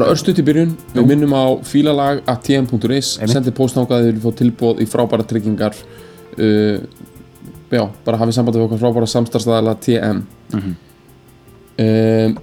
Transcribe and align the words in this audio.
Bara 0.00 0.14
örstuðt 0.16 0.40
í 0.42 0.46
byrjun. 0.48 0.72
Við 0.96 1.06
minnum 1.12 1.32
á 1.36 1.44
fílalag 1.68 2.22
at 2.30 2.42
tm.is. 2.48 3.14
Sendið 3.30 3.54
póstnákaði 3.60 4.08
við 4.08 4.12
viljum 4.14 4.26
fá 4.26 4.38
tilbúð 4.40 4.82
í 4.82 4.88
frábæra 4.90 5.26
tryggingar. 5.30 5.78
Uh, 6.36 6.80
Já, 7.70 7.84
bara 8.02 8.18
hafið 8.18 8.34
sambandi 8.34 8.58
við 8.58 8.64
okkur 8.66 8.80
frábæra 8.82 9.06
samstarfstæðala 9.06 9.76
TM 9.78 10.24
Mhm. 10.50 10.72
um, 11.78 12.38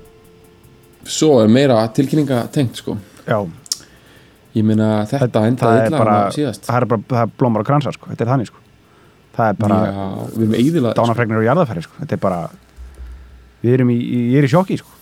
Svo 1.08 1.39
er 1.41 1.47
meira 1.52 1.81
tilkynninga 1.95 2.45
tengt 2.52 2.80
sko. 2.80 2.97
Já, 3.27 3.41
Ég 4.55 4.64
meina 4.66 5.03
þetta 5.05 5.30
það 5.30 5.47
endaði 5.52 5.81
er 5.81 5.88
illa 5.92 5.97
það 6.66 6.77
er 6.81 6.86
bara 6.86 7.03
það 7.11 7.21
er 7.21 7.31
blómar 7.38 7.61
og 7.61 7.67
kransar 7.67 7.94
sko, 7.94 8.09
þetta 8.09 8.23
er 8.25 8.31
þannig 8.31 8.47
sko. 8.49 8.61
Það 9.38 9.49
er 9.52 9.59
bara 9.61 9.80
sko. 9.86 10.94
dánafregnir 10.97 11.38
og 11.42 11.45
jarðafæri 11.45 11.83
sko, 11.86 11.94
þetta 12.02 12.14
er 12.17 12.21
bara 12.23 12.39
við 13.64 13.73
erum 13.75 13.92
í, 13.94 13.97
ég 14.33 14.39
er 14.42 14.47
í 14.47 14.52
sjokki 14.52 14.80
sko 14.80 14.97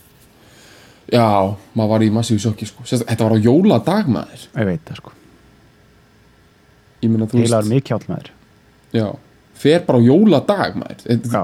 Já, 1.14 1.56
maður 1.78 1.90
var 1.92 2.02
í 2.02 2.10
massíu 2.14 2.40
sjokki 2.42 2.66
sko. 2.66 2.84
Sérst, 2.90 3.06
Þetta 3.06 3.28
var 3.28 3.36
á 3.38 3.40
jóladag 3.46 4.08
maður. 4.10 4.46
Ég 4.58 4.66
veit 4.66 4.86
það 4.90 4.96
sko, 5.02 5.12
Ég 7.04 7.12
meina 7.12 7.28
þú 7.30 7.42
heilaður 7.44 7.70
mikið 7.70 7.96
átt 7.98 8.08
með 8.10 8.22
þér 8.24 8.32
Já, 8.96 9.08
fer 9.62 9.84
bara 9.86 10.00
á 10.00 10.08
jóladag 10.08 10.78
maður. 10.82 11.04
Þetta- 11.06 11.32
já, 11.36 11.44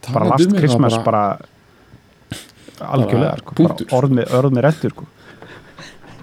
talaðu 0.00 0.14
bara 0.14 0.24
um 0.24 0.30
last 0.30 0.44
mig, 0.46 0.54
það 0.54 0.60
Christmas 0.62 0.96
bara- 1.04 1.38
algjörlega 2.80 3.36
sko, 3.38 3.52
bara 3.54 3.68
punktur. 3.74 3.86
orð 3.98 4.10
með, 4.18 4.32
orð 4.38 4.52
með 4.56 4.62
rettur 4.68 4.90
sko. 4.94 5.04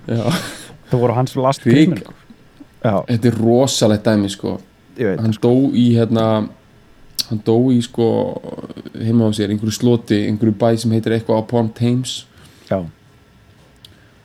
Já, 0.08 0.24
það 0.90 1.00
voru 1.04 1.14
hans 1.14 1.36
last 1.36 1.62
Rík. 1.66 1.74
Christmas 1.74 2.00
sko. 2.00 2.14
já, 2.84 2.96
þetta 3.12 3.26
er 3.32 3.38
rosalegt 3.42 4.04
dæmi 4.10 4.30
sko. 4.34 4.56
Ég 4.98 5.06
veit 5.12 5.20
hann 5.22 5.32
dó 5.42 5.54
í 5.72 5.86
hérna 5.96 6.26
hann 7.30 7.42
dó 7.46 7.56
í 7.72 7.80
sko 7.86 8.08
heima 8.98 9.30
á 9.30 9.32
sér, 9.32 9.50
einhverju 9.54 9.72
sloti, 9.78 10.18
einhverju 10.28 10.56
bæ 10.58 10.76
sem 10.78 10.92
heitir 10.92 11.14
eitthvað 11.20 11.44
upon 11.46 11.70
Thames 11.70 12.26
já. 12.72 12.80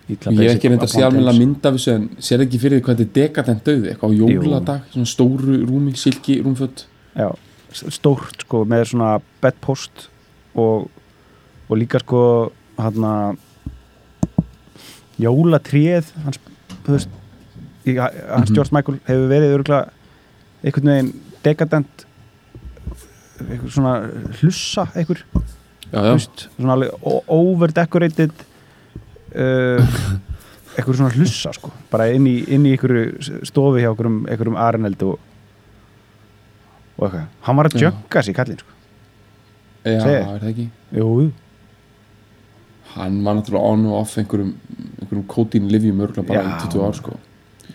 Illa 0.06 0.32
ég 0.36 0.42
hef 0.46 0.56
ekki 0.56 0.70
reynda 0.70 0.86
að 0.86 0.92
sé 0.92 1.02
alveg 1.02 1.40
mynda 1.40 1.70
af 1.72 1.78
þessu 1.78 1.94
en 1.96 2.04
sér 2.22 2.44
ekki 2.44 2.60
fyrir 2.62 2.82
hvað 2.86 3.00
þetta 3.00 3.06
er 3.06 3.14
dekadent 3.16 3.64
döði 3.66 3.90
eitthvað 3.90 4.12
á 4.14 4.18
jóladag, 4.20 4.84
svona 4.92 5.10
stóru 5.10 5.56
rúmi 5.66 5.96
silki 5.98 6.38
rúmföld 6.44 6.84
já, 7.18 7.28
stórt 7.74 8.46
sko 8.46 8.62
með 8.70 8.84
svona 8.92 9.16
bedpost 9.42 10.06
og, 10.54 10.86
og 11.66 11.80
líka 11.80 11.98
sko 12.04 12.22
hann 12.78 13.08
að 13.10 13.42
jólatríð 15.18 16.12
hans, 16.22 16.38
hans 16.86 17.08
Mhm. 17.86 18.54
George 18.54 18.72
Michael 18.74 18.98
hefur 19.06 19.28
verið 19.30 19.52
einhvern 20.64 20.90
veginn 20.90 21.12
dekadent 21.44 22.06
svona 23.70 23.92
hlussa 24.40 24.88
einhver, 24.96 25.22
veist, 25.92 26.48
svona 26.56 26.76
alveg 26.76 27.06
overdecorated 27.32 28.32
uh, 29.36 29.96
einhver 30.76 30.98
svona 30.98 31.12
hlussa 31.14 31.52
sko. 31.56 31.70
Bara 31.92 32.10
inn 32.12 32.26
í, 32.28 32.36
inn 32.52 32.66
í 32.68 32.74
einhverju 32.74 33.40
stofi 33.48 33.84
hjá 33.84 33.90
einhverjum, 33.92 34.22
einhverjum 34.30 34.60
arineld 34.60 35.06
og 35.08 35.18
og 36.96 37.04
eitthvað, 37.10 37.26
hann 37.44 37.58
var 37.58 37.68
að 37.68 37.74
Já. 37.76 37.82
jögga 37.90 38.22
sig 38.24 38.36
kallinn 38.36 38.60
sko, 38.62 38.70
já, 39.84 39.98
segir. 40.00 40.14
er 40.16 40.40
það 40.40 40.46
ekki? 40.48 40.66
Jú, 40.96 41.08
hann 42.94 43.18
var 43.26 43.36
náttúrulega 43.36 43.72
on 43.72 43.86
og 43.90 43.98
off 44.00 44.16
einhverjum, 44.16 44.54
einhverjum 45.02 45.26
kótín 45.28 45.68
livjum 45.72 46.00
örgulega 46.06 46.30
bara 46.30 46.40
Já. 46.40 46.48
í 46.48 46.70
20 46.72 46.86
ár 46.86 46.96
sko. 46.96 47.18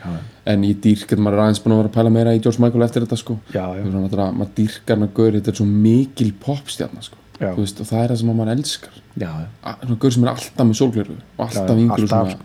Já, 0.01 0.15
en 0.49 0.63
ég 0.65 0.79
dýrk, 0.81 1.13
maður 1.19 1.37
er 1.37 1.43
aðeins 1.43 1.61
búin 1.61 1.75
að 1.75 1.81
vera 1.83 1.91
að 1.91 1.97
pæla 1.99 2.13
meira 2.15 2.33
í 2.33 2.41
George 2.41 2.63
Michael 2.63 2.85
eftir 2.87 3.05
þetta 3.05 3.19
sko. 3.21 3.37
Já, 3.53 3.65
maður 3.69 4.53
dýrkar 4.57 4.97
hann 4.97 5.05
að 5.05 5.13
gaur 5.19 5.37
þetta 5.37 5.53
er 5.53 5.59
svo 5.61 5.67
mikil 5.69 6.31
popstjarnar 6.41 7.05
sko. 7.05 7.21
Veist, 7.41 7.81
og 7.81 7.89
það 7.89 8.03
er 8.03 8.13
það 8.13 8.21
sem 8.21 8.31
maður 8.31 8.53
elskar. 8.55 9.01
Svona 9.17 9.97
gaur 10.03 10.15
sem 10.15 10.25
er 10.25 10.31
alltaf 10.31 10.67
með 10.69 10.79
sólgleru 10.79 11.17
og 11.17 11.43
alltaf 11.47 11.73
einhverju 11.75 12.07
alltaf, 12.07 12.35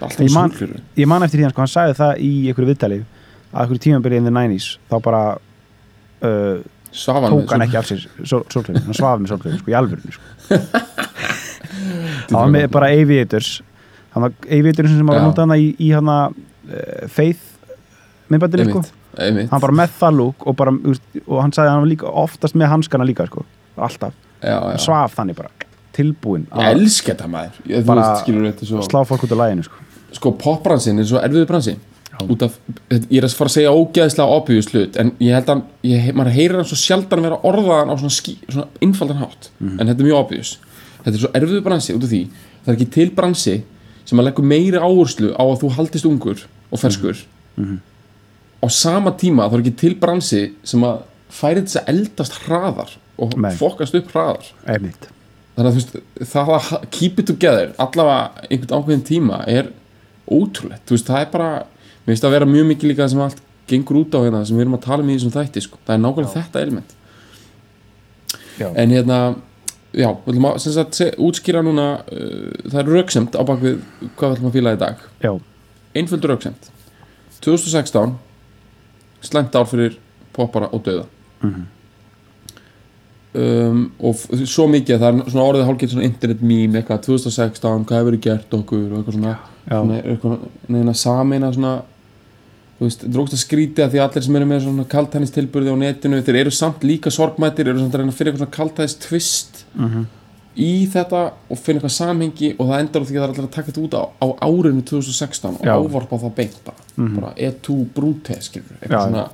alltaf 0.00 0.20
með 0.20 0.34
sólgleru 0.36 0.82
ég 1.00 1.10
man 1.10 1.26
eftir 1.26 1.40
því 1.40 1.46
hann 1.46 1.54
sko, 1.54 1.64
hann 1.64 1.72
sagði 1.74 1.98
það 2.00 2.22
í 2.22 2.30
einhverju 2.50 2.70
viðtali 2.70 3.00
að 3.54 3.60
einhverju 3.64 3.84
tímabili 3.86 4.20
in 4.20 4.28
the 4.28 4.34
90s 4.34 4.68
þá 4.90 4.96
bara 5.04 5.22
uh, 6.28 6.58
tók 6.94 7.54
hann 7.54 7.64
ekki 7.66 7.78
af 7.80 7.88
sér 7.90 8.04
sólflöfin, 8.22 8.82
hann 8.86 8.98
svaf 8.98 9.22
með 9.22 9.32
sólflöfin 9.34 9.62
sko, 9.62 9.72
í 9.72 9.78
alvörinu 9.78 10.14
sko. 10.14 10.58
hann 12.28 12.38
var 12.38 12.52
með 12.54 12.68
bara 12.74 12.92
aviators 12.94 13.56
aviators 14.14 14.94
sem 14.94 15.10
var 15.10 15.24
hana 15.26 15.58
í, 15.58 15.72
í 15.82 15.90
hana 15.94 16.18
uh, 16.30 17.08
faith 17.10 17.50
minnbændinu 18.30 18.70
sko, 18.70 18.84
hann 19.18 19.50
bara 19.64 19.74
með 19.82 19.98
það 19.98 20.20
lúk 20.20 20.46
og, 20.46 20.64
og 21.26 21.42
hann 21.42 21.54
sagði 21.54 21.66
að 21.66 21.72
hann 21.74 21.84
var 21.84 21.92
líka 21.96 22.14
oftast 22.24 22.58
með 22.58 22.72
hanskana 22.76 23.06
líka 23.08 23.26
sko, 23.30 23.44
alltaf, 23.76 24.12
já, 24.42 24.56
já. 24.72 24.78
svaf 24.78 25.14
þannig 25.16 25.36
bara. 25.36 25.50
Tilbúin 25.94 26.46
ég 26.58 26.70
elska 26.74 27.12
þetta 27.14 27.28
maður. 27.30 27.58
Ég, 27.70 27.84
Bara 27.86 28.24
veist, 28.26 28.64
svo 28.66 28.82
slá 28.82 29.04
fólk 29.06 29.22
út 29.24 29.32
af 29.32 29.38
læginu 29.38 29.62
sko. 29.64 29.74
sko 30.12 30.32
popbransin 30.32 30.98
er 30.98 31.04
svo 31.04 31.20
erfiðu 31.22 31.46
bransi. 31.46 31.76
Af, 32.14 32.58
ég 33.10 33.18
er 33.18 33.24
að 33.26 33.34
fara 33.34 33.50
að 33.50 33.54
segja 33.56 33.70
ógeðslega 33.74 34.30
obvious 34.36 34.68
hlut, 34.70 34.96
en 34.96 35.10
ég 35.18 35.34
held 35.34 35.48
að 35.50 35.62
ég, 35.82 36.12
maður 36.14 36.30
heyrir 36.36 36.54
hann 36.60 36.64
svo 36.70 36.76
sjaldan 36.78 37.22
vera 37.26 37.38
orðaðan 37.42 37.90
á 37.90 37.94
svona, 37.98 38.14
skí, 38.14 38.36
svona 38.48 38.68
einfaldan 38.80 39.18
hátt 39.18 39.48
Mhm. 39.58 39.80
en 39.80 39.86
þetta 39.88 40.00
er 40.00 40.06
mjög 40.06 40.18
obvious. 40.20 40.58
Þetta 41.04 41.14
er 41.14 41.18
svo 41.24 41.32
erfiðu 41.34 41.62
bransi 41.64 41.92
út 41.94 42.04
af 42.04 42.10
því 42.10 42.22
það 42.64 42.68
er 42.70 42.76
ekki 42.76 42.90
til 42.90 43.10
bransi 43.10 43.62
sem 44.04 44.18
að 44.18 44.24
leggur 44.28 44.44
meiri 44.44 44.78
áherslu 44.78 45.32
á 45.34 45.42
að 45.42 45.60
þú 45.62 45.70
haldist 45.74 46.06
ungur 46.06 46.44
og 46.70 46.78
ferskur. 46.78 47.16
Mhm. 47.58 47.78
á 48.62 48.66
sama 48.70 49.10
tíma 49.12 49.48
þá 49.50 49.54
er 49.54 49.60
ekki 49.62 49.76
til 49.76 49.94
bransi 49.96 50.52
sem 50.64 50.80
að 50.80 51.02
færi 51.30 51.60
þess 51.62 51.76
að 51.82 51.88
eldast 51.88 52.32
hraðar 52.46 52.90
og 53.18 53.34
fokast 53.58 53.94
upp 53.98 54.10
hraðar. 54.14 54.48
Einmitt. 54.66 55.08
Þannig 55.54 55.68
að 55.70 55.74
þú 55.76 55.80
veist, 55.80 56.30
það 56.32 56.52
að 56.56 56.70
keep 56.90 57.18
it 57.22 57.28
together 57.30 57.72
allavega 57.78 58.46
einhvern 58.50 58.74
ákveðin 58.80 59.04
tíma 59.06 59.38
er 59.46 59.68
ótrúlegt, 60.26 60.82
þú 60.88 60.96
veist, 60.96 61.06
það 61.10 61.20
er 61.20 61.30
bara 61.30 61.50
mér 62.04 62.10
finnst 62.10 62.26
að 62.26 62.34
vera 62.34 62.48
mjög 62.50 62.66
mikið 62.72 62.90
líka 62.90 63.06
sem 63.12 63.20
allt 63.22 63.42
gengur 63.70 64.00
út 64.02 64.16
á 64.18 64.24
hérna 64.24 64.42
sem 64.44 64.56
við 64.58 64.64
erum 64.66 64.76
að 64.76 64.82
tala 64.88 65.04
um 65.04 65.10
í 65.12 65.14
þessum 65.16 65.32
þætti 65.36 65.62
sko. 65.64 65.78
það 65.86 65.94
er 65.94 66.02
nákvæmlega 66.02 66.34
þetta 66.34 66.62
element. 66.64 66.94
Já. 68.58 68.68
en 68.76 68.90
hérna 68.94 69.18
já, 69.94 70.08
við 70.10 70.30
ætlum 70.34 70.46
að 70.50 70.58
sem 70.64 70.74
sagt, 70.74 70.94
se, 70.98 71.08
útskýra 71.22 71.62
núna 71.64 71.86
uh, 72.02 72.50
það 72.70 72.80
er 72.82 72.90
rauksemt 72.94 73.38
á 73.38 73.42
bakvið 73.46 73.78
hvað 74.18 74.28
við 74.28 74.36
ætlum 74.36 74.50
að 74.50 74.56
fíla 74.58 74.74
í 74.74 74.80
dag. 74.82 75.06
Já, 75.22 75.32
einföldur 75.94 76.34
rauksemt 76.34 76.68
2016 77.44 78.14
slæmt 79.24 79.54
ár 79.58 79.66
fyrir 79.70 79.96
poppara 80.34 80.68
og 80.74 80.82
döða 80.86 81.06
Mhm. 81.44 81.66
Um, 83.34 83.80
og 84.00 84.14
svo 84.46 84.66
mikið 84.70 84.94
að 84.96 85.02
það 85.04 85.18
er 85.24 85.30
svona 85.32 85.48
orðið 85.50 85.66
hálfgeitt 85.68 85.90
svona 85.94 86.08
internet 86.08 86.42
meme 86.42 86.78
eitthvað 86.80 87.02
2016, 87.08 87.84
hvað 87.88 87.98
hefur 87.98 88.10
verið 88.10 88.22
gert 88.28 88.54
okkur 88.60 88.84
og 88.92 88.98
eitthvað 89.00 89.18
svona, 89.18 89.34
svona 89.68 89.98
eitthvað, 90.02 90.46
neina 90.68 90.94
sameina 90.94 91.52
svona 91.56 91.74
þú 92.74 92.88
veist, 92.88 93.04
drókst 93.14 93.36
að 93.36 93.42
skrítið 93.44 93.84
að 93.84 93.92
því 93.94 94.00
allir 94.02 94.24
sem 94.26 94.36
eru 94.40 94.46
með 94.50 94.64
svona 94.66 94.84
kaltænis 94.90 95.30
tilburði 95.34 95.70
á 95.74 95.76
netinu 95.78 96.22
þeir 96.26 96.40
eru 96.44 96.50
samt 96.54 96.82
líka 96.86 97.10
sorgmættir 97.14 97.68
eru 97.70 97.78
samt 97.78 97.94
að 97.94 98.02
reyna 98.02 98.12
að 98.14 98.18
fyrir 98.18 98.32
eitthvað 98.32 98.44
svona 98.44 98.56
kaltænis 98.58 98.96
twist 99.04 99.64
Mhm. 99.78 100.06
í 100.54 100.86
þetta 100.90 101.20
og 101.50 101.58
finna 101.58 101.80
eitthvað 101.80 101.94
samhengi 101.98 102.48
og 102.58 102.68
það 102.70 102.80
endar 102.84 103.02
á 103.02 103.06
því 103.06 103.14
að 103.14 103.20
það 103.20 103.24
er 103.24 103.32
allir 103.34 103.46
að 103.48 103.54
taka 103.54 103.70
þetta 103.72 103.84
út 103.84 103.94
á, 103.94 104.02
á 104.22 104.26
árinu 104.46 104.82
2016 104.86 105.56
og 105.58 105.66
ávarpa 105.66 106.18
það 106.22 106.34
beint 106.36 106.58
bara, 106.66 106.76
bara 107.20 107.32
E2 107.34 107.78
brúte 107.94 108.36
skilur, 108.42 108.74
Já. 108.74 108.82
eitthvað 108.82 109.06
svona 109.08 109.24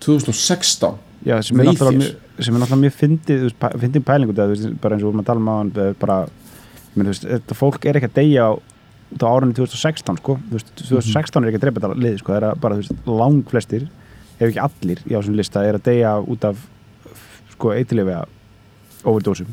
2016 0.00 0.94
Já, 1.26 1.36
sem 1.44 1.60
er 1.60 1.66
náttúrulega 1.68 2.00
mjög- 2.00 2.44
sem 2.44 2.54
er 2.54 2.60
náttúrulega 2.62 2.82
mjög 2.84 2.94
fyndið 2.96 3.42
fyndið 3.82 4.04
pælingu 4.08 4.32
þetta, 4.36 4.74
bara 4.80 4.96
eins 4.96 5.02
og 5.04 5.08
við 5.08 5.12
erum 5.12 5.20
að 5.22 5.26
tala 5.30 5.40
um 5.42 5.50
hann 5.52 5.72
bara, 6.00 6.18
þú 6.96 7.04
veist, 7.10 7.26
þetta 7.28 7.56
fólk 7.58 7.84
er 7.90 7.98
ekki 8.00 8.08
að 8.08 8.14
deyja 8.20 8.46
á, 8.48 8.52
á 9.20 9.26
árunni 9.28 9.54
2016 9.58 10.16
sko, 10.22 10.38
veist, 10.50 10.70
2016 10.80 11.44
er 11.44 11.50
ekki 11.50 11.60
að 11.60 11.64
drepa 11.66 11.80
þetta 11.84 12.00
lið 12.00 12.18
sko, 12.22 12.32
það 12.32 12.46
er 12.50 12.60
bara, 12.64 12.78
veist, 12.80 12.92
lang 13.06 13.42
flestir 13.52 13.88
ef 14.40 14.46
ekki 14.48 14.62
allir 14.64 15.02
í 15.10 15.16
ásum 15.18 15.36
lista 15.36 15.64
er 15.68 15.76
að 15.76 15.84
deyja 15.90 16.14
út 16.24 16.44
af 16.48 16.56
sko, 17.52 17.74
eitthilefja 17.76 18.22
overdósum 19.04 19.46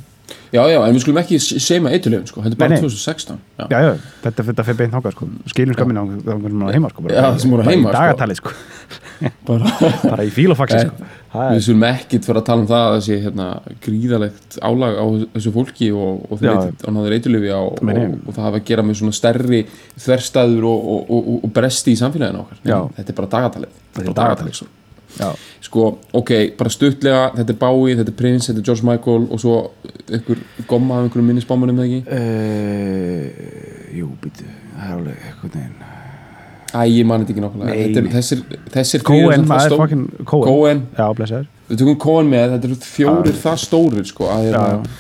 Já, 0.54 0.62
já, 0.72 0.78
en 0.88 0.96
við 0.96 1.02
skulum 1.04 1.18
ekki 1.20 1.38
seima 1.44 1.92
eitthulefin 1.92 2.28
sko, 2.30 2.42
þetta 2.46 2.56
er 2.56 2.60
bara 2.62 2.70
Nei, 2.72 2.78
nei. 2.80 2.88
2016 2.88 3.40
já. 3.60 3.66
já, 3.68 3.80
já, 3.84 3.94
þetta, 4.24 4.44
þetta 4.48 4.64
fyrir 4.68 4.78
beint 4.80 4.94
þangað 4.96 5.16
sko, 5.18 5.28
skilum 5.52 5.76
skamina 5.76 6.04
á 6.04 6.06
það 6.08 6.46
er 6.70 6.78
heima 6.78 6.92
sko, 6.94 7.04
bara, 7.04 7.16
Já, 7.18 7.24
það 7.28 7.40
sem 7.44 7.52
voru 7.52 7.64
bara 7.66 7.74
heima, 7.76 7.82
í 7.82 7.92
sko. 7.92 7.98
dagatali 7.98 8.38
sko, 8.40 8.54
bara 9.50 9.74
bara 10.14 10.28
í 10.28 10.32
fílofaxi 10.32 10.78
Nei. 10.80 10.86
sko. 10.88 11.10
Það 11.34 11.50
Við 11.52 11.58
er- 11.60 11.66
skulum 11.68 11.84
ekkit 11.90 12.28
fyrir 12.30 12.40
að 12.42 12.46
tala 12.48 12.64
um 12.64 12.70
það 12.72 12.86
að 12.88 12.96
þessi 12.98 13.18
hérna, 13.26 13.48
gríðalegt 13.88 14.58
álag 14.72 14.96
á 14.96 15.06
þessu 15.36 15.52
fólki 15.58 15.90
og, 15.92 16.24
og 16.32 16.42
Já. 16.48 16.54
þeir 16.64 16.96
náður 16.96 17.18
eitthulöfi 17.18 17.52
og, 17.58 17.84
og, 17.84 18.02
og, 18.24 18.32
það 18.38 18.48
hafa 18.48 18.62
að 18.62 18.66
gera 18.72 18.86
með 18.88 19.00
svona 19.02 19.18
stærri 19.20 19.62
þverstaður 20.00 20.70
og, 20.72 20.88
og, 20.96 21.12
og, 21.20 21.30
og 21.44 21.54
bresti 21.60 21.92
í 21.94 22.00
samfélaginu 22.00 22.46
okkar 22.46 22.64
Já. 22.64 22.80
Þetta 23.02 23.14
er 23.14 23.20
bara 23.20 23.32
dagatalið 23.36 23.76
Þetta 23.98 24.06
er 24.08 24.14
bara 24.14 24.22
dagatalið. 24.32 24.60
sko. 24.62 24.70
Já, 25.20 25.30
Sko, 25.68 25.88
ok, 26.16 26.32
bara 26.60 26.72
stuttlega 26.72 27.24
þetta 27.36 27.54
er 27.56 27.60
Bowie, 27.60 27.96
þetta 28.00 28.14
er 28.14 28.18
Prince, 28.22 28.48
þetta 28.52 28.62
er 28.62 28.68
George 28.70 28.88
Michael 28.88 29.26
og 29.34 29.42
svo 29.42 29.56
einhver 30.08 30.44
gomma 30.70 31.00
af 31.02 31.08
einhverjum 31.08 31.28
minnisbámanum 31.34 31.82
eða 31.82 31.88
ekki? 31.90 32.18
Uh, 32.18 33.98
jú, 33.98 34.10
býtu 34.24 34.46
það 34.48 34.88
er 34.88 34.96
alveg 34.98 35.30
eitthvað 35.32 35.58
neginn 35.58 35.86
Æ, 36.68 36.82
ég 36.92 37.06
mani 37.08 37.24
þetta 37.24 37.32
ekki 37.34 37.44
nokkulega 37.46 37.76
er. 37.80 38.08
Þessir, 38.12 38.42
þessir 38.74 39.04
Cohen, 39.08 39.46
maður 39.48 39.70
stór- 39.72 39.80
fucking 39.82 40.26
Cohen, 40.28 40.48
Cohen, 40.50 40.82
já, 40.98 41.06
blessaður. 41.16 41.46
Við 41.70 41.80
tökum 41.82 41.96
Cohen 42.04 42.32
með 42.32 42.52
þetta 42.56 42.68
eru 42.70 42.78
fjórir 42.84 43.38
það 43.40 43.62
stórir 43.64 44.10
sko 44.10 44.28
að, 44.34 44.50
hérna, 44.50 44.92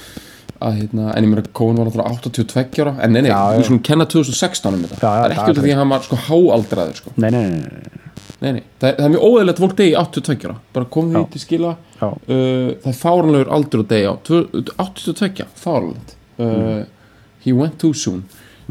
að 0.63 0.79
hérna, 0.79 1.09
en 1.11 1.27
ég 1.27 1.33
meira 1.33 1.43
Cohen 1.59 1.81
var 1.81 1.91
alltaf 1.91 2.31
82 2.31 2.81
ára. 2.85 2.95
En 3.03 3.13
nei, 3.13 3.21
nei, 3.27 3.31
við 3.59 3.67
skulum 3.67 3.83
kenna 3.91 4.07
2016 4.15 4.71
um 4.79 4.85
þetta. 4.87 5.01
Það 5.03 5.25
er 5.25 5.35
ekki 5.35 5.53
út 5.53 5.61
af 5.61 5.67
því 5.67 5.75
að 5.75 5.81
hann 5.83 5.93
var 5.93 6.07
sko 6.07 6.21
háaldraður 6.29 7.01
sko. 7.01 7.15
nei, 7.19 7.29
nei, 7.35 7.43
nei, 7.51 7.59
nei, 7.67 8.06
nei, 8.41 8.51
nei, 8.57 8.63
það, 8.81 8.91
það 8.97 9.05
er 9.05 9.11
mjög 9.13 9.25
óæðilegt 9.27 9.61
fólk 9.63 9.75
degi 9.77 9.93
82 9.97 10.47
ára. 10.47 10.57
Bara 10.75 10.89
komið 10.93 11.15
því 11.17 11.23
til 11.33 11.41
skila 11.43 11.71
uh, 11.73 12.17
það 12.27 12.89
er 12.91 12.97
fáranlegur 12.99 13.51
aldur 13.57 13.83
að 13.83 13.89
degi 13.93 14.09
á. 14.11 14.13
Tvö- 14.27 14.63
82, 14.83 15.47
fáranlegt 15.61 16.13
uh, 16.43 16.83
he 17.45 17.55
went 17.57 17.79
too 17.81 17.93
soon. 17.97 18.23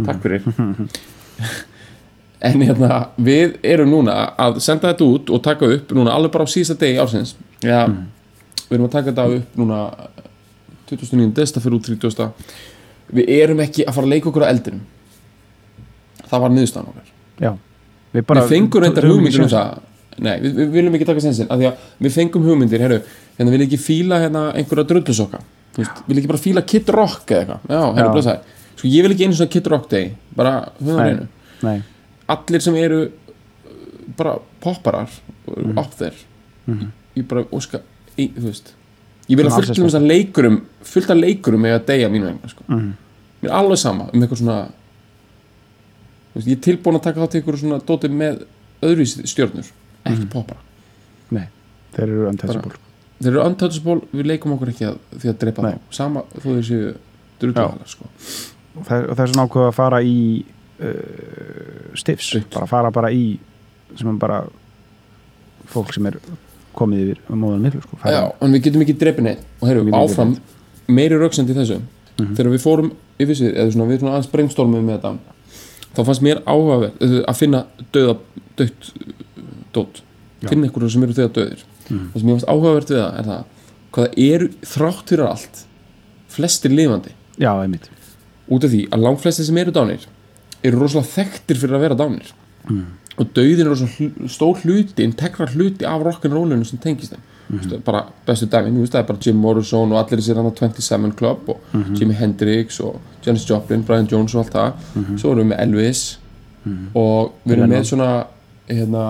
Takk 0.05 0.23
fyrir. 0.27 0.47
En 2.47 2.61
hérna 2.61 2.99
við 3.17 3.55
erum 3.65 3.89
núna 3.91 4.15
að 4.39 4.59
senda 4.63 4.91
þetta 4.91 5.07
út 5.09 5.31
og 5.33 5.41
taka 5.43 5.71
upp 5.73 5.93
núna 5.97 6.13
alveg 6.13 6.35
bara 6.35 6.45
á 6.45 6.53
síðasta 6.53 6.77
degi 6.83 6.99
ársins. 7.01 7.33
Ja, 7.65 7.87
við 8.69 8.77
erum 8.77 8.87
að 8.91 8.93
taka 8.93 9.09
þetta 9.15 9.39
upp 9.39 9.57
núna 9.57 9.79
29. 10.93 11.31
desta 11.35 11.63
fyrir 11.65 11.79
út 11.79 11.89
30. 11.89 12.29
við 13.17 13.33
erum 13.41 13.63
ekki 13.65 13.87
að 13.89 13.97
fara 13.97 14.07
að 14.11 14.13
leika 14.13 14.29
okkur 14.31 14.45
á 14.45 14.53
eldinum. 14.53 14.85
Það 16.29 16.45
var 16.45 16.55
niðurstaðan 16.55 16.93
okkar. 16.93 17.11
Já 17.41 17.51
við 18.17 18.25
við 18.31 18.49
fengum 18.53 18.85
reyndar 18.87 19.07
hugmyndir 19.11 19.45
um 19.47 19.53
það. 19.53 19.79
Nei, 20.17 20.35
við, 20.41 20.53
við 20.57 20.71
viljum 20.79 20.95
ekki 20.97 21.07
taka 21.11 21.23
sensin 21.25 21.51
af 21.53 21.59
því 21.61 21.67
að 21.69 21.87
við 22.07 22.15
fengum 22.17 22.45
hugmyndir, 22.49 22.81
herru 22.87 23.01
hérna 23.37 23.53
vil 23.53 23.65
ekki 23.67 23.79
fíla 23.81 24.21
hérna 24.23 24.45
einhverja 24.57 24.87
drullusokka? 24.93 25.41
Vil 25.77 26.17
ekki 26.23 26.31
bara 26.31 26.41
fíla 26.41 26.63
Kid 26.65 26.89
Rock 26.97 27.35
eða 27.37 27.59
eitthvað? 27.69 28.39
Sko 28.77 28.89
ég 28.93 29.05
vil 29.05 29.13
ekki 29.13 29.27
einu 29.29 29.37
svona 29.37 29.53
Kid 29.53 29.69
Rock 29.73 29.91
day 29.93 30.11
bara 30.37 30.55
reynu 30.81 31.27
nei, 31.65 31.79
allir 32.33 32.61
sem 32.65 32.75
eru 32.81 33.03
uh, 33.07 33.11
bara 34.17 34.37
popparar 34.61 35.09
Mhm. 35.47 35.79
up 35.79 35.93
there 35.97 36.17
ég 37.17 37.27
bara 37.29 37.45
óska 37.55 37.79
í, 38.19 38.27
þú 38.35 38.49
veist 38.49 38.73
ég 39.29 39.37
vil 39.39 39.47
að 39.47 39.53
alls 39.55 39.69
fullt 39.71 39.79
þess 39.85 39.95
að 40.01 40.09
leikurum 40.11 40.57
fullt 40.83 41.11
af 41.15 41.17
leikurum 41.21 41.63
með 41.63 41.77
að 41.79 41.85
deyja 41.87 42.09
mínu 42.11 42.27
vegna 42.33 42.51
sko. 42.51 42.65
Mhm. 42.69 42.91
mér 43.43 43.51
er 43.51 43.55
alveg 43.61 43.79
sama 43.79 44.09
um 44.13 44.21
eitthvað 44.23 44.41
svona 44.43 44.57
veist, 46.37 46.49
ég 46.51 46.57
er 46.59 46.65
tilbúin 46.67 46.99
að 47.01 47.05
taka 47.09 47.21
þátt 47.25 47.35
í 47.37 47.41
eitthvað 47.41 47.61
svona 47.63 47.81
dóti 47.89 48.11
með 48.13 48.43
öðru 48.87 49.07
stjörnur 49.27 49.71
ekki 50.07 50.21
Mhm. 50.23 50.29
poppara 50.33 50.61
nei 51.31 51.47
þeir 51.97 52.09
eru 52.09 52.29
untouchable 52.31 52.77
þeir 53.23 53.31
eru 53.33 53.45
untouchable, 53.47 54.01
við 54.13 54.27
leikum 54.33 54.53
okkur 54.57 54.69
ekki 54.75 54.87
að, 54.91 54.99
því 55.19 55.29
að 55.33 55.39
drepa 55.43 55.63
Nei. 55.63 55.73
þá 55.73 55.97
sama 56.01 56.23
þó 56.37 56.49
þeir 56.53 56.67
séu 56.71 56.95
drulluðalega 57.41 57.89
sko. 57.89 58.05
og 58.77 58.85
það 58.87 59.21
er 59.25 59.33
svona 59.33 59.47
ákveð 59.49 59.69
að 59.71 59.75
fara 59.75 60.03
í 60.05 60.45
uh, 60.81 61.95
stifs 61.97 62.29
Stutt. 62.31 62.51
bara 62.55 62.67
fara 62.67 62.91
bara 62.93 63.11
í 63.11 63.39
sem 63.97 64.09
er 64.09 64.19
bara 64.21 64.43
fólk 65.73 65.93
sem 65.95 66.07
er 66.07 66.19
komið 66.77 66.99
yfir 67.15 67.21
móðan 67.33 67.63
miklu 67.65 67.81
sko. 67.83 67.97
Já, 68.05 68.27
en 68.45 68.53
við 68.53 68.67
getum 68.67 68.83
ekki 68.85 68.97
drepið 69.01 69.25
neitt 69.25 69.45
og 69.63 69.69
heyrðu, 69.71 69.95
áfram 69.97 70.35
meiri 70.89 71.17
rauksend 71.19 71.49
í 71.51 71.55
þessu 71.57 71.81
Mhm. 72.19 72.35
þegar 72.37 72.51
við 72.53 72.63
fórum 72.65 72.93
yfir 73.21 73.37
sig, 73.37 73.55
eða 73.55 73.73
svona 73.73 73.89
við 73.91 74.01
svona 74.01 74.31
brainstormum 74.33 74.85
með 74.87 75.01
þetta 75.01 75.19
þá 75.97 76.03
fannst 76.09 76.25
mér 76.27 76.43
áhugaverð 76.45 77.07
uh, 77.07 77.17
að 77.31 77.39
finna 77.41 77.65
döða 77.95 78.19
dött 78.59 78.91
dót, 79.77 80.03
finna 80.47 80.69
ykkur 80.71 80.89
sem 80.93 81.07
eru 81.07 81.17
döða 81.17 81.35
döðir 81.41 81.65
Mhm. 81.87 82.09
það 82.13 82.19
sem 82.21 82.29
ég 82.29 82.35
fannst 82.35 82.49
áhugavert 82.51 82.91
við 82.91 82.99
það 82.99 83.19
er 83.21 83.27
það 83.31 83.45
hvað 83.95 84.07
það 84.07 84.17
eru 84.27 84.49
þrátt 84.67 85.11
fyrir 85.13 85.29
allt 85.31 85.61
flestir 86.37 86.73
lifandi? 86.75 87.13
Já, 87.39 87.53
út 88.51 88.65
af 88.65 88.71
því 88.73 88.81
að 88.91 89.05
langflestir 89.07 89.47
sem 89.47 89.59
eru 89.63 89.75
dánir 89.75 90.07
eru 90.67 90.81
rosalega 90.81 91.13
þekktir 91.15 91.61
fyrir 91.61 91.77
að 91.77 91.85
vera 91.87 91.99
dánir. 91.99 92.33
Mm. 92.67 92.87
og 93.17 93.29
dauðin 93.33 93.61
eru 93.63 93.71
rosalega 93.71 94.29
stór 94.29 94.59
hluti 94.65 95.05
integrar 95.07 95.53
hluti 95.55 95.87
af 95.87 96.03
rock'n'rollinu 96.03 96.67
sem 96.67 96.79
tengist 96.83 97.15
þeim 97.15 97.23
mm. 97.49 97.83
bara 97.87 98.03
bestu 98.27 98.49
dæmi, 98.51 98.73
þú 98.75 98.85
veist 98.85 98.95
það 98.95 99.03
er 99.03 99.09
bara 99.11 99.23
Jim 99.27 99.41
Morrison 99.43 99.93
og 99.93 100.01
allir 100.01 100.23
þessir 100.23 100.41
hann 100.41 100.51
27 100.61 101.13
Club 101.19 101.51
og 101.53 101.77
Jimi 101.99 102.17
Hendrix 102.19 102.81
og 102.85 103.01
Janis 103.27 103.47
Joplin 103.51 103.85
Brian 103.87 104.09
Jones 104.11 104.35
og 104.35 104.45
allt 104.45 104.57
það. 104.57 104.85
Svo 105.21 105.33
erum 105.33 105.45
við 105.45 105.53
með 105.53 105.63
Elvis 105.67 106.05
og 106.95 107.33
við 107.45 107.57
erum 107.59 107.73
með 107.75 107.89
svona 107.93 108.11
hérna, 108.67 109.07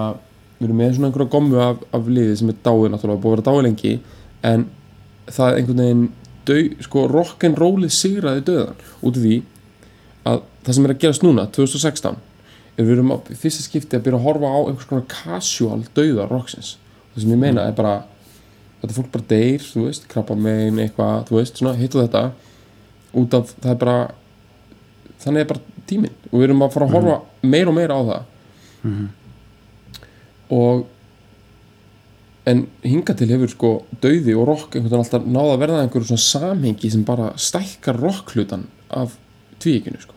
við 0.58 0.68
erum 0.68 0.80
með 0.82 0.94
svona 0.96 1.10
einhverja 1.10 1.32
gommu 1.32 1.60
af, 1.64 1.82
af 1.96 2.08
liði 2.08 2.36
sem 2.40 2.52
er 2.52 2.62
dáið 2.64 2.92
náttúrulega, 2.92 3.22
búið 3.22 3.32
að 3.32 3.36
vera 3.36 3.46
dáið 3.48 3.66
lengi 3.66 3.94
en 4.46 4.66
það 5.26 5.48
er 5.48 5.60
einhvern 5.60 5.82
veginn 5.82 6.06
dau, 6.46 6.62
sko 6.86 7.04
rock'n'rollið 7.10 7.92
sigraði 7.94 8.44
döðan 8.46 8.82
út 9.00 9.16
af 9.16 9.22
því 9.22 9.36
að 10.26 10.42
það 10.66 10.76
sem 10.76 10.86
er 10.86 10.94
að 10.94 11.00
gerast 11.04 11.24
núna 11.24 11.46
2016 11.54 12.18
er 12.76 12.84
við 12.84 12.98
erum 12.98 13.14
í 13.16 13.38
fyrsta 13.38 13.64
skipti 13.64 13.96
að 13.96 14.04
byrja 14.06 14.20
að 14.20 14.26
horfa 14.26 14.52
á 14.52 14.58
einhvers 14.66 14.90
konar 14.90 15.06
casual 15.10 15.80
dauða 15.96 16.26
rocksins. 16.28 16.74
Það 17.14 17.22
sem 17.22 17.32
ég 17.32 17.40
meina 17.40 17.64
er 17.64 17.76
bara 17.76 17.94
þetta 18.86 18.96
fólk 18.96 19.12
bara 19.12 19.28
deyr, 19.34 19.64
þú 19.66 19.86
veist, 19.88 20.06
krabba 20.10 20.36
megin 20.38 20.80
eitthvað, 20.86 21.26
þú 21.28 21.40
veist, 21.40 21.60
svona 21.60 21.76
hitt 21.76 21.96
og 21.96 22.06
þetta 22.06 22.24
út 23.16 23.36
af, 23.36 23.52
það 23.60 23.72
er 23.72 23.80
bara 23.82 23.98
þannig 25.22 25.42
er 25.42 25.48
bara 25.50 25.84
tíminn. 25.90 26.18
Og 26.30 26.40
við 26.40 26.48
erum 26.48 26.66
að 26.66 26.74
fara 26.74 26.88
að 26.88 26.96
horfa 26.96 27.16
meira 27.46 27.72
og 27.72 27.76
meira 27.76 27.96
á 27.96 28.02
það. 28.10 28.28
Og 30.56 30.84
en 32.46 32.62
hinga 32.86 33.16
til 33.18 33.30
hefur 33.32 33.50
sko 33.50 33.70
dauði 34.02 34.36
og 34.38 34.46
rock 34.46 34.76
einhvern 34.76 34.92
veginn 34.92 35.02
alltaf 35.02 35.24
náða 35.26 35.56
að 35.56 35.62
verða 35.64 35.80
einhverju 35.82 36.10
svona 36.12 36.26
samhengi 36.26 36.90
sem 36.92 37.02
bara 37.06 37.32
stækkar 37.42 37.98
rock-hlutan 37.98 38.68
af 38.94 39.16
tvíekinu 39.62 39.98
sko. 39.98 40.14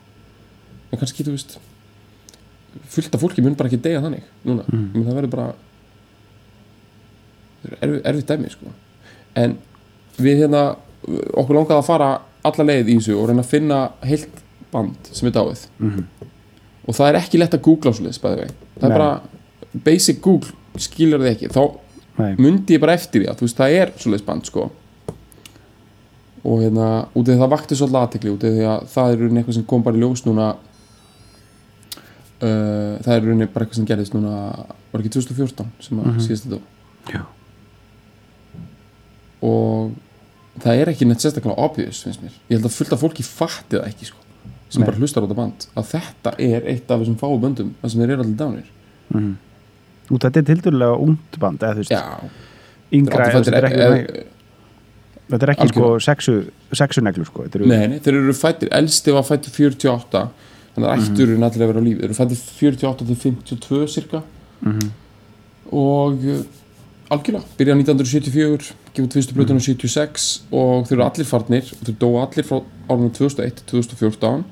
En 0.91 1.01
kannski 1.01 1.25
þú 1.25 1.33
veist 1.33 1.57
fullt 2.93 3.15
af 3.17 3.23
fólki 3.23 3.41
mun 3.41 3.57
bara 3.57 3.71
ekki 3.71 3.81
deyja 3.81 4.03
þannig 4.03 4.27
núna, 4.45 4.65
mm. 4.69 5.01
það 5.07 5.15
verður 5.17 5.33
bara 5.33 5.47
erfið, 7.81 8.01
erfið 8.03 8.25
dæmi 8.31 8.49
sko 8.53 8.73
en 9.35 9.57
við 10.19 10.43
hérna 10.43 10.63
okkur 11.39 11.55
langaði 11.55 11.79
að 11.79 11.85
fara 11.89 12.09
alla 12.43 12.63
leið 12.69 12.87
í 12.93 12.95
þessu 12.99 13.17
og 13.19 13.27
reyna 13.29 13.43
að 13.43 13.51
finna 13.51 13.79
heilt 14.03 14.41
band 14.71 15.11
sem 15.11 15.27
er 15.27 15.35
dáið 15.35 15.65
Mhm. 15.79 16.03
og 16.87 16.95
það 16.95 17.07
er 17.09 17.15
ekki 17.21 17.39
lett 17.39 17.53
að 17.53 17.61
googla 17.67 17.93
svo 17.93 18.03
leiðis 18.05 18.19
það 18.21 18.39
er 18.39 18.51
Nei. 18.81 18.89
bara 18.97 19.21
basic 19.83 20.21
google 20.21 20.51
skilur 20.77 21.19
þið 21.19 21.31
ekki 21.35 21.49
þá 21.53 21.61
Nei. 22.19 22.35
mundi 22.37 22.73
ég 22.75 22.79
bara 22.81 22.93
eftir 22.93 23.21
því 23.23 23.29
að 23.31 23.39
veist 23.41 23.57
það 23.57 23.75
er 23.81 23.91
svo 23.97 24.11
leiðis 24.11 24.25
band 24.25 24.45
sko 24.45 24.71
og 26.43 26.61
hérna 26.63 27.07
út 27.15 27.27
af 27.27 27.33
því 27.33 27.35
að 27.35 27.41
það 27.43 27.49
vakti 27.51 27.75
svolítið 27.75 28.01
aðtekli 28.01 28.31
út 28.31 28.43
af 28.43 28.53
því 28.55 28.65
að 28.71 28.87
það 28.93 29.11
er 29.13 29.23
eitthvað 29.39 29.53
sem 29.53 29.65
kom 29.65 29.83
bara 29.83 29.97
í 29.97 29.99
ljós 29.99 30.25
núna 30.25 30.55
uh, 32.43 32.93
það 33.03 33.13
er 33.15 33.27
eitthvað 33.43 33.73
sem 33.75 33.85
gerðist 33.89 34.13
núna 34.15 34.35
var 34.91 35.01
ekki 35.03 35.11
2014 35.17 35.67
sem 35.83 35.99
að 35.99 36.05
Mhm. 36.13 36.19
síðast 36.23 36.47
þetta. 36.47 37.25
Og 39.45 39.93
það 40.59 40.81
er 40.81 40.91
ekki 40.93 41.07
neitt 41.07 41.23
sérstaklega 41.23 41.67
obvious 41.67 42.01
finnst 42.05 42.23
mér, 42.23 42.33
ég 42.49 42.57
held 42.57 42.67
að 42.69 42.75
fullt 42.77 42.95
af 42.95 43.03
fólki 43.03 43.25
fatti 43.25 43.77
það 43.77 43.87
ekki 43.91 44.09
sko, 44.09 44.23
sem 44.69 44.83
Nei. 44.83 44.89
bara 44.89 45.01
hlustar 45.01 45.23
á 45.23 45.25
þetta 45.25 45.39
band 45.39 45.69
að 45.73 45.93
þetta 45.93 46.35
er 46.49 46.67
eitt 46.73 46.91
af 46.91 47.03
þessum 47.03 47.19
fáu 47.21 47.37
böndum 47.43 47.71
það 47.81 47.93
sem 47.93 48.03
þeir 48.03 48.15
eru 48.15 48.25
allir 48.25 48.41
dánir 48.41 48.67
út 50.09 50.25
þetta 50.25 50.41
er 50.41 50.49
tildurlega 50.49 50.99
ungt 51.05 51.39
band 51.39 51.63
eða 51.63 51.79
þú 51.79 51.85
veist, 51.85 52.43
yngra 52.99 53.29
þeir 53.29 53.39
þetta 53.39 53.55
er 53.55 53.59
eru 53.59 53.71
ekki, 53.71 53.87
allir 53.87 54.27
þetta 55.29 55.45
er 55.45 55.53
ekki 55.53 55.71
sko 55.71 55.89
sexu, 56.03 56.37
sexuneglur 56.73 57.27
sko 57.29 57.47
eru, 57.47 57.67
Nei, 57.69 57.83
nei, 57.93 57.99
þeir 58.03 58.21
eru 58.23 58.35
fættir, 58.37 58.71
elsti 58.75 59.13
var 59.13 59.27
fættir 59.27 59.53
48 59.55 60.23
þannig 60.75 60.89
að 60.89 61.03
ætturinn 61.03 61.45
allir 61.45 61.63
að 61.63 61.71
vera 61.71 61.81
á 61.81 61.85
lífi. 61.85 61.99
Þeir 61.99 62.09
eru 62.09 62.17
fættir 62.17 62.41
48 62.59 63.07
til 63.09 63.19
52 63.23 63.81
cirka. 63.93 64.21
Og 65.69 66.25
uh, 66.25 66.43
algjörlega, 67.13 67.45
byrja 67.59 67.75
1974 67.77 68.73
gefur 68.99 69.11
tvistu 69.15 69.37
blötunum 69.37 69.63
76 69.63 70.27
og 70.51 70.87
þeir 70.89 70.97
eru 70.97 71.05
allir 71.07 71.29
farnir 71.29 71.71
og 71.75 71.85
þeir 71.87 71.97
dóa 72.03 72.25
allir 72.27 72.47
frá 72.47 72.59
árunum 72.89 73.13
2001 73.15 73.61
til 73.61 73.69
2014 73.71 74.43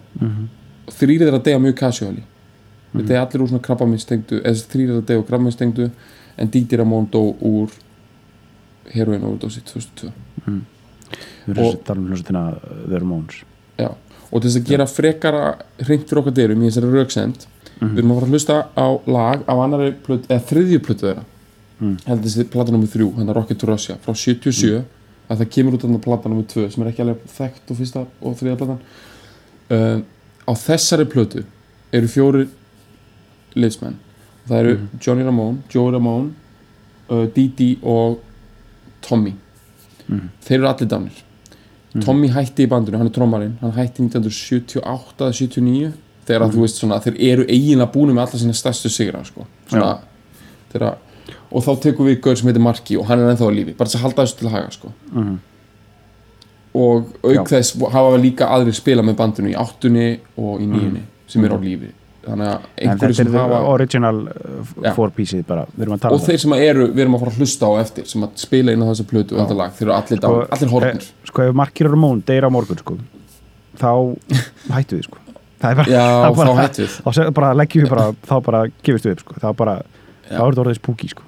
og 0.87 0.95
þrýrið 0.97 1.27
þeirra 1.27 1.43
deyja 1.43 1.59
mjög 1.63 1.75
casually. 1.81 2.23
Þeir 2.93 3.09
deyja 3.11 3.25
allir 3.25 3.43
úr 3.43 3.51
svona 3.51 3.65
krabbaminnstengdu 3.67 4.41
eða 4.41 4.69
þrýrið 4.71 4.93
þeirra 4.93 5.07
deyja 5.11 5.21
úr 5.21 5.27
krabbaminnstengdu 5.29 5.89
en 6.37 6.51
Didi 6.53 6.79
Ramón 6.79 7.09
dó 7.11 7.21
úr 7.35 7.75
heroin 8.93 9.25
overdose 9.27 9.61
2002 9.67 10.11
við 11.47 11.53
erum 11.53 11.69
að 11.69 11.83
tala 11.87 12.01
um 12.01 12.09
hljómsveitina 12.09 12.43
The 12.59 12.99
Ramones. 12.99 13.39
Já, 13.79 13.89
og 14.27 14.41
til 14.41 14.49
þess 14.49 14.59
að 14.59 14.71
gera 14.71 14.87
frekara 14.91 15.43
hreint 15.83 16.07
fyrir 16.07 16.21
okkar 16.21 16.35
dyrum 16.35 16.63
í 16.63 16.69
þessari 16.69 16.91
rauksend 16.93 17.47
við 17.77 17.99
erum 18.01 18.13
að 18.13 18.19
fara 18.19 18.27
að 18.27 18.35
hlusta 18.35 18.57
á 18.73 18.87
lag 19.07 19.43
af 19.45 19.63
annari 19.63 19.91
plötu, 20.05 20.27
eða 20.31 20.45
þriðju 20.49 20.79
plötu 20.87 21.07
þeirra 21.07 21.25
mm. 21.79 21.95
held 22.07 22.25
þessi 22.25 22.47
plata 22.53 22.73
nummer 22.73 22.91
þrjú, 22.91 23.11
hann 23.17 23.29
er 23.29 23.37
Rocket 23.37 23.59
to 23.61 23.69
Russia 23.69 23.97
frá 24.03 24.13
77, 24.13 24.81
að 25.27 25.43
það 25.43 25.51
kemur 25.55 25.77
út 25.77 25.85
þannig 25.85 26.03
plata 26.05 26.31
nummer 26.31 26.47
tvö 26.49 26.67
sem 26.71 26.83
er 26.83 26.91
ekki 26.91 27.03
alveg 27.03 27.27
þekkt 27.35 27.73
og 27.73 27.79
fyrsta 27.81 28.03
og 28.21 28.37
þriðja 28.39 28.59
platan. 28.61 28.81
Uh, 29.67 29.99
á 30.47 30.51
þessari 30.55 31.07
plötu 31.11 31.43
eru 31.95 32.11
fjóri 32.11 32.47
liðsmenn. 33.57 33.97
Það 34.47 34.61
eru 34.61 34.75
Johnny 35.03 35.27
Ramone, 35.27 35.63
Joe 35.73 35.91
Ramone 35.91 36.31
uh, 37.11 37.25
Didi 37.35 37.73
og 37.83 38.21
Tommy. 39.03 39.35
Þeir 40.07 40.61
eru 40.61 40.69
allir 40.69 40.87
dánir 40.87 41.23
Tommy 42.03 42.29
hætti 42.31 42.65
í 42.65 42.69
bandinu, 42.69 42.99
hann 42.99 43.09
er 43.09 43.15
trommarinn 43.15 43.55
hann 43.61 43.73
hætti 43.75 44.05
1978 44.05 45.25
eða 45.25 45.35
79 45.39 45.91
þegar 46.27 46.45
að 46.45 46.55
þú 46.55 46.63
veist 46.65 46.81
svona, 46.81 46.99
þeir 47.03 47.19
eru 47.29 47.45
eiginlega 47.47 47.89
búinu 47.93 48.15
með 48.15 48.23
alla 48.25 48.41
sína 48.41 48.57
stærstu 48.57 48.91
sigra 48.91 49.23
sko. 49.25 49.45
svona, 49.69 49.93
þeirra, 50.73 50.91
og 51.51 51.63
þá 51.63 51.69
tekum 51.87 52.09
við 52.09 52.19
gaur 52.25 52.35
sem 52.39 52.49
heitir 52.49 52.63
Marki 52.63 52.97
og 52.99 53.05
hann 53.09 53.21
er 53.23 53.31
ennþá 53.33 53.47
á 53.47 53.53
lífi 53.55 53.75
bara 53.77 53.89
þess 53.89 53.99
að 53.99 54.05
halda 54.07 54.25
þessu 54.25 54.39
til 54.41 54.49
haga 54.53 54.71
sko. 54.75 54.91
og 56.77 57.13
auk 57.23 57.35
Já. 57.37 57.43
þess 57.53 57.77
hafa 57.93 58.09
við 58.15 58.25
líka 58.25 58.49
aðrir 58.53 58.75
spila 58.77 59.05
með 59.05 59.15
bandinu 59.21 59.53
í 59.53 59.55
áttunni 59.57 60.09
og 60.37 60.59
í 60.61 60.67
nýjunni 60.69 61.05
sem 61.27 61.45
eru 61.47 61.57
á 61.57 61.61
lífi. 61.63 61.89
Þannig 62.27 62.49
að 62.51 62.65
einhverju 62.83 63.15
sem 63.17 63.29
er 63.31 63.39
hafa 63.39 63.59
original 63.71 64.17
uh, 64.27 64.71
Já. 64.83 64.91
four 64.97 65.13
að 65.15 66.01
tala 66.03 66.17
og 66.17 66.23
þeir 66.25 66.41
sem 66.43 66.55
eru, 66.57 66.87
við 66.91 67.05
erum 67.05 67.15
að 67.15 67.23
fara 67.23 67.31
að 67.33 67.37
hlusta 67.39 67.69
á 67.71 67.73
eftir 67.79 68.09
sem 68.11 68.25
að 68.27 68.33
spila 68.43 68.75
inn 68.75 68.83
á 68.83 68.87
þessa 68.91 69.05
plötu 69.07 69.37
og 69.37 69.41
þetta 69.45 69.57
lag 69.61 69.77
þeir 69.77 69.85
eru 69.87 69.95
allir, 69.95 70.19
Sko, 70.19 70.33
allir 70.57 70.73
horfnir. 70.73 71.07
eh, 71.07 71.29
sko 71.31 71.45
ef 71.47 71.55
Markir 71.55 71.89
Ramón 71.93 72.19
deyr 72.27 72.47
á 72.47 72.49
morgun 72.51 72.81
sko 72.83 72.97
þá 73.79 73.91
hættu 74.75 74.99
við 74.99 75.07
sko. 75.07 75.23
Er 75.57 75.79
bara, 75.79 75.87
Já, 75.89 76.03
er 76.27 76.35
bara 76.35 76.51
þá 76.51 76.59
hættum 76.61 76.83
við. 76.83 76.97
þá 77.15 77.31
bara 77.39 77.53
leggjum 77.57 77.85
við 77.87 77.93
bara, 77.95 78.09
þá 78.27 78.35
bara 78.49 78.61
gefist 78.83 79.07
við 79.07 79.15
upp 79.15 79.23
sko, 79.23 79.39
þá 79.41 79.47
bara, 79.63 79.77
þá 80.27 80.35
er 80.35 80.43
þetta 80.51 80.65
orðið 80.65 80.79
spooky 80.81 81.09
sko 81.15 81.23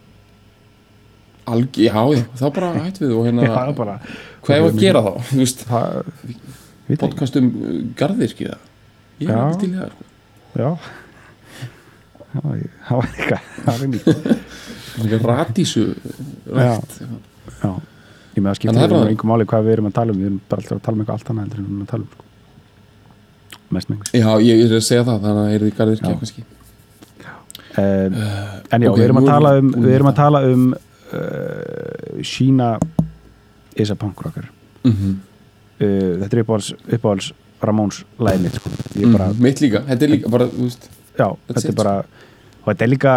Algi, 1.50 1.86
já, 1.90 2.02
já, 2.16 2.24
þá 2.40 2.46
bara 2.56 2.72
hættum 2.78 3.06
við 3.08 3.18
og 3.18 3.28
hérna, 3.28 3.46
Já, 3.46 3.52
það 3.56 3.70
er 3.72 3.78
bara, 3.80 3.98
hvað 4.46 4.56
er 4.56 4.66
að 4.70 4.82
gera 4.84 5.04
þá? 5.06 5.12
Þú 5.30 5.40
veist, 5.44 5.66
það 5.70 6.98
podcast 7.04 7.38
um 7.40 7.50
uh, 7.54 7.78
garðirki 8.00 8.50
það 8.50 8.68
Ég 9.20 9.30
er 9.30 9.36
Já. 9.36 9.44
ekki 9.50 9.60
til 9.66 9.72
það 9.76 9.90
sko. 9.94 10.04
já 10.60 10.70
það 12.30 12.44
var 12.46 12.58
það 12.88 13.02
eitthvað 13.04 13.42
það 13.66 13.74
var 13.74 14.38
Svona 14.90 15.20
Radísu 15.30 15.84
rækt 16.56 16.98
já 17.00 17.72
ég 18.36 18.44
með 18.44 18.52
að 18.52 18.58
skipta 18.60 18.76
það 18.78 18.86
er 18.86 18.96
um 18.96 19.10
einhver 19.10 19.30
máli 19.30 19.48
hvað 19.50 19.68
við 19.68 19.76
erum 19.76 19.90
að 19.90 19.96
tala 20.00 20.14
um 20.14 20.20
við 20.20 20.30
erum 20.30 20.40
bara 20.50 20.64
alltaf 20.64 20.78
að 20.78 20.84
tala 20.86 20.96
um 20.96 21.04
eitthvað 21.04 21.18
allt 21.18 21.32
annað 21.34 21.44
en 21.44 21.52
við 21.52 21.60
erum 21.64 21.82
að 21.84 21.92
tala 21.94 22.04
um 22.04 22.12
sko. 22.14 22.24
mest 23.76 23.90
með 23.90 23.96
einhvers 23.98 24.14
Já, 24.20 24.32
ég 24.46 24.64
er 24.66 24.76
að 24.80 24.86
segja 24.90 25.06
það, 25.08 25.22
þannig 25.26 25.42
að 25.44 25.56
er 25.56 25.66
þið 25.66 25.76
garðirki 25.80 26.10
Já. 26.10 26.20
kannski 26.22 26.46
uh, 27.80 28.08
en 28.70 28.86
já, 28.86 28.92
ok, 28.92 29.00
við 29.00 29.06
erum 29.08 29.22
að 29.22 29.30
erum 29.96 30.14
tala 30.20 30.44
um 30.46 30.54
það. 30.54 30.54
um 30.54 30.64
uh, 31.14 32.24
Sheena 32.24 32.78
is 33.76 33.92
a 33.92 33.96
punk 33.96 34.22
rocker 34.22 34.50
mm 34.84 34.92
-hmm. 34.92 35.16
uh, 35.82 36.22
þetta 36.22 36.38
er 36.38 36.44
uppáhalds, 36.44 36.74
uppáhalds 36.94 37.34
Ramóns 37.62 38.06
mitt 38.40 38.56
sko. 38.56 38.70
bara, 39.12 39.34
Mitt 39.40 39.60
líka, 39.62 39.82
þetta 39.88 40.06
er 40.06 40.10
líka 40.10 40.30
bara, 40.30 40.46
já, 41.18 41.36
þetta 41.48 41.68
er 41.68 41.76
bara 41.76 41.98
og 42.64 42.68
þetta 42.74 42.84
er 42.84 42.90
líka 42.90 43.14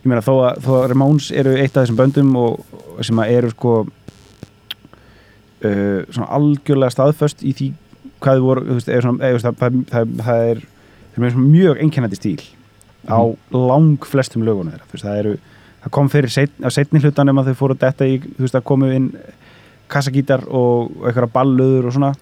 ég 0.00 0.08
meina 0.08 0.22
þó 0.24 0.32
að, 0.48 0.60
þó 0.64 0.70
að 0.78 0.88
Ramóns 0.88 1.30
eru 1.30 1.54
eitt 1.56 1.76
af 1.76 1.84
þessum 1.84 1.96
böndum 1.96 2.36
og, 2.36 2.64
sem 3.00 3.18
að 3.18 3.30
eru 3.36 3.50
sko 3.50 3.86
uh, 5.64 6.02
svona 6.10 6.28
algjörlega 6.28 6.90
staðföst 6.90 7.44
í 7.44 7.52
því 7.52 7.72
hvað 8.20 8.36
þið 8.36 8.46
voru 8.46 8.64
þú 8.66 8.78
veist, 8.78 8.88
er 8.88 9.04
svona, 9.04 9.28
eða, 9.28 9.38
það, 9.44 9.54
það, 9.60 9.84
það, 9.90 10.16
það 10.24 10.48
er 10.50 10.64
er 11.20 11.36
mjög 11.36 11.80
einkennandi 11.84 12.16
stíl 12.16 12.42
á 13.08 13.20
Mhm. 13.20 13.36
lang 13.68 14.04
flestum 14.04 14.44
lögunum 14.44 14.72
þeirra 14.72 14.88
þú 14.88 14.92
veist, 14.92 15.04
það 15.04 15.18
eru 15.18 15.38
það 15.84 15.90
kom 15.96 16.08
fyrir 16.12 16.30
set, 16.30 16.50
á 16.64 16.68
setni 16.70 17.00
hlutanum 17.00 17.38
að 17.40 17.50
þau 17.50 17.54
fóru 17.62 17.74
að 17.76 17.80
detta 17.86 18.06
í 18.06 18.18
þú 18.20 18.40
veist 18.44 18.54
að 18.58 18.64
komu 18.64 18.90
inn 18.92 19.10
kassagítar 19.90 20.44
og, 20.48 20.90
og 21.00 21.06
eitthvað 21.08 21.32
ballöður 21.34 21.86
og 21.90 21.92
svona. 21.96 22.12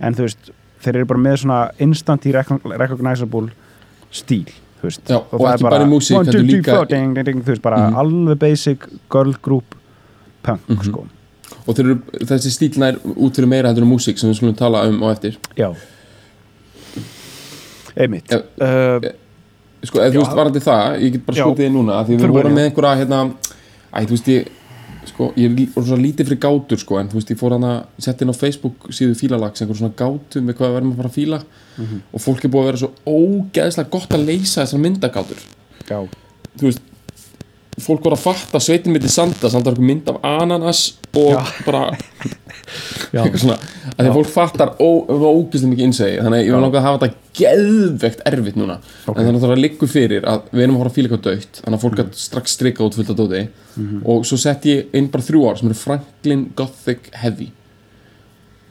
En 0.00 0.14
þú 0.14 0.28
veist 0.28 0.50
þeir 0.84 0.96
eru 1.00 1.06
bara 1.10 1.18
með 1.24 1.36
svona 1.42 1.60
instantly 1.82 2.32
recogn- 2.32 2.76
recognizable 2.78 3.50
stíl 4.14 4.46
Já, 4.78 5.18
og 5.18 5.40
er 5.42 5.56
ekki 5.56 5.64
bara 5.66 5.82
í 5.82 5.88
músík, 5.90 6.14
one, 6.20 6.30
two, 6.30 6.38
three, 6.46 6.62
four, 6.62 6.84
ding, 6.86 7.14
ding, 7.16 7.24
ding, 7.26 7.40
þú 7.42 7.50
veist 7.50 7.62
bara 7.62 7.88
Mhm. 7.88 7.96
alveg 7.98 8.38
basic 8.38 8.86
girl 9.10 9.32
group 9.42 9.74
punk 10.42 10.60
Mhm. 10.68 10.82
sko. 10.84 11.06
Og 11.66 11.78
eru, 11.80 11.96
þessi 12.22 12.50
stíl 12.54 12.78
nær 12.78 12.94
út 13.02 13.34
fyrir 13.34 13.48
meira 13.48 13.68
heldur 13.72 13.82
um 13.82 13.90
músík 13.96 14.16
sem 14.18 14.30
við 14.30 14.36
skulum 14.38 14.54
tala 14.56 14.86
um 14.88 15.00
á 15.02 15.10
eftir. 15.10 15.36
Já. 15.56 15.74
Einmitt. 17.96 18.28
Já. 18.30 18.38
uh, 18.62 19.00
Sko, 19.84 19.98
eða 20.02 20.10
þú 20.14 20.22
veist, 20.22 20.36
varandi 20.36 20.60
það, 20.64 21.00
ég 21.04 21.12
get 21.12 21.26
bara 21.26 21.36
skotið 21.38 21.64
þig 21.68 21.74
núna 21.76 21.98
Því 22.06 22.16
við 22.18 22.32
vorum 22.34 22.54
með 22.58 22.64
einhverja, 22.68 22.96
hérna 22.98 23.18
Æ, 23.94 23.98
þú 24.08 24.14
veist, 24.16 24.30
ég 24.32 24.48
Sko, 25.08 25.28
ég 25.38 25.44
er 25.48 25.54
lí- 25.56 25.68
svo 25.72 25.96
lítið 25.96 26.26
fyrir 26.28 26.40
gátur, 26.42 26.78
sko 26.82 26.98
En 27.00 27.08
þú 27.08 27.14
veist, 27.20 27.30
ég 27.32 27.38
fór 27.40 27.54
hana, 27.56 27.70
sett 27.98 28.20
inn 28.22 28.28
á 28.28 28.36
Facebook 28.36 28.88
síðu 28.90 29.14
fílalags 29.16 29.62
Einhver 29.62 29.78
svona 29.78 29.94
gátu 29.96 30.42
með 30.42 30.58
hvað 30.58 30.68
við 30.68 30.74
verðum 30.78 30.92
að 30.92 30.98
fara 31.02 31.08
að 31.08 31.16
fíla. 31.16 31.38
Mhm. 31.78 32.00
Og 32.12 32.20
fólk 32.20 32.44
er 32.44 32.50
búið 32.52 32.64
að 32.64 32.68
vera 32.68 32.82
svo 32.82 32.90
ógeðslega 33.06 33.90
gott 33.94 34.08
að 34.18 34.26
leysa 34.26 34.64
þessar 34.66 34.82
myndagátur. 34.84 35.40
Já, 35.88 36.00
Þú 36.58 36.66
veist 36.66 36.82
Fólk 37.82 38.04
voru 38.04 38.18
að 38.18 38.24
fatta 38.26 38.60
sveitin 38.62 38.94
mitt 38.94 39.06
í 39.06 39.12
sanda 39.12 39.50
Samt 39.50 39.66
var 39.68 39.76
einhver 39.76 39.88
mynd 39.90 40.10
af 40.12 40.20
ananas 40.26 40.84
Og 41.14 41.34
Já. 41.34 41.42
bara 41.66 41.84
eitthvað 43.12 43.42
svona 43.42 43.58
að 43.88 44.04
því 44.04 44.10
að 44.10 44.16
fólk 44.18 44.30
fattar 44.30 44.72
ó- 44.78 45.08
ógeðslega 45.08 45.70
mikið 45.72 45.86
innsegi 45.88 46.18
þannig 46.20 46.38
að 46.38 46.44
ég 46.44 46.54
var 46.54 46.62
langar 46.64 46.80
að 46.80 46.86
hafa 46.86 46.98
þetta 47.04 47.28
geðvegt 47.38 48.24
erfitt 48.28 48.58
núna. 48.58 48.76
Ok. 49.06 49.14
en 49.14 49.22
þannig 49.24 49.38
að 49.38 49.44
það 49.44 49.52
var 49.52 49.62
liggur 49.62 49.90
fyrir 49.92 50.26
að 50.28 50.50
við 50.50 50.64
erum 50.64 50.76
að 50.76 50.82
fara 50.82 50.92
að 50.92 50.96
fíla 50.98 51.08
eitthvað 51.08 51.24
dögt 51.28 51.60
þannig 51.62 51.78
að 51.78 51.84
fólk 51.84 52.02
mm. 52.02 52.10
strax 52.22 52.56
strika 52.58 52.84
út 52.84 52.98
fullt 52.98 53.12
af 53.14 53.18
dóti. 53.18 53.42
Og 54.12 54.26
svo 54.28 54.40
sett 54.42 54.68
ég 54.68 54.98
inn 54.98 55.08
bara 55.12 55.26
þrjú 55.28 55.44
ár 55.48 55.60
sem 55.60 55.70
eru 55.70 55.78
Franklin 55.78 56.44
Gothic 56.58 57.10
Heavy. 57.22 57.48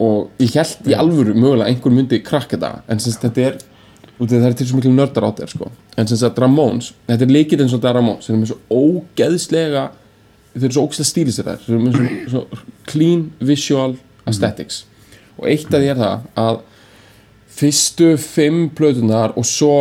Og 0.04 0.44
ég 0.44 0.54
held 0.60 0.92
í 0.92 0.98
alvöru 0.98 1.34
mögulega 1.36 1.72
einhver 1.72 1.96
myndi 1.96 2.22
krakka 2.26 2.58
þetta 2.60 2.86
en 2.88 3.02
sem 3.04 3.18
þetta 3.24 3.48
er 3.50 3.60
út 4.20 4.32
af 4.32 4.40
það 4.42 4.48
er 4.50 4.54
til 4.58 4.68
svo 4.68 4.78
miklu 4.80 4.92
nördar 4.96 5.28
á 5.28 5.32
þér 5.38 5.50
sko. 5.54 5.72
En 5.98 6.08
sem 6.08 6.18
sagt 6.18 6.40
Ramones, 6.42 6.94
þetta 7.08 7.26
er 7.28 7.34
líkið 7.36 7.62
eins 7.64 7.74
og 7.74 7.80
þetta 7.82 7.90
er 7.92 7.98
Ramones 8.00 8.26
sem 8.26 8.36
er 8.36 8.42
með 8.42 8.52
svo 8.54 8.58
ógeðslega 8.82 9.84
þeir 10.58 10.64
eru 10.66 10.74
svo 10.78 10.86
ógeðslega 10.88 11.10
stílisir 11.12 11.46
þær. 11.46 11.60
Þeir 11.66 11.76
eru 11.76 11.84
með 11.86 11.98
svo, 11.98 12.32
svo 12.32 12.64
clean 12.90 13.28
visual 13.40 13.96
aesthetics. 14.26 14.84
Og 15.38 15.46
eitt 15.52 15.70
af 15.70 15.82
því 15.84 15.92
er 15.94 16.02
það 16.02 16.26
að 16.48 16.60
fyrstu 17.58 18.12
fimm 18.22 18.68
plötunar 18.78 19.34
og 19.38 19.46
svo 19.48 19.74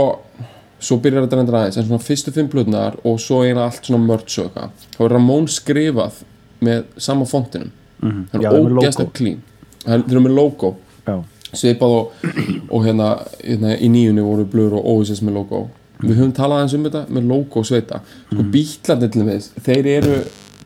svo 0.86 0.98
byrjar 1.00 1.24
þetta 1.24 1.38
reyndir 1.40 1.56
aðeins 1.56 1.78
en 1.80 1.86
svona 1.88 2.04
fyrstu 2.04 2.32
fimm 2.36 2.48
plötunar 2.52 2.96
og 3.08 3.16
svo 3.20 3.40
eina 3.46 3.64
allt 3.66 3.88
svona 3.88 4.16
eitthvað 4.18 4.70
þá 4.92 5.00
er 5.06 5.14
Ramón 5.16 5.48
skrifað 5.50 6.22
með 6.64 6.84
sama 7.00 7.24
fontinum 7.28 7.72
Mhm. 7.96 8.26
það 8.30 8.34
er 8.36 8.50
það 8.50 8.56
er 8.56 8.74
ógeðslega 8.76 9.12
clean. 9.16 9.38
Þeir 9.86 10.02
eru 10.10 10.20
með 10.20 10.34
logo. 10.36 10.68
Já, 11.06 11.14
svipað 11.52 11.96
og, 11.96 12.28
og 12.70 12.86
hérna, 12.86 13.10
hérna 13.42 13.74
í 13.78 13.90
nýjunni 13.92 14.24
voru 14.24 14.46
blur 14.50 14.78
og 14.80 14.88
Oasis 14.96 15.22
með 15.24 15.40
logo. 15.40 15.66
Við 16.02 16.18
höfum 16.18 16.32
talað 16.36 16.64
eins 16.64 16.76
um 16.76 16.84
þetta 16.84 17.04
með 17.08 17.28
logo 17.30 17.62
og 17.62 17.68
sveita. 17.68 18.02
Sko 18.28 18.40
mm. 18.42 18.48
bítlarnir 18.52 19.12
til 19.14 19.26
þess 19.30 19.66
þeir 19.66 19.90
eru, 19.94 20.16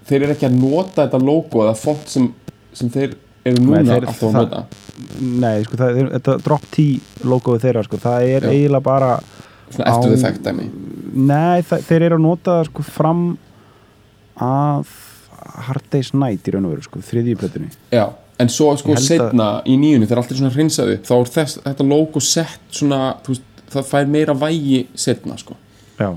þeir 0.09 0.25
eru 0.25 0.35
ekki 0.35 0.49
að 0.49 0.57
nota 0.59 1.05
þetta 1.05 1.21
logo 1.23 1.65
eða 1.67 1.75
font 1.79 2.09
sem, 2.11 2.31
sem 2.75 2.91
þeir 2.91 3.15
eru 3.47 3.65
núna 3.65 3.83
Nei, 3.83 3.93
þeir- 3.93 4.09
alltaf 4.09 4.25
að 4.29 4.39
nota. 4.39 4.65
Nei, 5.21 5.63
sko, 5.65 5.77
það 5.81 6.01
er, 6.01 6.09
þetta 6.17 6.39
drop 6.45 6.65
T 6.75 6.87
logoið 7.25 7.67
þeirra, 7.67 7.85
sko, 7.87 8.01
það 8.01 8.27
er 8.27 8.49
Já. 8.49 8.51
eiginlega 8.55 8.85
bara 8.85 9.13
svona 9.71 9.93
eftir 9.93 10.11
þið 10.15 10.25
þekkt 10.27 10.43
dæmi. 10.49 10.67
Nei, 11.31 11.63
það, 11.69 11.87
þeir 11.89 12.07
eru 12.09 12.19
að 12.19 12.27
nota 12.27 12.57
sko, 12.69 12.85
fram 12.87 13.23
að 14.41 14.97
Hard 15.67 15.87
Day's 15.93 16.13
Night 16.15 16.49
í 16.49 16.55
raun 16.55 16.69
og 16.69 16.75
veru, 16.75 16.87
sko, 16.87 17.03
þriðji 17.05 17.39
plötunni. 17.41 17.71
Já, 17.95 18.05
en 18.41 18.51
svo 18.53 18.73
sko 18.79 18.97
setna 19.01 19.51
í 19.69 19.77
nýjunni 19.81 20.09
þegar 20.09 20.23
allt 20.23 20.33
er 20.33 20.41
svona 20.41 20.55
hreinsað 20.55 20.95
upp 20.97 21.07
þá 21.09 21.15
er 21.19 21.31
þess, 21.37 21.61
þetta 21.67 21.87
logo 21.91 22.23
sett 22.25 22.77
svona 22.81 23.01
veist, 23.27 23.47
það 23.71 23.89
fær 23.93 24.11
meira 24.11 24.37
vægi 24.37 24.85
setna 24.99 25.39
sko. 25.41 25.57
já. 26.01 26.11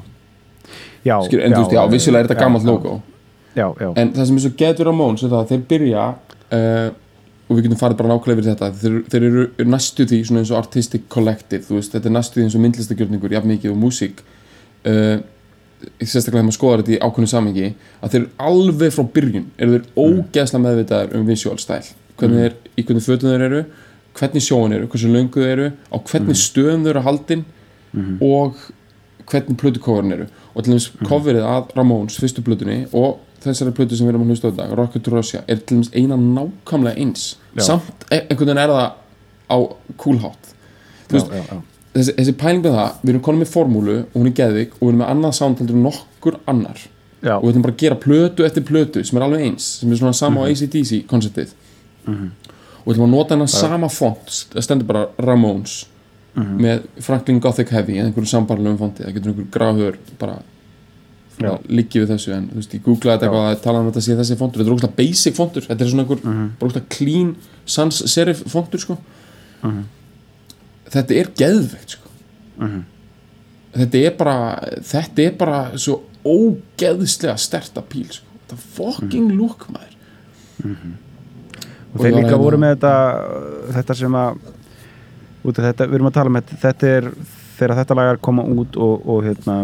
Já, 1.03 1.18
Skil, 1.25 1.42
en 1.44 1.51
þú 1.51 1.63
veist, 1.65 1.74
já, 1.75 1.82
vissulega 1.92 2.24
er 2.24 2.30
þetta 2.30 2.39
gammalt 2.39 2.63
logo. 2.63 2.92
Já, 3.53 3.65
já, 3.75 3.89
en 4.00 4.13
það 4.15 4.27
sem 4.30 4.38
er 4.38 4.44
svo 4.46 4.51
getur 4.62 4.89
á 4.89 4.94
Móns 4.96 5.24
er 5.24 5.34
það 5.34 5.42
að 5.42 5.50
þeir 5.51 5.65
byrja 5.74 6.06
uh, 6.58 6.86
og 7.44 7.58
við 7.58 7.65
getum 7.65 7.82
farið 7.82 8.00
bara 8.00 8.13
nákvæmlega 8.13 8.39
yfir 8.39 8.48
þetta 8.48 8.70
þeir, 8.80 8.96
þeir 9.12 9.25
eru 9.27 9.68
næstu 9.68 10.06
því 10.10 10.20
svona 10.30 10.42
eins 10.42 10.53
og 10.53 10.62
artistic 10.62 11.03
collective 11.12 11.68
þú 11.68 11.75
veist, 11.77 11.92
þetta 11.94 12.10
er 12.10 12.15
næstu 12.15 12.39
því 12.39 12.46
eins 12.48 12.56
og 12.56 12.63
myndlistagjörningur 12.63 13.36
jafn 13.36 13.51
mikið 13.51 13.75
og 13.75 13.82
músík. 13.84 14.24
Uh, 14.88 15.20
sérstaklega 16.00 16.39
þegar 16.39 16.48
maður 16.48 16.58
skoðar 16.58 16.82
þetta 16.84 16.96
í 16.96 17.01
ákveðnu 17.03 17.30
samengi 17.30 17.68
að 18.00 18.13
þeir 18.13 18.22
eru 18.22 18.32
alveg 18.48 18.96
frá 18.96 19.03
byrjun 19.18 19.50
eru 19.58 19.75
þeir 19.75 19.88
ógeðslega 20.00 20.63
meðvitaðar 20.63 21.18
um 21.20 21.25
visual 21.27 21.60
style 21.60 22.02
hvernig 22.20 22.43
þeir, 22.43 22.55
í 22.77 22.86
hvernig 22.86 23.05
fötum 23.08 23.34
þeir 23.34 23.48
eru 23.50 23.63
hvernig 24.17 24.46
sjóin 24.46 24.75
eru, 24.75 24.88
hversu 24.91 25.10
löngu 25.10 25.41
þeir 25.41 25.51
eru 25.53 25.67
á 25.89 25.98
hvernig 25.98 26.39
stöðum 26.39 26.86
þeir 26.86 26.93
eru 26.96 27.05
haldin 27.08 27.43
og 28.22 28.58
hvernig 29.29 29.60
plötukóðurinn 29.62 30.17
eru. 30.17 30.27
Og 30.53 30.65
til 30.65 30.74
dæmis 30.74 30.89
coverið 31.08 31.46
að 31.50 31.74
Ramones 31.77 32.17
fyrstu 32.22 32.43
plötunni 32.46 32.84
og 32.93 33.22
þessari 33.43 33.74
plötu 33.75 33.98
sem 33.98 34.08
við 34.08 34.13
erum 34.13 34.25
að 34.25 34.34
hlusta 34.34 34.50
á 34.50 34.51
þetta 34.51 34.77
Rocket 34.79 35.05
to 35.05 35.13
Russia 35.13 35.43
er 35.48 35.62
til 35.62 35.79
dæmis 35.79 35.91
eina 35.96 36.17
nákvæmlega 36.20 37.00
eins. 37.01 37.36
Já. 37.58 37.63
samt 37.63 38.05
e- 38.10 38.22
einhvern 38.22 38.53
veginn 38.53 38.63
er 38.63 38.74
það 38.74 38.89
á 39.50 39.58
cool 39.98 40.17
hátt 40.24 40.53
já, 41.10 41.13
veist, 41.13 41.27
já, 41.29 41.43
já. 41.50 41.62
þessi, 41.93 42.15
þessi 42.17 42.36
pæling 42.38 42.63
með 42.63 42.77
það, 42.77 42.96
við 43.01 43.13
erum 43.13 43.25
konum 43.27 43.43
með 43.43 43.51
formúlu 43.53 43.98
og 44.03 44.15
hún 44.17 44.29
er 44.29 44.38
geðvik 44.39 44.77
og 44.77 44.82
við 44.82 44.93
erum 44.93 45.01
með 45.03 45.12
annað 45.13 45.36
sound 45.39 45.62
heldur 45.62 45.77
en 45.77 45.86
nokkur 45.89 46.39
annar. 46.46 46.86
Já. 47.24 47.38
og 47.38 47.46
við 47.46 47.53
ætlum 47.53 47.65
bara 47.65 47.74
að 47.74 47.84
gera 47.84 48.00
plötu 48.03 48.46
eftir 48.46 48.65
plötu 48.67 49.03
sem 49.08 49.17
er 49.17 49.25
alveg 49.27 49.46
eins, 49.48 49.67
sem 49.79 49.91
er 49.91 50.00
svona 50.01 50.17
sama 50.17 50.43
á 50.43 50.51
ACDC 50.51 51.05
konceptið 51.08 51.53
og 52.07 52.86
við 52.86 52.93
ætlum 52.93 53.07
að 53.07 53.13
nota 53.15 53.36
hennar 53.36 53.48
sama 53.51 53.89
font 53.89 54.29
stendur 54.60 54.86
bara 54.86 55.07
Ramones 55.17 55.86
með 56.36 56.88
Franklin 57.05 57.39
Gothic 57.39 57.69
Heavy 57.69 58.00
eða 58.00 58.07
einhverju 58.10 58.29
sambarlegum 58.31 58.77
fonti, 58.79 59.03
það 59.05 59.13
getur 59.13 59.31
einhver 59.33 59.50
grafur 59.53 59.98
bara 60.19 60.39
liggi 61.67 62.00
við 62.01 62.12
þessu 62.13 62.31
en 62.33 62.48
þú 62.50 62.55
veist, 62.60 62.74
ég 62.74 62.83
googlaði 62.86 63.19
þetta 63.19 63.25
eitthvað 63.27 63.50
að 63.51 63.62
tala 63.63 63.79
um 63.81 63.88
þetta 63.89 64.01
sé 64.05 64.15
þessi 64.17 64.38
fontur, 64.39 64.60
þetta 64.62 64.69
er 64.69 64.75
ógæslega 64.75 64.98
basic 64.98 65.36
fontur. 65.36 65.65
Þetta 65.67 65.83
er 65.83 65.89
svona 65.89 66.03
einhver, 66.03 66.19
bara 66.60 66.69
ógæslega 66.69 66.89
clean 66.98 67.36
sans 67.65 68.01
serif 68.13 68.43
fontur 68.53 68.79
sko. 68.83 68.98
Þetta 70.93 71.13
er 71.17 71.31
geðveikt 71.41 71.95
sko. 71.98 72.10
Þetta 73.74 73.98
er 74.05 74.13
bara 74.19 74.36
þetta 74.91 75.25
er 75.25 75.38
bara 75.39 75.62
svo 75.77 76.01
ógeðslega 76.24 77.38
sterta 77.41 77.81
píl 77.81 78.05
sko. 78.13 78.25
þetta 78.43 78.55
er 78.55 78.62
fucking 78.77 79.31
look 79.39 79.65
maður 79.74 79.95
og 81.93 82.01
þeir 82.01 82.09
ég 82.09 82.15
var 82.17 82.23
líka 82.25 82.41
voru 82.41 82.57
með 82.62 82.75
þetta 82.75 82.93
þetta 83.77 83.95
sem 84.01 84.17
að 84.17 84.38
út 85.43 85.59
af 85.59 85.65
þetta, 85.69 85.88
við 85.89 85.97
erum 86.00 86.07
að 86.09 86.17
tala 86.17 86.33
með 86.33 86.53
þetta 86.63 86.91
er 86.97 87.07
þegar 87.57 87.75
þetta 87.81 87.95
lag 88.00 88.12
að 88.13 88.21
koma 88.25 88.43
út 88.50 88.77
og, 88.81 89.07
og 89.13 89.23
hérna 89.27 89.57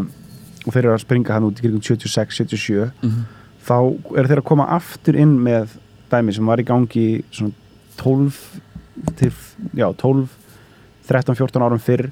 og 0.66 0.74
þeir 0.76 0.84
eru 0.86 0.94
að 0.98 1.04
springa 1.06 1.34
hann 1.38 1.48
út 1.48 1.60
í 1.60 1.64
kringum 1.66 1.82
76, 1.86 2.42
77 2.44 2.90
Mhm. 3.02 3.22
þá 3.70 3.78
eru 4.18 4.28
þeir 4.28 4.42
að 4.42 4.50
koma 4.50 4.66
aftur 4.76 5.16
inn 5.20 5.38
með 5.46 5.76
dæmi 6.12 6.34
sem 6.36 6.46
var 6.46 6.60
í 6.62 6.66
gangi 6.68 7.24
svona 7.32 7.54
12 7.98 8.38
til, 9.20 9.32
já, 9.76 9.88
12 9.96 10.28
13, 11.10 11.36
14 11.36 11.62
árum 11.66 11.80
fyrr 11.82 12.10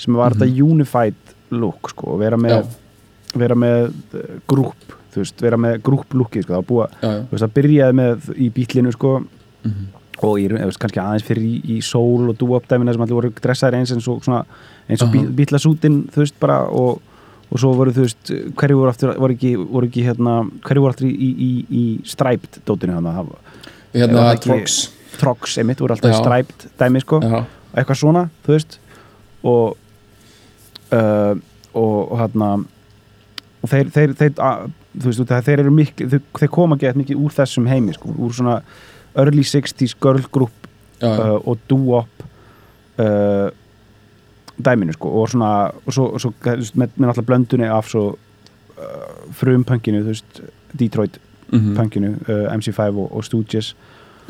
sem 0.00 0.14
var 0.16 0.32
þetta 0.34 0.48
unified 0.64 1.14
look 1.50 1.90
sko, 1.92 2.14
og 2.14 2.20
vera 2.22 2.36
með, 2.40 2.64
vera 3.36 3.54
með 3.58 3.90
uh, 4.14 4.38
grúp, 4.48 4.94
þú 5.12 5.20
veist, 5.22 5.42
vera 5.42 5.56
með 5.60 5.80
grúp 5.86 6.14
lookið, 6.14 6.46
sko, 6.46 6.54
það 6.54 6.70
var 6.70 7.26
búið 7.30 7.44
að 7.46 7.54
byrjaði 7.58 7.96
með 8.00 8.28
í 8.40 8.48
bílinu 8.54 8.92
sko 8.94 9.12
Mhm. 9.64 9.86
og 10.22 10.38
í, 10.38 10.48
eða, 10.50 10.66
veist, 10.68 10.78
kannski 10.82 11.00
aðeins 11.00 11.24
fyrir 11.24 11.44
í, 11.44 11.54
í 11.76 11.80
sól 11.80 12.28
og 12.28 12.36
dúop 12.36 12.66
dæmina 12.68 12.92
sem 12.92 13.02
allir 13.02 13.16
voru 13.16 13.30
dressaðir 13.32 13.78
eins 13.78 13.92
eins 13.94 14.08
og 14.08 14.22
svona, 14.24 14.42
eins 14.88 15.00
og 15.02 15.08
Aha. 15.08 15.14
bí, 15.14 15.22
bílasútin 15.38 16.02
þú 16.12 16.20
veist 16.24 16.36
bara 16.40 16.58
og, 16.68 17.00
og 17.50 17.58
svo 17.62 17.72
voru 17.78 17.94
þú 17.96 18.04
veist 18.04 18.32
hverju 18.58 18.76
voru 18.76 18.90
aftur, 18.92 19.14
voru 19.16 19.36
ekki, 19.36 19.54
voru 19.56 19.88
ekki 19.88 20.04
hérna, 20.04 20.34
hverju 20.66 20.84
voru 20.84 20.92
aftur 20.92 21.08
í, 21.08 21.14
í, 21.14 21.30
í, 21.30 21.52
í 21.70 21.84
striped 22.04 22.60
dótinu 22.68 22.98
hann 22.98 23.08
að 23.08 23.32
hérna 23.94 24.26
ekki- 24.34 24.50
Trox. 24.50 24.80
Trox 25.20 25.56
emitt 25.60 25.80
voru 25.82 25.92
alltaf 25.96 26.14
striped 26.20 26.68
dæmi 26.78 27.00
sko. 27.02 27.18
Já, 27.20 27.40
eitthvað 27.76 27.98
svona, 28.00 28.28
þú 28.46 28.54
veist. 28.54 28.78
Og 29.44 29.76
uh, 30.92 31.34
og, 31.74 32.12
og 32.12 32.18
hérna 32.20 32.50
og 33.60 33.68
þeir, 33.70 33.90
þeir, 33.94 34.14
þeir 34.18 34.32
að, 34.40 34.70
þú 34.96 35.10
veist, 35.10 35.34
þeir 35.48 35.62
eru 35.64 35.74
mikil 35.74 36.08
þeir, 36.14 36.50
koma 36.52 36.78
gett 36.80 36.98
mikið 36.98 37.20
úr 37.20 37.34
þessum 37.36 37.68
heimi 37.70 37.94
sko, 37.96 38.14
úr 38.16 38.34
svona 38.34 38.60
early 39.16 39.42
60s 39.42 39.96
girl 40.00 40.22
group 40.32 40.52
já, 41.00 41.08
já. 41.08 41.30
uh, 41.30 41.48
og 41.48 41.58
doo-wop 41.68 42.24
uh, 42.98 43.50
dæminu 44.64 44.92
sko 44.92 45.08
og 45.08 45.30
svona, 45.30 45.70
og 45.86 45.92
svo, 45.92 46.18
svo 46.18 46.32
með, 46.44 46.88
með 46.96 47.08
alltaf 47.08 47.26
blöndunni 47.26 47.70
af 47.70 47.88
svo 47.88 48.04
uh, 48.12 49.32
frum 49.32 49.64
punkinu, 49.64 50.04
þú 50.04 50.14
veist 50.14 50.42
Detroit 50.78 51.20
Mhm. 51.52 51.76
punkinu, 51.76 52.10
uh, 52.28 52.54
MC5 52.54 52.80
og, 52.80 53.16
og 53.16 53.24
Stooges 53.24 53.76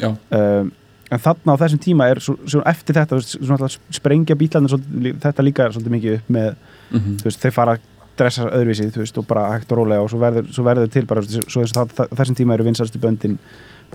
um, 0.03 0.73
en 1.11 1.21
þarna 1.21 1.57
á 1.57 1.61
þessum 1.61 1.81
tíma 1.83 2.07
er 2.09 2.21
svo, 2.23 2.37
svo 2.49 2.63
eftir 2.71 2.97
þetta, 2.97 3.19
þú 3.19 3.57
veist, 3.59 3.81
sprengja 3.93 4.37
bílarnir 4.39 5.17
þetta 5.21 5.45
líka 5.45 5.67
er 5.67 5.75
svolítið 5.75 5.97
mikið 5.97 6.15
upp 6.17 6.31
með, 6.37 6.53
mhm. 6.91 7.17
þú 7.21 7.29
veist, 7.29 7.43
þeir 7.43 7.57
fara 7.57 7.75
að 7.77 7.89
dressa 8.21 8.47
öðruvísi, 8.49 8.89
þú 8.95 9.03
veist, 9.03 9.19
og 9.19 9.27
bara 9.29 9.49
hægt 9.55 9.73
og 9.73 9.81
rólega 9.81 10.05
og 10.05 10.11
svo 10.13 10.21
verður, 10.21 10.49
svo 10.55 10.65
verður 10.65 10.93
til 10.93 11.05
bara, 11.09 11.25
svo 11.25 11.65
þess, 11.65 11.77
það, 11.77 12.15
þessum 12.21 12.39
tíma 12.41 12.57
eru 12.57 12.69
vinsastu 12.69 13.01
böndin 13.03 13.37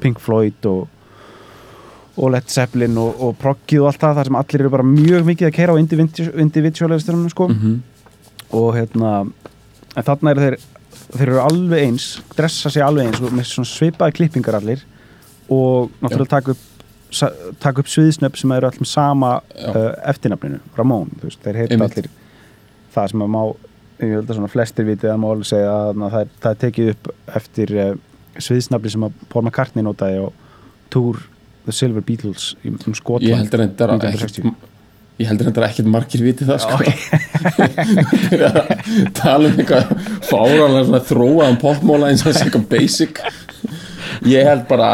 Pink 0.02 0.20
Floyd 0.20 0.66
og 0.72 0.88
og 2.16 2.30
Led 2.32 2.46
Zeppelin 2.48 2.96
og, 2.98 3.18
og 3.20 3.34
proggið 3.42 3.82
og 3.84 3.90
allt 3.90 4.00
það, 4.00 4.14
þar 4.16 4.28
sem 4.30 4.36
allir 4.40 4.62
eru 4.64 4.70
bara 4.72 4.84
mjög 4.88 5.26
mikið 5.28 5.48
að 5.50 5.56
keira 5.58 5.74
á 5.76 5.82
individualistunum, 6.40 7.26
sko 7.30 7.48
Mhm. 7.50 7.74
og 8.56 8.70
hérna 8.78 9.10
en 9.98 10.04
þarna 10.04 10.32
eru 10.32 10.46
þeir 10.46 10.58
þeir 11.16 11.28
eru 11.28 11.42
alveg 11.44 11.84
eins, 11.90 12.06
dressa 12.38 12.70
sig 12.72 12.82
alveg 12.84 13.08
eins 13.10 13.20
með 13.20 13.46
svona 13.50 13.68
svipaði 13.68 14.16
klippingar 14.16 14.56
allir 14.62 14.82
og 15.50 15.92
náttúrulega 16.02 16.30
taka 16.38 16.52
upp 16.56 16.58
taka 17.60 17.80
upp 17.84 17.88
sviðsnöfn 17.92 18.36
sem 18.40 18.52
eru 18.52 18.68
allir 18.68 18.86
sama 18.88 19.36
uh, 19.68 19.92
eftirnafninu, 20.10 20.60
Ramón 20.78 21.12
veist, 21.22 21.40
þeir 21.44 21.56
heita 21.62 21.74
Einmitt. 21.76 21.92
allir 21.98 22.10
það 22.96 23.12
sem 23.12 23.22
að 23.22 23.30
má, 23.36 23.42
ég 24.00 24.16
held 24.16 24.30
að 24.32 24.36
svona 24.40 24.52
flestir 24.56 24.86
vitið 24.88 25.12
að 25.14 25.20
má 25.22 25.28
alveg 25.32 25.46
segja 25.52 25.72
að 25.76 26.02
það, 26.02 26.20
er, 26.22 26.34
það 26.48 26.58
tekið 26.64 26.90
upp 26.96 27.12
eftir 27.42 27.76
uh, 27.76 27.96
sviðsnafni 28.42 28.90
sem 28.94 29.06
að 29.08 29.12
Paul 29.32 29.44
McCartney 29.46 29.84
notaði 29.86 30.16
á 30.24 30.26
Tour 30.94 31.16
The 31.66 31.74
Silver 31.74 32.04
Beatles 32.06 32.44
um 32.66 32.94
Skotland 32.98 33.30
ég 33.30 33.38
heldur 33.40 33.60
reyndar 33.64 33.90
að 33.96 34.00
1960. 34.10 34.46
ekkert 34.46 34.58
ég 35.24 35.28
heldur 35.32 35.46
reyndar 35.50 35.64
að 35.66 35.72
ekkert 35.72 35.90
margir 35.96 36.22
viti 36.26 36.44
það 36.48 36.60
sko 36.66 36.76
tala 39.22 39.46
um 39.50 39.56
eitthvað 39.60 39.84
fáranlega 40.28 40.88
svona 40.90 41.04
þróaðan 41.10 41.62
popmóla 41.62 42.06
eins 42.12 42.24
og 42.28 42.32
sé 42.36 42.44
eitthvað 42.48 42.68
basic 42.74 43.14
ég 44.26 44.42
held 44.48 44.64
bara 44.70 44.90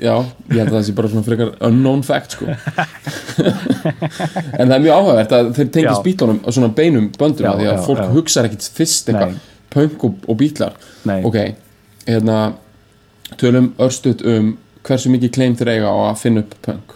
já, 0.00 0.14
ég 0.50 0.58
held 0.60 0.70
að 0.70 0.76
það 0.78 0.86
sé 0.88 0.92
bara 0.96 1.10
svona 1.12 1.26
frekar 1.26 1.50
unknown 1.68 2.02
fact 2.06 2.30
sko 2.36 2.44
en 4.56 4.64
það 4.64 4.76
er 4.76 4.82
mjög 4.86 4.96
áhugavert 4.96 5.32
að 5.36 5.44
þeir 5.58 5.68
tengja 5.74 5.92
Já. 5.92 5.98
spílunum 6.00 6.38
á 6.42 6.48
svona 6.50 6.70
beinum 6.78 7.06
böndum 7.18 7.46
Já, 7.46 7.52
því 7.58 7.66
að 7.68 7.76
já, 7.76 7.84
fólk 7.86 8.02
já. 8.02 8.08
hugsar 8.16 8.44
ekkit 8.48 8.64
fyrst 8.78 9.04
eitthvað 9.12 9.32
punk 9.76 9.98
og, 10.08 10.14
og 10.26 10.34
bílar 10.40 10.72
Nei. 11.08 11.20
ok, 11.26 11.38
hérna 12.06 12.54
tölum 13.40 13.72
örstuðt 13.82 14.22
um 14.26 14.52
hversu 14.86 15.10
mikið 15.10 15.32
claim 15.34 15.56
þeir 15.58 15.68
eiga 15.74 15.90
á 15.90 15.96
að 16.12 16.20
finna 16.22 16.40
upp 16.44 16.54
punk 16.62 16.92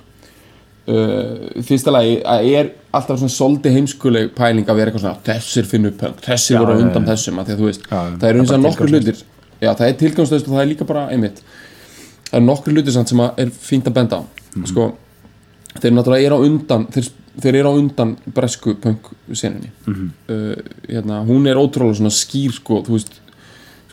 uh, 0.88 1.62
fyrsta 1.66 1.92
lagi 1.94 2.20
að 2.22 2.46
er 2.60 2.70
alltaf 2.94 3.18
svona 3.20 3.34
soldi 3.34 3.72
heimskuleg 3.74 4.32
pæling 4.36 4.68
að 4.70 4.80
vera 4.80 4.90
eitthvað 4.92 5.04
svona 5.06 5.24
þessir 5.26 5.68
finna 5.70 5.90
upp 5.92 5.98
punk, 6.04 6.22
þessir 6.24 6.56
Já, 6.56 6.60
voru 6.62 6.76
já, 6.78 6.82
undan 6.86 7.06
já. 7.06 7.10
þessum 7.12 7.40
að 7.42 7.50
því 7.50 7.56
að 7.56 7.62
þú 7.62 7.68
veist, 7.70 7.86
Já, 7.90 8.00
það 8.22 8.28
eru 8.30 8.40
eins 8.44 8.54
og 8.56 8.62
nokkur 8.64 8.92
hlutir 8.94 9.20
já, 9.60 9.70
það 9.76 9.86
er 9.90 9.98
tilgangslöst 10.04 10.48
og 10.48 10.54
það 10.56 10.62
er 10.64 10.70
líka 10.72 10.88
bara 10.88 11.06
einmitt 11.12 11.42
það 12.30 12.38
eru 12.40 12.46
nokkur 12.48 12.76
hlutir 12.76 12.96
sem 12.98 13.24
er 13.26 13.54
fínt 13.60 13.90
að 13.90 13.98
benda 14.00 14.20
á 14.20 14.24
Mhm. 14.50 14.64
sko, 14.66 14.84
þeir 15.78 15.92
náttúrulega 15.94 16.26
eru 16.26 16.34
á 16.34 16.40
undan 16.42 16.86
þeir, 16.90 17.04
þeir 17.40 17.54
eru 17.60 17.70
á 17.70 17.74
undan 17.78 18.16
bresku 18.34 18.72
punk 18.82 19.10
senunni 19.32 19.70
Mhm. 19.86 20.08
uh, 20.26 20.56
hérna, 20.88 21.20
hún 21.26 21.46
er 21.46 21.54
ótrúlega 21.54 21.94
svona 22.00 22.10
skýr 22.10 22.50
sko, 22.56 22.80
þú 22.82 22.96
veist 22.96 23.19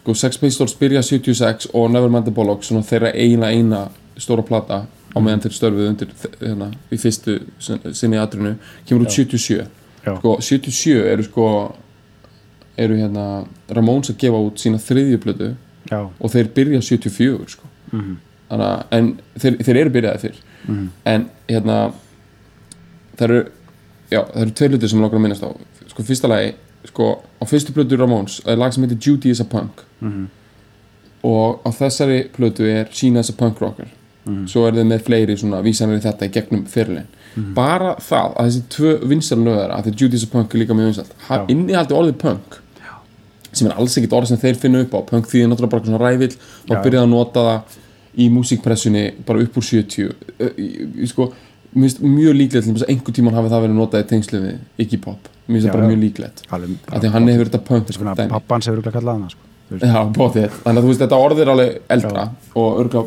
sko, 0.07 0.13
Sex 0.15 0.37
Pistols 0.39 0.73
byrja 0.79 1.01
76 1.03 1.67
og 1.75 1.89
Nevermind 1.91 2.23
the 2.29 2.31
Bollocks 2.31 2.69
svona 2.71 2.85
þeirra 2.87 3.09
eina 3.13 3.49
eina 3.51 3.81
stóra 4.17 4.45
plata 4.47 4.85
á 4.87 5.17
meðan 5.19 5.41
þeir 5.43 5.55
störfuð 5.57 5.89
undir 5.89 6.13
hérna, 6.39 6.69
í 6.91 6.97
fyrstu 7.01 7.41
sin- 7.59 7.83
sinni 7.93 8.17
atrinu 8.21 8.53
kemur 8.87 9.03
út 9.05 9.11
77 9.11 9.65
Já. 10.05 10.13
sko, 10.21 10.37
77 10.39 11.03
eru 11.11 11.23
sko 11.27 11.47
eru 12.77 12.95
hérna 12.95 13.45
Ramones 13.73 14.09
að 14.13 14.17
gefa 14.21 14.39
út 14.47 14.61
sína 14.61 14.79
þriðju 14.79 15.17
plötu 15.23 15.49
Já, 15.91 15.99
og 16.19 16.31
þeir 16.31 16.47
byrja 16.55 16.81
74 16.81 17.47
sko. 17.49 17.67
Mhm. 17.91 18.17
Þannig, 18.49 18.65
að- 18.67 18.85
en 18.91 19.19
þeir, 19.39 19.57
þeir 19.63 19.77
eru 19.81 19.89
byrjaði 19.89 20.19
fyrr 20.19 20.35
Mhm. 20.67 20.87
en 21.05 21.29
hérna 21.49 21.93
það 23.17 23.23
eru 23.29 23.39
já, 24.11 24.21
það 24.23 24.41
eru 24.41 24.51
tveir 24.51 24.69
hlutir 24.71 24.89
sem 24.89 25.01
langar 25.01 25.17
að 25.19 25.21
minnast 25.21 25.43
á 25.43 25.51
sko 25.87 26.03
fyrsta 26.03 26.27
lagi, 26.29 26.53
sko 26.87 27.21
á 27.41 27.43
fyrstu 27.45 27.73
plötu 27.75 27.97
Ramones 27.99 28.41
er 28.45 28.57
lag 28.57 28.73
sem 28.73 28.83
heitir 28.83 28.99
Judy 29.07 29.29
is 29.29 29.39
a 29.41 29.45
Punk. 29.45 29.83
Mhm. 30.01 30.27
og 31.27 31.61
á 31.65 31.69
þessari 31.73 32.29
plötu 32.31 32.63
er 32.69 32.87
Sheena 32.91 33.19
is 33.19 33.29
a 33.29 33.33
Punk 33.33 33.59
Rocker. 33.61 33.87
Svo 34.47 34.65
er 34.67 34.73
þið 34.75 34.85
með 34.91 35.01
fleiri 35.07 35.35
svona 35.39 35.61
vísanir 35.63 35.97
í 35.97 36.03
þetta 36.03 36.27
í 36.27 36.31
gegnum 36.35 36.65
fyrirlin. 36.67 37.05
Bara 37.55 37.95
það 37.95 38.33
að 38.35 38.47
þessi 38.49 38.61
tvö 38.75 38.91
vinsal 39.07 39.37
lögur 39.39 39.71
að 39.71 39.85
því 39.87 39.93
Judy's 40.01 40.23
a 40.23 40.27
Punk 40.31 40.53
er 40.53 40.59
líka 40.59 40.75
mjög 40.75 40.89
vinsalt 40.91 41.11
Já. 41.29 41.45
innihaldi 41.47 41.95
orðið 41.95 42.17
punk. 42.21 42.57
Sem 43.53 43.67
er 43.69 43.73
alls 43.79 43.95
ekkit 43.97 44.13
orð 44.13 44.27
sem 44.27 44.37
þeir 44.37 44.55
finna 44.59 44.81
upp 44.83 44.91
á. 44.93 44.99
Punk 45.09 45.25
því 45.27 45.43
er 45.43 45.47
náttúrulega 45.47 45.69
bara 45.69 45.85
svona 45.85 46.01
rævill 46.03 46.35
og 46.69 46.75
Já. 46.75 46.81
byrjaði 46.83 47.03
að 47.05 47.09
nota 47.09 47.39
það 47.47 47.61
í 48.17 48.29
músíkpressunni 48.33 49.03
bara 49.25 49.39
upp 49.45 49.57
úr 49.57 49.63
70 49.63 50.13
Ö, 50.39 50.49
í- 50.57 50.87
í- 51.03 51.07
sko, 51.07 51.31
finnst 51.83 52.01
mjög 52.01 52.33
líklegt 52.37 52.63
til 52.65 52.73
þess 52.73 52.83
að 52.87 52.89
einhver 52.93 53.13
tíman 53.13 53.33
hafi 53.37 53.49
það 53.53 53.61
verið 53.65 53.77
notað 53.77 54.03
í 54.03 54.07
tengslu 54.11 54.39
við 54.41 54.57
Iggy 54.85 54.97
Pop, 55.03 55.19
mér 55.47 55.53
finnst 55.57 55.67
Já, 55.67 55.71
það 55.71 55.77
bara 55.77 55.83
já. 55.83 55.89
mjög 55.91 56.01
líklegt 56.05 56.37
því 56.47 57.07
að 57.07 57.11
hann 57.11 57.27
hefur 57.27 57.49
þetta 57.51 57.93
Svona, 57.97 58.15
dæmi. 58.15 58.29
pappans 58.29 58.65
hefur 58.67 58.77
örugglega 58.81 58.99
kallað 58.99 59.13
hana 59.17 59.29
sko. 59.29 59.43
Já, 59.67 59.99
bótið, 60.15 60.49
þannig 60.63 60.77
að 60.79 60.83
þú 60.83 60.91
veist 60.93 61.01
þetta 61.01 61.17
orð 61.27 61.39
er 61.43 61.49
alveg 61.53 61.79
eldra 61.89 62.29
og 62.55 62.77
örgla 62.81 63.05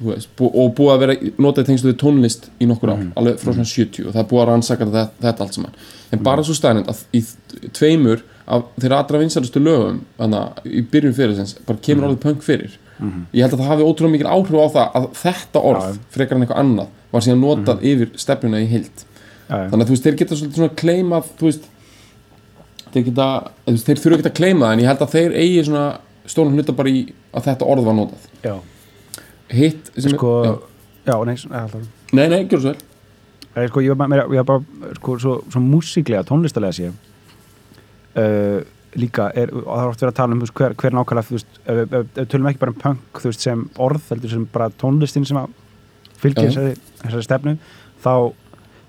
veist, 0.00 0.28
bú, 0.36 0.48
og 0.48 0.74
búið 0.74 0.92
að 0.94 0.98
vera 1.04 1.14
notað 1.38 1.62
í 1.62 1.66
tengslu 1.70 1.92
við 1.92 1.98
tónlist 2.00 2.48
í 2.58 2.66
nokkur 2.66 2.90
ár, 2.90 2.96
Mhm. 2.98 3.12
alveg 3.16 3.36
frá 3.38 3.52
svona 3.52 3.68
70 3.68 4.06
og 4.08 4.14
það 4.14 4.28
búið 4.30 4.42
að 4.42 4.48
rannsaka 4.48 4.84
þetta, 4.86 5.10
þetta 5.20 5.40
allt 5.40 5.54
saman 5.54 5.72
en 6.12 6.18
Mhm. 6.18 6.22
bara 6.24 6.42
svo 6.42 6.54
stæðnind 6.56 6.86
að 6.88 7.04
í 7.12 7.24
tveimur 7.72 8.22
af 8.48 8.62
þeirra 8.80 8.98
allra 9.04 9.18
vinsalustu 9.20 9.60
lögum 9.62 10.00
þannig 10.18 10.40
að 10.40 10.64
í 10.66 10.82
byrjun 10.90 11.14
fyrir 11.14 11.36
þess 11.36 11.54
bara 11.66 11.78
Mhm. 11.78 11.82
kemur 11.84 12.08
orðið 12.08 12.20
punk 12.20 12.42
fyrir 12.42 12.70
ég 13.34 13.40
held 13.42 13.52
að 13.52 13.60
það 13.60 13.68
hafi 13.68 13.82
ótrúlega 13.82 14.10
mikil 14.10 14.26
áhrif 14.26 14.56
á 14.56 14.68
það 14.72 14.92
að 14.94 15.10
þetta 15.14 15.60
orð, 15.64 15.82
Já. 15.82 15.90
Mhm. 15.92 15.98
frekar 16.10 16.32
en 16.36 16.42
eitthvað 16.46 16.58
annað 16.64 16.86
var 17.10 17.24
síðan 17.26 17.42
notað 17.42 17.84
yfir 17.90 18.12
stefnuna 18.20 18.60
í 18.62 18.68
já. 19.50 19.68
þannig 19.70 19.82
að 19.82 19.88
þú 19.88 19.94
veist, 19.94 20.06
þeir 20.06 20.18
geta 20.20 20.38
svolítið 20.38 20.60
svona 20.60 20.78
kleimað 20.82 21.30
þú 21.38 21.48
veist 21.48 21.68
þeir 22.90 23.06
geta, 23.08 23.28
þeir 23.66 24.02
þurfa 24.02 24.18
ekki 24.18 24.30
að 24.30 24.38
kleima 24.40 24.72
en 24.72 24.82
ég 24.82 24.90
held 24.90 25.04
að 25.04 25.14
þeir 25.16 25.36
eigi 25.38 25.64
svona 25.68 25.86
stóran 26.30 26.56
hluta 26.58 26.76
bara 26.76 26.92
í 26.92 27.02
að 27.34 27.48
þetta 27.48 27.70
orð 27.74 27.88
var 27.88 27.98
notað 27.98 28.28
já. 28.46 28.54
hitt 29.54 29.92
sem 29.96 30.14
sko, 30.14 30.32
já. 30.46 30.54
já, 31.12 31.16
nei, 31.26 31.36
svona- 31.40 31.84
nei, 32.12 32.26
nei, 32.28 32.40
gjör 32.46 32.64
svo 32.64 32.74
vel 32.74 32.86
Eða, 33.50 33.66
sko, 33.66 33.80
ég 33.82 33.96
var 33.98 34.44
bara, 34.46 34.60
sko, 34.94 35.16
svo, 35.18 35.32
svo 35.50 35.60
músíklega, 35.62 36.22
tónlistalega 36.28 36.76
sé 36.76 36.90
uh, 38.14 38.60
líka 38.94 39.26
er, 39.34 39.50
og 39.54 39.64
það 39.66 39.82
er 39.82 39.90
oft 39.90 40.04
verið 40.04 40.12
að 40.12 40.18
tala 40.20 40.36
um 40.36 40.44
hver, 40.44 40.76
hver 40.78 40.94
nákvæmlega 40.94 41.26
þú 41.26 41.34
veist, 41.36 41.58
tölum 42.30 42.48
ekki 42.50 42.62
bara 42.62 42.74
um 42.74 42.78
punk 42.84 43.22
veist, 43.24 43.42
sem 43.42 43.64
orð, 43.82 44.04
heldur 44.10 44.32
sem 44.34 44.46
bara 44.54 44.70
tónlistin 44.78 45.26
sem 45.26 45.38
að 45.40 45.50
fylgja 46.20 46.48
þessari, 46.48 46.74
þessari 47.02 47.26
stefnu 47.26 47.56
þá 48.00 48.14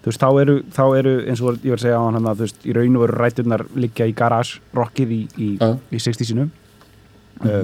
veist, 0.05 0.23
þá 0.23 0.29
eru, 0.41 0.57
þá 0.73 0.83
eru 0.99 1.13
eins 1.29 1.43
og 1.43 1.61
ég 1.61 1.73
var 1.73 1.79
að 1.79 1.85
segja 1.85 2.01
á 2.01 2.03
hann 2.07 2.31
að 2.31 2.43
veist, 2.45 2.65
í 2.65 2.75
raun 2.77 2.97
og 2.97 3.05
veru 3.05 3.19
ræturnar 3.19 3.65
liggja 3.77 4.09
í 4.09 4.15
garage 4.17 4.61
rockið 4.77 5.13
í, 5.15 5.21
í, 5.37 5.51
í 5.61 6.01
60-sinu 6.01 6.47
uh, 6.47 7.63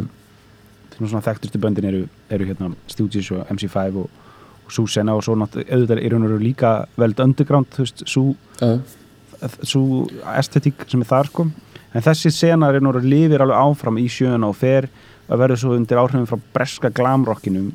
sem 0.97 1.05
svona 1.05 1.25
þekktustu 1.25 1.61
böndin 1.61 1.89
eru, 1.89 2.05
eru 2.33 2.49
hérna 2.49 2.71
Stooges 2.89 3.29
og 3.35 3.45
MC5 3.53 4.01
og, 4.03 4.29
og 4.65 4.73
Susena 4.73 5.15
og 5.17 5.25
svo 5.25 5.37
náttúrulega 5.37 6.01
í 6.01 6.13
raun 6.13 6.25
og 6.25 6.33
veru 6.33 6.43
líka 6.43 6.77
veld 6.97 7.21
underground, 7.23 7.77
svo 7.77 8.31
estetík 10.33 10.87
sem 10.89 11.03
er 11.03 11.09
þar 11.09 11.29
sko. 11.29 11.45
En 11.93 12.05
þessi 12.05 12.31
sena 12.33 12.71
er 12.73 12.83
nú 12.83 12.91
lifir 13.01 13.41
alveg 13.41 13.57
áfram 13.57 13.99
í 14.01 14.07
sjöuna 14.11 14.49
og 14.49 14.57
fer 14.57 14.89
að 15.27 15.43
verður 15.43 15.61
svo 15.61 15.75
undir 15.75 16.01
áhrifin 16.01 16.27
frá 16.29 16.39
breska 16.53 16.91
glamrockinum 16.93 17.71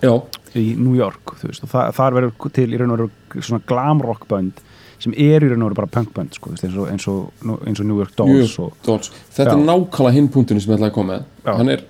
já, 0.00 0.12
í 0.58 0.74
New 0.78 0.96
York 0.98 1.36
veist, 1.42 1.62
og 1.64 1.70
það, 1.70 1.94
þar 1.98 2.18
verður 2.18 2.52
til 2.56 2.66
í 2.70 2.80
raun 2.80 2.94
og 2.94 3.00
veru 3.04 3.44
svona 3.46 3.62
glamrockbönd 3.70 4.62
sem 5.00 5.14
er 5.16 5.44
í 5.44 5.48
raun 5.50 5.62
og 5.64 5.70
veru 5.70 5.78
bara 5.78 5.92
punkbönd 5.94 6.36
sko, 6.36 6.52
eins, 6.52 6.64
eins, 6.64 7.06
og, 7.08 7.30
eins 7.64 7.80
og 7.80 7.86
New 7.86 8.00
York 8.00 8.16
Dolls 8.18 8.34
mjög 8.34 8.56
og, 8.66 8.78
dóls 8.86 9.12
þetta 9.30 9.54
Já. 9.54 9.56
er 9.56 9.64
nákvæmlega 9.68 10.16
hinn 10.16 10.30
punktinu 10.34 10.60
sem 10.60 10.72
ég 10.72 10.80
ætlaði 10.80 10.90
að 10.90 10.96
koma 10.98 11.14
með. 11.14 11.28
Hann 11.60 11.72
er, 11.72 11.84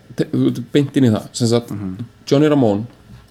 beint 0.74 0.98
inn 1.00 1.08
í 1.08 1.12
það. 1.14 1.30
Sagt, 1.40 1.72
Johnny 2.30 2.50
Ramone 2.52 2.86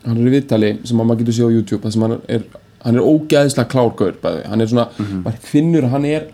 hann 0.05 0.17
er 0.17 0.31
í 0.31 0.33
viðtali 0.33 0.71
sem 0.87 0.99
að 0.99 1.07
maður 1.09 1.21
getur 1.23 1.37
séð 1.37 1.51
á 1.51 1.55
YouTube 1.57 1.81
það 1.85 1.95
sem 1.95 2.05
hann 2.05 2.17
er, 2.35 2.43
hann 2.85 2.99
er 2.99 3.07
ógæðislega 3.11 3.71
klárgaur 3.73 4.17
bæði, 4.23 4.43
hann 4.49 4.63
er 4.63 4.71
svona, 4.71 4.87
maður 5.25 5.47
finnur 5.51 5.87
hann 5.93 6.07
er 6.07 6.27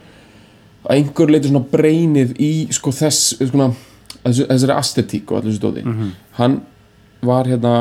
að 0.86 0.95
einhver 0.99 1.34
leiti 1.34 1.49
svona 1.49 1.65
breynið 1.71 2.36
í 2.45 2.51
sko 2.77 2.93
þess 2.93 3.36
svona, 3.41 3.71
þessu, 4.21 4.47
þessari 4.51 4.75
aesthetík 4.77 5.31
og 5.31 5.39
allir 5.39 5.55
þessu 5.55 5.63
dóti. 5.65 5.86
Hann 6.39 6.60
var 7.25 7.49
hérna 7.49 7.75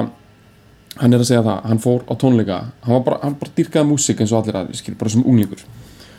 hann 1.00 1.14
er 1.14 1.22
að 1.22 1.28
segja 1.30 1.44
það, 1.44 1.62
hann 1.70 1.80
fór 1.82 2.04
á 2.06 2.14
tónleika 2.20 2.58
hann 2.84 2.96
var 2.96 3.06
bara, 3.08 3.20
hann 3.24 3.38
bara 3.40 3.54
dýrkaði 3.56 3.88
músík 3.88 4.20
eins 4.22 4.34
og 4.34 4.50
allir 4.50 4.76
skil, 4.78 4.94
bara 4.98 5.12
sem 5.14 5.24
unglingur. 5.24 5.64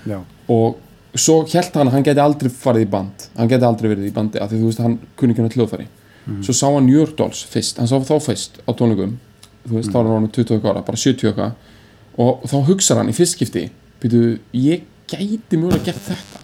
Já, 0.05 0.19
og 0.51 0.81
svo 1.15 1.37
held 1.47 1.77
hann 1.79 1.89
að 1.89 1.95
hann 1.95 2.07
geti 2.07 2.23
aldrei 2.23 2.51
farið 2.51 2.87
í 2.87 2.89
band 2.91 3.29
hann 3.37 3.51
geti 3.51 3.67
aldrei 3.69 3.91
verið 3.93 4.09
í 4.09 4.15
bandi 4.15 4.41
af 4.43 4.51
því 4.51 4.59
þú 4.61 4.71
veist 4.71 4.83
hann 4.83 4.97
kunni 5.15 5.35
ekki 5.35 5.45
hann 5.45 5.55
hljóðfæri. 5.55 5.87
Svo 6.41 6.57
sá 6.57 6.65
hann 6.73 6.87
New 6.89 6.97
York 6.97 7.15
Dolls 7.19 7.45
fyrst 7.49 7.79
hann 7.79 7.89
sá 7.89 7.95
þá 8.01 8.15
fyrst 8.25 8.59
á 8.65 8.71
tónleikum 8.75 9.15
þú 9.65 9.77
veist 9.77 9.93
þá 9.93 9.99
var 10.01 10.11
hann 10.17 10.27
20 10.27 10.57
eitthvað 10.57 10.71
ára, 10.73 10.85
bara 10.85 10.99
70 10.99 11.29
eitthvað 11.31 11.53
og 12.25 12.45
þá 12.49 12.57
hugsaði 12.69 13.01
hann 13.01 13.11
í 13.11 13.15
fyrst 13.15 13.37
skipti 13.37 13.67
býtu, 14.01 14.21
ég 14.53 14.85
gæti 15.09 15.59
mjög 15.59 15.77
að 15.79 15.87
gera 15.89 16.03
þetta. 16.09 16.41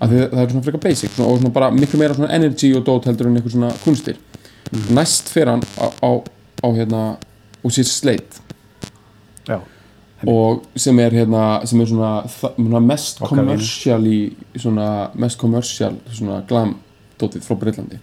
Af 0.00 0.08
því 0.10 0.20
það 0.32 0.42
er 0.42 0.52
svona 0.52 0.64
frekar 0.64 0.82
basic 0.84 1.12
svona, 1.12 1.28
og 1.28 1.40
svona 1.40 1.54
bara 1.54 1.70
miklu 1.74 2.00
meira 2.00 2.28
energy 2.32 2.70
og 2.76 2.84
dót 2.86 3.08
heldur 3.08 3.28
en 3.28 3.36
eitthvað 3.36 3.56
svona 3.56 3.72
kunstir. 3.84 4.20
Næst 4.94 5.28
fer 5.32 5.50
hann 5.50 5.64
á, 5.76 5.86
á, 6.00 6.10
á 6.64 6.68
hérna 6.76 7.02
og 7.64 7.70
sér 7.74 7.84
sleit. 7.88 8.40
Já, 9.48 9.60
og 10.28 10.62
sem 10.76 10.98
er 11.00 11.10
hérna 11.10 11.66
sem 11.66 11.80
er 11.80 11.86
svona, 11.88 12.10
svona 12.28 12.80
mest 12.84 13.20
kommersial 13.24 14.04
svona 14.56 14.88
mest 15.14 15.38
kommersial 15.40 15.96
svona 16.12 16.42
glam 16.48 16.74
dótið 17.20 17.44
frá 17.46 17.56
Breitlandi 17.58 17.98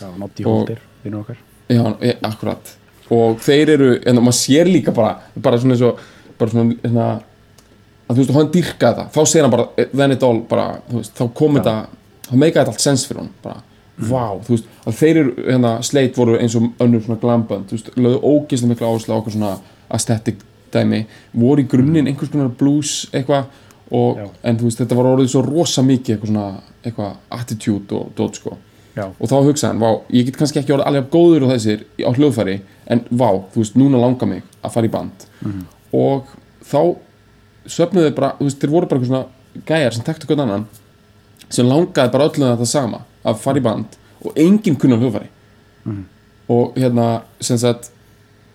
já, 0.00 0.06
Og- 0.08 0.44
Holder 0.44 0.78
vinnur 1.04 1.20
okkar. 1.20 1.36
Já, 1.68 1.96
e, 2.02 2.16
akkurat. 2.22 2.76
Og 3.10 3.38
þeir 3.40 3.68
eru, 3.70 3.90
en 4.06 4.16
maður 4.16 4.38
sér 4.38 4.66
líka 4.70 4.92
bara 4.94 5.20
bara 5.36 5.58
svona 5.58 5.74
eins 5.74 5.82
og 5.82 5.98
bara 6.38 6.50
svona, 6.50 6.74
hérna, 6.82 7.06
að 8.08 8.16
þú 8.16 8.20
veist, 8.22 8.34
hann 8.34 8.50
dyrkaði 8.52 8.96
það. 8.98 9.10
Þá 9.12 9.26
segir 9.26 9.42
hann 9.42 9.50
bara, 9.50 9.66
eh, 9.78 9.86
then 9.94 10.12
it 10.12 10.22
all 10.22 10.40
bara, 10.40 10.80
veist, 10.90 11.14
þá 11.14 11.28
kom 11.34 11.54
þetta, 11.54 11.86
þá 12.28 12.32
meikaði 12.34 12.58
þetta 12.64 12.72
allt 12.74 12.80
sens 12.80 13.06
fyrir 13.06 13.20
hann, 13.22 13.30
bara, 13.42 13.62
vá, 14.08 14.24
þú 14.46 14.54
veist 14.54 14.70
að 14.86 14.96
þeir 14.98 15.20
eru, 15.22 15.34
hérna, 15.46 15.72
sleit 15.86 16.16
voru 16.18 16.38
eins 16.38 16.56
og 16.58 16.68
önnur 16.82 17.04
svona 17.04 17.20
glambönd, 17.22 17.68
þú 17.68 17.78
veist, 17.78 17.90
lögðu 17.96 18.20
ógeðslega 18.22 18.72
mikla 18.72 18.90
áherslu 18.90 19.14
á 19.14 19.18
okkur 19.18 19.36
svona 19.36 19.52
aesthetic 19.92 20.42
dæmi, 20.72 21.02
voru 21.36 21.62
í 21.62 21.68
grunninn 21.68 22.08
einhvers 22.10 22.32
konar 22.32 22.52
blues 22.58 22.94
eitthvað 23.12 23.50
en 23.92 24.58
þú 24.58 24.68
veist, 24.68 24.80
þetta 24.80 24.98
var 24.98 25.10
orðið 25.12 25.32
svo 25.34 25.42
rosa 25.44 25.84
mikið 25.84 26.14
eitthvað 26.14 26.32
svona, 26.32 26.46
eitthvað 26.82 27.40
attitude 27.40 27.98
og 27.98 28.12
dót, 28.16 28.40
sko. 28.40 28.56
Já, 28.92 29.06
og 29.08 29.28
þá 29.28 29.36
hugsaði 29.46 29.70
hann, 29.70 29.80
vá, 29.80 29.90
ég 30.12 30.26
get 30.28 30.36
kannski 30.40 30.60
ekki 30.60 30.74
orðið 30.76 30.88
alveg 30.90 31.10
góður 31.12 31.46
á 31.48 31.52
þessir 31.54 31.84
á 32.04 32.10
hljóðfæri 32.12 32.58
en 32.92 33.04
vá, 33.08 33.28
þú 33.52 33.62
veist, 33.62 33.76
núna 33.80 34.00
langar 34.00 34.28
mig 34.28 34.42
að 34.60 34.74
fara 34.74 34.88
í 34.88 34.92
band. 34.92 35.26
Og 35.96 36.28
þá 36.64 36.80
söfnuðu 37.72 38.12
bara, 38.16 38.34
þú 38.40 38.48
veist, 38.48 38.60
þeir 38.60 38.72
voru 38.72 38.88
bara 38.90 39.00
eitthvað 39.00 39.12
svona 39.12 39.64
gæjar 39.68 39.96
sem 39.96 40.04
tektu 40.04 40.28
hvern 40.28 40.44
annan 40.46 40.66
sem 41.52 41.68
langaði 41.68 42.12
bara 42.12 42.28
öllum 42.28 42.48
þetta 42.48 42.68
sama 42.68 43.02
að 43.24 43.40
fara 43.42 43.58
í 43.58 43.64
band 43.64 43.98
og 44.22 44.36
enginn 44.38 44.76
kunna 44.78 44.96
á 44.96 45.00
hljóðfæri. 45.02 45.28
Og 46.52 46.76
hérna, 46.76 47.22
sem 47.40 47.58
sagt 47.58 47.90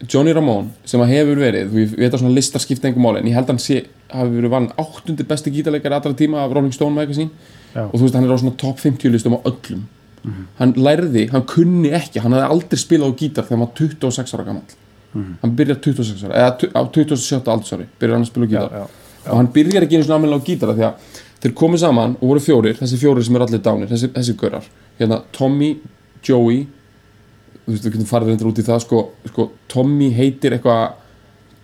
Johnny 0.05 0.33
Ramone, 0.35 0.69
sem 0.85 1.01
að 1.01 1.13
hefur 1.15 1.39
verið 1.41 1.71
þú 1.73 1.85
veit 1.97 2.13
að 2.13 2.19
svona 2.21 2.35
listar 2.37 2.61
skipta 2.61 2.87
engum 2.89 3.01
máli 3.07 3.23
en 3.23 3.29
ég 3.31 3.33
held 3.37 3.47
að 3.47 3.55
hann 3.55 3.63
sé, 3.63 3.79
hafi 4.13 4.35
verið 4.35 4.53
valin 4.53 4.73
áttundi 4.77 5.25
besti 5.27 5.51
gítarleikari 5.55 5.97
allra 5.97 6.13
tíma 6.13 6.43
af 6.43 6.53
Rolling 6.53 6.75
Stone 6.75 6.93
magazine. 6.95 7.31
Já. 7.73 7.83
og 7.85 7.93
þú 7.97 8.03
veist, 8.05 8.15
hann 8.15 8.25
er 8.25 8.33
á 8.33 8.37
svona 8.39 8.57
top 8.57 8.79
50 8.79 9.11
listum 9.13 9.35
á 9.37 9.39
öllum. 9.45 9.81
Hann 10.57 10.73
lærði, 10.75 11.27
hann 11.31 11.43
kunni 11.47 11.91
ekki 11.95 12.19
hann 12.23 12.33
hafði 12.35 12.47
aldrei 12.55 12.79
spilað 12.81 13.11
á 13.13 13.19
gítar 13.19 13.45
þegar 13.47 13.57
hann 13.57 13.65
var 13.65 13.73
26 13.77 14.33
ára 14.35 14.45
gamall. 14.47 14.77
Hann 15.43 15.53
byrjar 15.57 15.77
26 15.83 16.23
ára 16.27 16.39
eða 16.41 16.71
á 16.77 16.81
27 16.93 17.51
aldursári 17.53 17.85
byrjar 17.99 18.17
hann 18.17 18.25
að 18.25 18.31
spila 18.31 18.45
á 18.45 18.49
já, 18.49 18.53
gítar. 18.53 18.73
já, 18.77 19.29
og 19.31 19.37
hann 19.39 19.51
byrjar 19.55 19.85
ekki 19.85 19.97
einu 19.97 20.07
svona 20.07 20.17
almennilega 20.19 20.43
á 20.43 20.47
gítar 20.49 20.73
af 20.73 20.77
því 20.77 20.85
að 20.87 21.21
þeir 21.41 21.53
komu 21.53 21.77
saman 21.77 22.15
og 22.21 22.27
voru 22.31 22.39
fjórir 22.43 22.77
þessi 22.79 22.97
fjórir 23.01 23.23
sem 23.25 23.35
eru 23.37 23.45
allir 23.47 23.61
dánir, 23.65 23.87
þessi, 23.91 24.09
þessi 24.15 24.35
görar 24.39 24.65
hérna, 24.99 25.21
Tommy, 25.35 25.71
Joey 26.25 26.63
þú 27.67 27.73
veist, 27.73 27.83
við 27.85 27.91
getum 27.97 28.09
farið 28.09 28.31
reyndir 28.31 28.49
út 28.49 28.61
í 28.61 28.65
það 28.65 28.81
sko, 28.85 29.01
sko 29.31 29.49
Tommy 29.69 30.09
heitir 30.15 30.55
eitthvað 30.57 30.95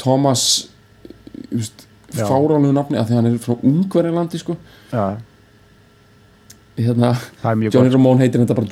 Thomas 0.04 0.44
þú 1.50 1.58
veist, 1.62 1.86
fáránlegu 2.14 2.74
nafni 2.78 3.00
af 3.02 3.08
því 3.10 3.16
að 3.16 3.22
hann 3.22 3.30
er 3.32 3.38
frá 3.42 3.56
Ungverjalandi 3.66 4.38
sko. 4.42 4.54
Já, 4.92 5.06
hérna, 6.78 7.14
er 7.16 7.56
Johnny 7.74 7.90
gott. 7.90 7.94
Ramone 7.96 8.22
heitir 8.22 8.44
þetta 8.44 8.58
bara 8.58 8.68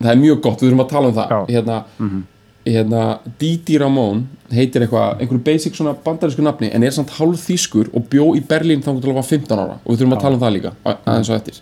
það 0.00 0.12
er 0.14 0.20
mjög 0.20 0.40
gott, 0.46 0.60
við 0.62 0.70
þurfum 0.70 0.84
að 0.86 0.90
tala 0.94 1.10
um 1.10 1.16
það. 1.18 1.30
Já. 1.30 1.40
hérna, 1.58 1.84
Mhm. 1.98 2.22
Hérna 2.66 3.20
Didi 3.40 3.78
Ramone 3.80 4.26
heitir 4.52 4.84
eitthvað 4.84 5.22
einhverju 5.22 5.42
basic 5.46 5.76
svona 5.78 5.94
bandarísku 6.04 6.44
nafni 6.44 6.68
en 6.74 6.84
er 6.84 6.92
samt 6.94 7.12
hálf 7.16 7.46
þýskur 7.48 7.92
og 7.96 8.08
bjó 8.12 8.30
í 8.36 8.42
Berlín 8.46 8.82
þannig 8.84 9.04
til 9.04 9.12
að 9.12 9.20
var 9.20 9.28
15 9.28 9.62
ára. 9.62 9.76
Og 9.84 9.92
við 9.92 10.02
þurfum 10.02 10.16
að 10.16 10.24
tala 10.24 10.36
um 10.38 10.42
það 10.44 10.56
líka 10.56 10.72
aðeins 10.84 11.30
og 11.30 11.38
eftir. 11.38 11.60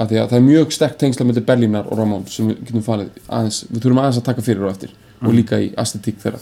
Af 0.00 0.08
því 0.08 0.20
að 0.22 0.30
það 0.30 0.38
er 0.38 0.46
mjög 0.46 0.72
sterk 0.72 0.98
tengsla 1.00 1.26
með 1.28 1.42
Berlínar 1.48 1.90
og 1.90 1.98
Ramone 2.00 2.32
sem 2.32 2.48
við 2.48 2.62
getum 2.64 2.86
farið 2.86 3.10
aðeins 3.28 3.64
við 3.68 3.82
þurfum 3.82 4.02
aðeins 4.02 4.20
að 4.22 4.28
taka 4.30 4.46
fyrir 4.46 4.64
og 4.64 4.72
eftir 4.72 4.94
og 5.20 5.34
líka 5.36 5.60
í 5.60 5.72
aesthetík 5.76 6.22
þeirra. 6.22 6.40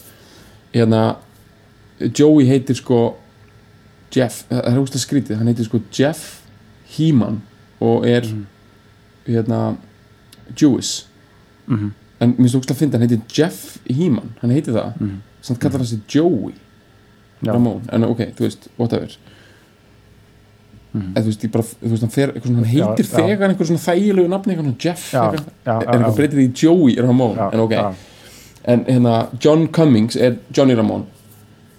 Hérna 0.77 1.03
Joey 1.99 2.47
heitir 2.47 2.79
sko 2.79 3.01
Jeff, 4.15 4.45
það 4.49 4.69
er 4.71 4.79
að 4.79 5.01
skrítið 5.03 5.41
hann 5.41 5.51
heitir 5.51 5.67
sko 5.67 5.81
Jeff 5.93 6.39
Heeman 6.95 7.43
og 7.85 8.07
er 8.07 8.25
hérna 9.27 9.77
Jewish. 10.55 11.07
Mhm. 11.67 11.93
En 12.21 12.33
mér 12.35 12.37
finnst 12.49 12.57
ógst 12.57 12.71
að 12.71 12.77
finna 12.77 12.99
hann 12.99 13.09
heitir 13.09 13.21
Jeff 13.33 13.79
Heeman 13.89 14.31
hann 14.41 14.51
heitir 14.51 14.75
það 14.75 15.01
Mhm. 15.01 15.21
samt 15.43 15.59
kallar 15.61 15.79
hann 15.79 15.87
sig 15.87 16.01
Joey 16.09 16.53
Já. 17.43 17.53
Ramón, 17.53 17.83
en 17.93 18.05
ok, 18.05 18.19
þú 18.35 18.41
veist, 18.49 18.69
whatever 18.77 19.09
Mhm. 20.95 21.13
en 21.17 21.23
þú 21.23 21.27
veist, 21.29 21.51
bara, 21.53 21.63
þú 21.65 21.89
veist, 21.93 22.01
hann, 22.03 22.11
fer, 22.11 22.33
hann 22.45 22.65
heitir 22.65 23.05
Já, 23.05 23.19
já. 23.19 23.37
þegar 23.37 23.51
einhver 23.51 23.67
svona 23.67 23.79
þægilegu 23.85 24.29
nafni, 24.29 24.55
eitthvað 24.55 24.65
svona 24.65 24.83
Jeff 24.85 25.13
Já, 25.13 25.23
eitthvað, 25.23 25.45
já, 25.67 25.73
en 25.75 25.81
já, 25.81 25.93
eitthvað 25.93 26.09
já. 26.11 26.17
breytir 26.17 26.39
því 26.39 26.47
í 26.49 26.55
Joey 26.63 26.97
Ramón, 26.97 27.37
Já, 27.37 27.51
en 27.53 27.61
ok 27.61 27.71
já. 27.71 27.95
en 28.65 28.85
hérna, 28.85 29.29
John 29.41 29.69
Cummings 29.69 30.17
er 30.17 30.37
Johnny 30.53 30.75
Ramón 30.75 31.05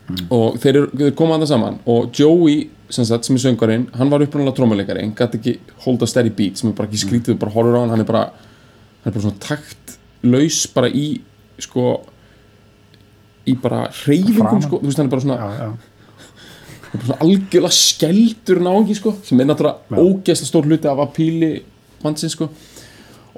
Mhm. 0.10 0.28
og 0.32 0.56
þeir, 0.60 0.70
eru, 0.76 0.88
þeir 0.96 1.16
koma 1.16 1.36
að 1.38 1.42
það 1.42 1.48
saman 1.48 1.80
og 1.86 2.12
Joey, 2.14 2.70
sem 2.90 3.06
sagt, 3.06 3.26
sem 3.26 3.36
er 3.36 3.40
söngarinn 3.40 3.88
hann 3.96 4.10
var 4.10 4.20
upprunalega 4.22 4.56
trómuleikari, 4.56 5.02
hann 5.02 5.14
gæti 5.16 5.38
ekki 5.40 5.58
hold 5.80 6.02
a 6.04 6.06
steady 6.08 6.30
beat, 6.30 6.58
sem 6.58 6.70
er 6.70 6.74
bara 6.74 6.88
ekki 6.88 7.04
Mhm. 7.06 7.10
skrítið 7.10 7.40
bara 7.40 7.52
horfur 7.52 7.76
á 7.76 7.80
hann, 7.82 7.90
hann 7.90 8.00
er 8.00 8.04
bara 8.06 8.20
hann 9.04 9.08
er 9.08 9.12
bara 9.12 9.22
svona 9.22 9.40
takt 9.40 9.98
laus 10.24 10.64
bara 10.74 10.90
í 10.90 11.22
sko 11.60 11.86
í 13.50 13.56
bara 13.60 13.86
hreyfingum 14.04 14.62
sko, 14.66 14.82
þú 14.82 14.90
veist 14.90 15.00
hann 15.00 15.08
er 15.10 15.14
bara 15.14 15.24
svona, 15.24 15.38
já, 15.40 15.50
já. 15.60 15.70
er 16.90 16.98
bara 16.98 17.08
svona 17.08 17.22
algjörlega 17.26 17.76
skeldur 17.76 18.62
náungi 18.66 18.98
sko, 18.98 19.16
sem 19.24 19.40
er 19.40 19.50
náttúrulega 19.50 19.78
Já. 19.90 20.04
ógeðslega 20.04 20.52
stór 20.52 20.70
hluti 20.70 20.92
af 20.92 21.02
apíli 21.06 21.52
mannsins 22.04 22.36
sko 22.38 22.50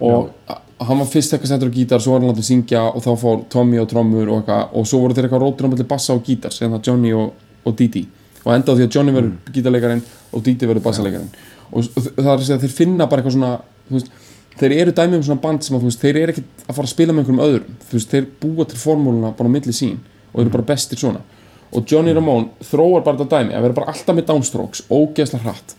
og 0.01 0.31
a- 0.49 0.61
hann 0.81 0.97
var 0.97 1.05
fyrst 1.05 1.33
eitthvað 1.33 1.51
sendur 1.53 1.69
á 1.69 1.77
gítar 1.77 2.01
svo 2.01 2.15
var 2.15 2.21
hann 2.21 2.31
látið 2.31 2.47
syngja 2.47 2.81
og 2.89 3.03
þá 3.05 3.11
fór 3.21 3.43
Tommy 3.49 3.79
og 3.79 3.87
trommur 3.89 4.29
og 4.29 4.41
eitthvað 4.41 4.73
og 4.73 4.87
svo 4.87 5.03
voru 5.03 5.13
þeir 5.13 5.27
eitthvað 5.27 5.45
rótur 5.45 5.69
á 5.69 5.71
milli 5.71 5.87
bassa 5.87 6.13
og 6.13 6.23
gítar 6.25 6.53
sem 6.53 6.71
það 6.71 6.87
Johnny 6.87 7.13
og, 7.13 7.33
og 7.65 7.77
Didi 7.77 8.07
og 8.43 8.53
enda 8.55 8.73
á 8.73 8.75
því 8.75 8.87
að 8.87 8.95
Johnny 8.95 9.13
verður 9.13 9.29
mm. 9.29 9.53
gítarleikarin 9.53 10.03
og 10.31 10.43
Didi 10.43 10.69
verður 10.69 10.85
bassaleikarin 10.87 11.29
og, 11.71 11.85
það 11.93 12.25
er 12.25 12.33
að 12.33 12.45
segja 12.47 12.57
að 12.57 12.65
þeir 12.65 12.77
finna 12.79 13.07
bara 13.07 13.21
eitthvað 13.21 13.37
svona 13.37 13.51
þú 13.89 13.99
veist, 13.99 14.11
þeir 14.59 14.75
eru 14.77 14.93
dæmi 14.95 15.17
um 15.17 15.25
svona 15.25 15.41
band 15.43 15.65
sem 15.65 15.77
að 15.77 15.87
veist, 15.87 16.01
þeir 16.01 16.21
eru 16.21 16.35
ekkert 16.35 16.65
að 16.65 16.75
fara 16.77 16.87
að 16.87 16.93
spila 16.93 17.15
með 17.15 17.23
einhverjum 17.23 17.43
öðrum. 17.45 17.77
Veist, 17.91 18.11
þeir 18.11 18.27
búa 18.41 18.67
til 18.67 18.79
formúluna 18.81 19.33
bara 19.37 19.51
á 19.51 19.55
milli 19.55 19.75
sín 19.75 19.99
og 20.31 20.43
eru 20.43 20.53
bara 20.53 20.67
bestir 20.73 21.01
svona. 21.01 21.23
Og 21.71 21.87
Johnny 21.87 22.13
Ramone 22.15 22.67
þróar 22.67 23.05
bara 23.05 23.21
þetta 23.21 23.41
dæmi 23.41 23.55
að 23.55 23.67
vera 23.67 23.77
bara 23.79 23.93
alltaf 23.93 24.17
með 24.17 24.27
downstrokes, 24.27 24.85
ógeðslega 24.91 25.45
hratt. 25.45 25.75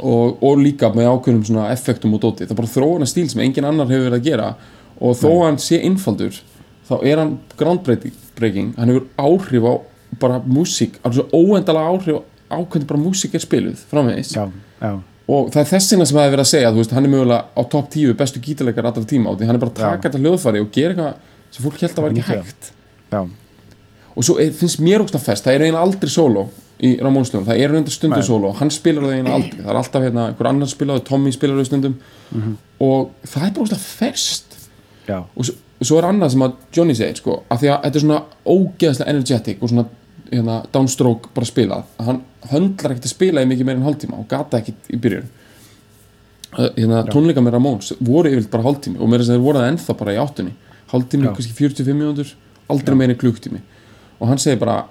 Og, 0.00 0.38
og 0.42 0.58
líka 0.58 0.90
með 0.94 1.10
ákveðnum 1.12 1.46
svona 1.46 1.70
effektum 1.74 2.14
og 2.16 2.22
dóti. 2.22 2.46
Það 2.46 2.54
er 2.56 2.60
bara 2.62 2.74
þróana 2.74 3.08
stíl 3.10 3.28
sem 3.30 3.42
engin 3.44 3.68
annar 3.68 3.90
hefur 3.90 4.08
verið 4.08 4.18
að 4.18 4.30
gera. 4.30 4.48
Og 5.00 5.16
þó 5.16 5.28
að 5.30 5.44
hann 5.46 5.60
sé 5.62 5.80
einfaldur 5.86 6.40
þá 6.90 6.96
er 7.06 7.22
hann 7.22 7.36
groundbreaking 7.58 8.74
hann 8.76 8.90
hefur 8.90 9.06
áhrif 9.20 9.66
á 9.66 9.74
bara 10.20 10.40
músík, 10.42 10.98
alveg 11.04 11.20
svo 11.20 11.26
óendalega 11.30 11.92
áhrif 11.94 12.22
á 12.50 12.58
hvernig 12.58 12.88
bara 12.90 13.00
músík 13.00 13.36
er 13.38 13.44
spiluð 13.44 13.78
framvegis. 13.90 14.34
Já, 14.34 14.48
já, 14.82 14.98
og 15.30 15.50
það 15.54 15.60
er 15.62 15.68
þessina 15.70 16.06
sem 16.08 16.16
það 16.18 16.24
hefur 16.26 16.34
verið 16.36 16.44
að 16.46 16.50
segja 16.50 16.70
veist, 16.76 16.94
hann 16.96 17.06
er 17.06 17.12
mögulega 17.12 17.42
á 17.54 17.62
topp 17.74 17.90
10 17.94 18.16
bestu 18.18 18.40
gítarleikar 18.44 18.88
allra 18.90 19.04
tíma 19.10 19.30
og 19.32 19.38
því 19.40 19.48
hann 19.50 19.58
er 19.58 19.62
bara 19.64 19.72
að 19.74 19.82
taka 19.82 20.08
þetta 20.08 20.22
hljóðfæri 20.24 20.62
og 20.64 20.70
gera 20.74 20.94
eitthvað 20.94 21.54
sem 21.54 21.66
fólk 21.66 21.80
held 21.84 21.94
að 21.98 22.04
var 22.06 22.14
ekki 22.16 22.26
hægt. 22.30 22.72
Já, 23.10 23.20
og 24.16 24.26
svo 24.26 24.36
er, 24.42 24.50
finnst 24.58 24.82
mér 24.82 25.04
ógst 25.04 25.18
að 25.18 25.24
fest 25.28 25.46
það 25.46 25.56
er 25.58 25.64
eiginlega 25.66 25.86
aldrei 25.86 26.10
sóló 26.14 26.44
í 26.80 26.90
Ramónslöfum 27.04 27.46
það 27.48 27.60
er 27.62 27.74
reynda 27.74 27.92
stundum 27.92 28.18
Nei. 28.22 28.26
sóló, 28.26 28.52
hann 28.58 28.70
spilar 28.72 29.06
það 29.06 29.16
eiginlega 29.18 29.36
aldrei 29.40 29.58
það 29.60 29.72
er 29.74 29.80
alltaf 29.82 30.06
hérna, 30.06 30.26
einhver 30.30 30.50
annar 30.50 30.70
spilaði, 30.72 31.04
Tommy 31.10 31.32
spilar 31.36 31.60
það 31.60 31.68
stundum. 31.70 31.96
Mhm. 32.30 32.54
og 32.86 33.10
það 33.26 33.46
er 33.46 33.52
bara 33.56 33.64
ógst 33.66 33.76
að 33.76 33.88
fest. 34.00 34.56
Já, 35.08 35.18
og 35.20 35.46
svo, 35.48 35.54
svo 35.82 35.98
er 35.98 36.06
annað 36.10 36.34
sem 36.34 36.44
að 36.46 36.56
Johnny 36.76 36.94
segir 36.96 37.18
sko, 37.20 37.40
að 37.50 37.62
því 37.62 37.70
að 37.74 37.82
þetta 37.84 37.98
er 38.00 38.04
svona 38.04 38.20
ógeðslega 38.54 39.10
energetic 39.14 39.62
og 39.62 39.72
svona 39.72 39.86
hérna, 40.30 40.60
downstroke 40.72 41.32
bara 41.34 41.48
spilað, 41.48 41.86
að 41.98 42.10
hann 42.10 42.20
höndlar 42.50 42.94
ekkert 42.94 43.08
að 43.08 43.14
spila 43.14 43.42
í 43.44 43.48
mikið 43.50 43.68
meir 43.68 43.78
en 43.78 43.86
hálftíma 43.86 44.18
og 44.20 44.28
gata 44.30 44.60
ekkert 44.60 44.90
í 44.90 44.98
byrjun. 45.02 45.28
Hérna, 46.56 47.02
tónleika 47.06 47.42
með 47.44 47.56
Ramóns 47.56 47.92
voru 47.98 48.30
yfirleitt 48.30 48.52
bara 48.52 48.66
hálftími 48.66 48.98
og 48.98 49.10
mér 49.10 49.22
er 49.22 49.26
að 49.26 49.34
þeir 49.34 49.44
voru 49.44 49.60
það 49.60 49.72
ennþá 49.72 49.96
bara 50.00 50.14
í 50.14 50.20
áttunni. 50.22 50.54
Hálftími, 50.90 51.28
kannski 51.36 51.56
45 51.58 51.98
mínútur 51.98 52.32
aldrei 52.70 52.96
meira 52.98 53.14
en 53.14 53.20
klukktími 53.20 53.60
og 54.20 54.30
hann 54.30 54.40
segir 54.42 54.58
bara, 54.60 54.84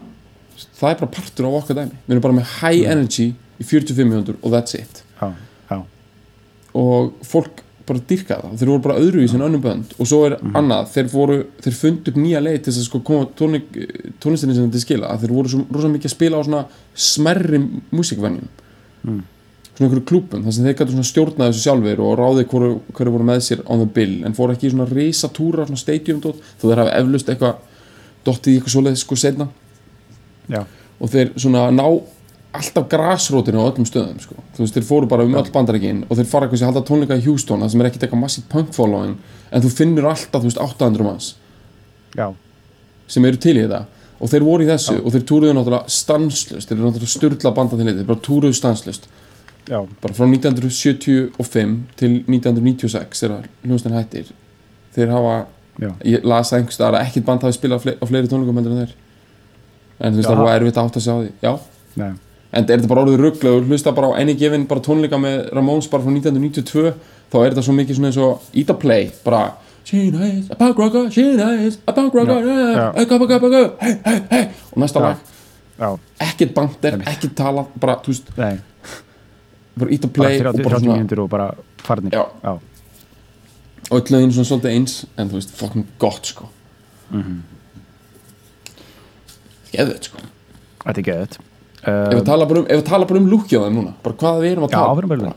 það 0.80 0.93
er 0.93 1.02
bara 1.02 1.12
partur 1.17 1.47
á 1.47 1.52
okkar 1.60 1.80
dæmi. 1.82 1.99
Við 2.06 2.15
erum 2.15 2.25
bara 2.28 2.38
með 2.39 2.54
high 2.60 2.91
energy 2.91 3.28
í 3.60 3.67
45 3.67 4.08
mínútur 4.08 4.39
og 4.39 4.56
that's 4.56 4.75
it. 4.80 5.04
Já, 5.19 5.34
já, 5.69 5.82
og 6.80 7.19
fólk 7.28 7.63
bara 7.89 8.04
dyrkaði 8.10 8.45
það. 8.45 8.54
Þeir 8.60 8.71
voru 8.71 8.84
bara 8.86 8.99
öðruvísi 9.02 9.38
en 9.38 9.45
önnum 9.47 9.63
bönd. 9.63 9.95
Og 9.97 10.10
svo 10.10 10.21
er 10.28 10.38
annað, 10.58 10.91
þeir 10.93 11.10
voru, 11.13 11.39
þeir 11.65 11.78
fundu 11.80 12.13
upp 12.13 12.19
nýja 12.21 12.43
leið 12.43 12.60
til 12.60 12.73
þess 12.73 12.84
að 12.84 12.88
sko 12.88 13.02
koma 13.10 13.28
tónlistinni 13.39 14.56
sem 14.56 14.69
þetta 14.69 14.84
skila, 14.84 15.12
að 15.13 15.25
þeir 15.25 15.36
voru 15.36 15.54
svo 15.54 15.65
rosa 15.75 15.91
mikið 15.93 16.10
að 16.10 16.15
spila 16.15 16.39
á 16.39 16.41
svona 16.47 16.63
smerri 17.10 17.62
músikvenjum. 17.95 18.49
Mm. 19.04 19.21
svona 19.80 19.88
einhverju 19.88 20.08
klúbum, 20.10 20.41
þar 20.43 20.54
sem 20.56 20.65
þeir 20.67 20.73
gætu 20.75 20.91
svona 20.91 21.08
stjórnaði 21.08 21.54
þessu 21.54 21.62
sjálfur 21.63 22.02
og 22.04 22.17
ráði 22.19 22.43
hverju, 22.52 22.71
hverju 22.97 23.13
voru 23.13 23.28
með 23.30 23.38
sér 23.45 23.62
on 23.63 23.80
the 23.80 23.88
bill, 23.95 24.17
en 24.28 24.36
fóru 24.36 24.52
ekki 24.52 24.67
í 24.67 24.73
svona 24.73 24.89
risatúra, 24.89 25.67
svona 25.69 25.80
stadium 25.80 26.19
dot, 26.19 26.41
þó 26.60 26.65
þeir 26.65 26.82
hafa 26.84 26.97
eflust 26.99 27.32
eitthvað 27.32 27.62
dottið 28.28 28.52
í 28.52 28.58
eitthvað 28.60 28.75
svoleið 28.75 28.99
sko 28.99 29.15
og 30.99 31.12
þeir 31.12 31.32
svona 31.39 31.69
ná 31.71 31.86
alltaf 32.54 32.88
grasrótinu 32.90 33.62
á 33.62 33.70
öllum 33.70 33.86
stöðum 33.86 34.20
sko. 34.24 34.36
þú 34.56 34.64
veist, 34.64 34.74
þeir 34.74 34.86
fóru 34.88 35.08
bara 35.10 35.24
um 35.24 35.36
öll 35.38 35.52
bandarækin 35.54 36.04
og 36.10 36.18
þeir 36.18 36.26
fara 36.32 36.48
eitthvað 36.48 36.60
sem 36.64 36.70
halda 36.72 36.82
tónleika 36.88 37.18
í 37.20 37.26
Houston 37.28 37.62
það 37.62 37.70
sem 37.76 37.82
er 37.84 37.90
ekkert 37.90 38.04
eitthvað 38.08 38.24
massíf 38.24 38.48
punk 38.50 38.74
following 38.74 39.18
en 39.52 39.62
þú 39.62 39.70
finnur 39.70 40.08
alltaf, 40.10 40.42
þú 40.42 40.50
veist, 40.50 40.62
800 40.62 41.04
manns 41.06 41.28
já, 42.18 42.28
sem 43.08 43.26
eru 43.26 43.38
til 43.38 43.58
í 43.58 43.62
þetta. 43.68 43.84
Og 44.20 44.28
þeir 44.30 44.44
voru 44.44 44.66
í 44.66 44.68
þessu 44.68 44.98
og 45.06 45.14
þeir 45.14 45.24
túruðu 45.30 45.54
náttúrulega 45.56 45.90
stanslust 45.94 46.68
þeir 46.68 46.78
eru 46.80 46.90
náttúrulega 46.90 47.14
styrla 47.14 47.52
banda 47.56 47.78
til 47.78 47.86
þetta, 47.86 48.00
þeir 48.02 48.10
bara 48.10 48.24
túruðu 48.26 48.58
stanslust 48.58 49.06
já, 49.70 49.80
bara 50.02 50.14
frá 50.18 50.26
1975 50.26 51.78
til 52.02 52.12
1996 52.28 53.22
þegar 53.24 53.46
hljóðstin 53.64 53.96
hættir 53.96 54.32
þeir 54.98 55.14
hafa, 55.14 55.36
já, 55.80 55.92
ég 56.04 56.26
las 56.28 56.50
það 56.52 56.58
einhvers 56.60 56.80
staðar 56.80 56.98
að 57.00 57.06
ekkert 57.08 57.26
band 57.30 57.46
hafi 57.46 57.58
spilað 57.60 57.80
á 57.80 57.84
fle- 57.86 57.98
á 58.02 58.06
fleiri 58.10 58.28
tónleikum 58.32 58.58
en 58.60 58.66
þú 58.66 60.20
veist, 60.20 60.28
Já. 61.40 61.54
það 61.96 62.18
en 62.52 62.64
er 62.66 62.80
þetta 62.80 62.90
bara 62.90 63.04
orðið 63.06 63.24
rugglegur 63.24 63.66
hlusta 63.70 63.94
bara 63.94 64.10
á 64.10 64.20
enni 64.22 64.36
gefin 64.40 64.68
bara 64.70 64.82
tónleika 64.86 65.20
með 65.22 65.50
Ramones 65.54 65.90
bara 65.92 66.04
frá 66.04 66.14
1992 66.14 66.94
þá 67.30 67.36
er 67.44 67.52
þetta 67.52 67.66
svo 67.68 67.76
mikið 67.78 68.00
svona 68.00 68.10
eins 68.10 68.22
og 68.26 68.48
Eat 68.58 68.72
a 68.74 68.78
Play 68.78 69.12
bara 69.26 69.44
She 69.90 70.10
knows 70.12 70.50
a 70.52 70.56
punk 70.60 70.78
rocker, 70.78 71.10
she 71.10 71.24
knows 71.34 71.80
a 71.88 71.94
punk 71.94 72.14
rocker 72.14 72.44
hey, 73.82 73.96
hey, 74.06 74.20
hey, 74.30 74.48
og 74.72 74.82
næsta 74.84 75.02
lag, 75.02 75.22
ekkert 76.22 76.54
bandir 76.58 77.00
ekkert 77.10 77.36
tala, 77.38 77.64
bara, 77.80 77.96
þú 78.04 78.14
veist, 78.14 78.30
nei. 78.38 78.60
bara 79.80 79.94
Eat 79.96 80.06
a 80.06 80.12
Play 80.14 80.42
30 80.42 80.50
og 80.50 80.60
bara 80.60 80.76
30 80.76 80.84
svona, 80.84 80.98
mínútur 81.00 81.24
og 81.24 81.30
bara 81.32 81.48
farnir. 81.86 82.18
Og 83.90 83.96
öll 83.98 84.12
lögin 84.14 84.34
svona 84.36 84.50
svolítið 84.52 84.76
eins 84.76 84.98
en 85.18 85.32
þú 85.32 85.40
veist, 85.40 85.56
fucking 85.58 85.88
gott 85.98 86.34
sko. 86.34 86.50
Mhm. 87.10 87.40
geðveit 89.72 90.10
sko. 90.10 90.26
Þetta 90.84 91.00
er 91.00 91.08
geðið 91.08 91.40
ef 91.84 92.13
við 92.13 92.26
tala 92.28 92.48
bara 92.50 92.63
um, 92.63 92.70
við 92.70 92.86
tala 92.88 93.10
um 93.20 93.30
lúkja 93.32 93.62
á 93.62 93.65
þeim 93.65 93.78
núna 93.80 93.94
bara 94.04 94.20
hvað 94.24 94.42
við 94.44 94.52
erum 94.54 94.68
að 94.68 94.74
Já, 94.74 94.80
tala 94.80 94.98
fyrir 95.00 95.12
bara 95.13 95.34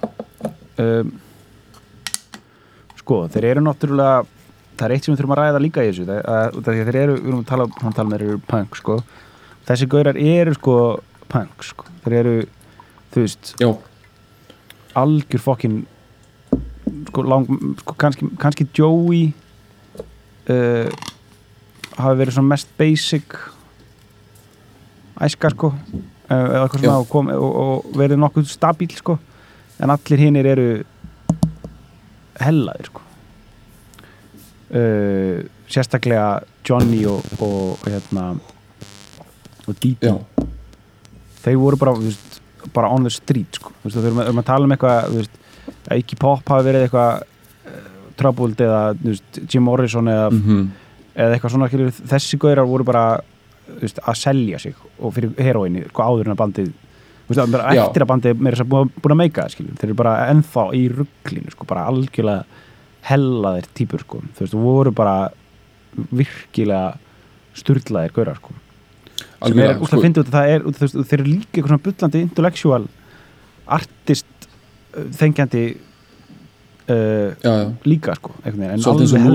um, 0.87 1.13
Sko, 3.03 3.19
þeir 3.35 3.49
eru 3.51 3.63
náttúrulega 3.67 4.23
það 4.79 4.85
er 4.87 4.95
eitt 4.95 5.07
sem 5.07 5.13
við 5.13 5.21
þurfum 5.21 5.35
að 5.37 5.41
ræða 5.43 5.63
líka 5.63 5.85
í 5.85 5.91
þessu 5.91 6.09
það, 6.09 6.21
að, 6.33 6.59
þeir 6.67 6.99
eru, 7.03 7.17
við 7.19 7.31
erum 7.31 7.41
að 7.43 7.49
tala, 7.51 7.69
hann 7.83 7.97
tala 7.97 8.19
eru 8.19 8.37
punk, 8.49 8.77
sko. 8.79 8.99
Þessi 9.69 9.89
gaurar 9.91 10.19
eru 10.19 10.55
sko 10.57 10.77
punk, 11.33 11.67
sko. 11.67 11.89
Þeir 12.05 12.19
eru, 12.21 12.35
þú 13.15 13.25
veist, 13.25 13.53
já, 13.63 13.69
algjör 15.03 15.45
fokkin 15.45 15.79
sko, 17.11 17.25
lang, 17.27 17.49
sko 17.83 17.97
kannski, 18.01 18.29
kannski 18.41 18.69
Joey 18.77 19.25
uh, 20.53 20.89
hafi 21.99 22.21
verið 22.23 22.43
mest 22.49 22.73
basic 22.79 23.37
æska 25.23 25.53
sko 25.53 25.73
eða 26.33 26.65
eitthvað 26.65 26.85
svona 26.85 26.99
og, 27.03 27.09
kom, 27.11 27.31
og, 27.35 27.53
og 27.63 27.97
verið 27.99 28.21
nokkuð 28.23 28.49
stabíl 28.51 28.93
sko. 28.97 29.19
En 29.83 29.93
allir 29.93 30.23
hinnir 30.23 30.49
eru 30.53 30.69
hellaðir 32.43 32.91
sko. 32.91 33.09
Uh, 34.73 35.43
sérstaklega 35.69 36.43
Johnny 36.65 37.03
og, 37.09 37.27
og, 37.45 37.83
hérna 37.85 38.31
og 39.69 39.77
Didi 39.83 40.09
þeir 41.43 41.59
voru 41.61 41.79
bara, 41.81 41.93
veist, 41.99 42.39
bara 42.73 42.91
on 42.93 43.05
the 43.05 43.13
street 43.13 43.59
sko. 43.59 43.75
Veist, 43.83 43.99
við 43.99 44.13
erum, 44.13 44.41
að 44.41 44.49
tala 44.49 44.69
um 44.69 44.75
eitthvað 44.75 45.11
veist, 45.17 45.37
ekki 45.93 46.19
pop 46.21 46.55
hafi 46.55 46.69
verið 46.69 46.87
eitthvað 46.87 47.21
uh, 47.21 47.91
troubled 48.21 48.65
eða 48.65 48.81
Jim 49.43 49.67
Morrison 49.67 50.09
eða, 50.09 50.31
mhm. 50.33 50.65
eða 51.13 51.37
eitthvað 51.37 51.55
svona 51.57 51.71
þessi 52.15 52.41
gauðrar 52.41 52.71
voru 52.71 52.89
bara 52.89 53.07
veist, 53.81 54.01
að 54.03 54.19
selja 54.21 54.59
sig 54.63 54.75
og 54.99 55.15
fyrir 55.17 55.37
heroinni 55.41 55.85
sko, 55.89 56.07
áður 56.09 56.29
en 56.29 56.35
að 56.35 56.41
bandið 56.43 56.73
þú 56.73 57.35
veist, 57.35 57.43
að 57.43 57.77
eftir 57.77 58.05
að 58.05 58.11
bandið 58.13 58.51
að 58.53 58.67
búin, 58.73 59.15
að 59.15 59.21
meika 59.21 59.47
það 59.47 59.71
þeir 59.81 59.89
eru 59.89 59.99
bara 60.03 60.17
ennþá 60.33 60.67
í 60.79 60.83
rugglinu 60.93 61.55
sko, 61.55 61.69
bara 61.69 61.87
algjörlega 61.91 62.45
hellaðir 63.09 63.71
típur 63.79 64.05
sko, 64.05 64.23
þú 64.37 64.45
veist, 64.47 64.59
voru 64.59 64.93
bara 64.95 65.17
virkilega 66.13 66.93
sturlaðir 67.59 68.15
gauðrar 68.17 68.39
sko. 68.41 68.55
Sem 69.43 69.59
er 69.59 69.73
að 69.75 69.83
út 69.83 70.21
að 70.23 70.31
það 70.33 70.53
er 70.53 70.67
út, 70.67 70.77
þú 70.79 70.87
veist, 70.87 71.01
þeir 71.11 71.19
eru 71.21 71.31
líka 71.31 71.57
eitthvað 71.57 71.73
svona 71.73 71.87
bullandi 71.87 72.23
intellectual 72.23 72.85
artist 73.73 74.47
uh, 74.47 75.09
þengjandi 75.19 75.65
uh, 75.73 77.33
já, 77.43 77.51
já, 77.51 77.67
líka 77.89 78.17
sko 78.19 78.35
en 78.43 78.53
svolítið 78.53 78.73
eins 78.75 78.87
og 78.87 79.03
alveg 79.03 79.27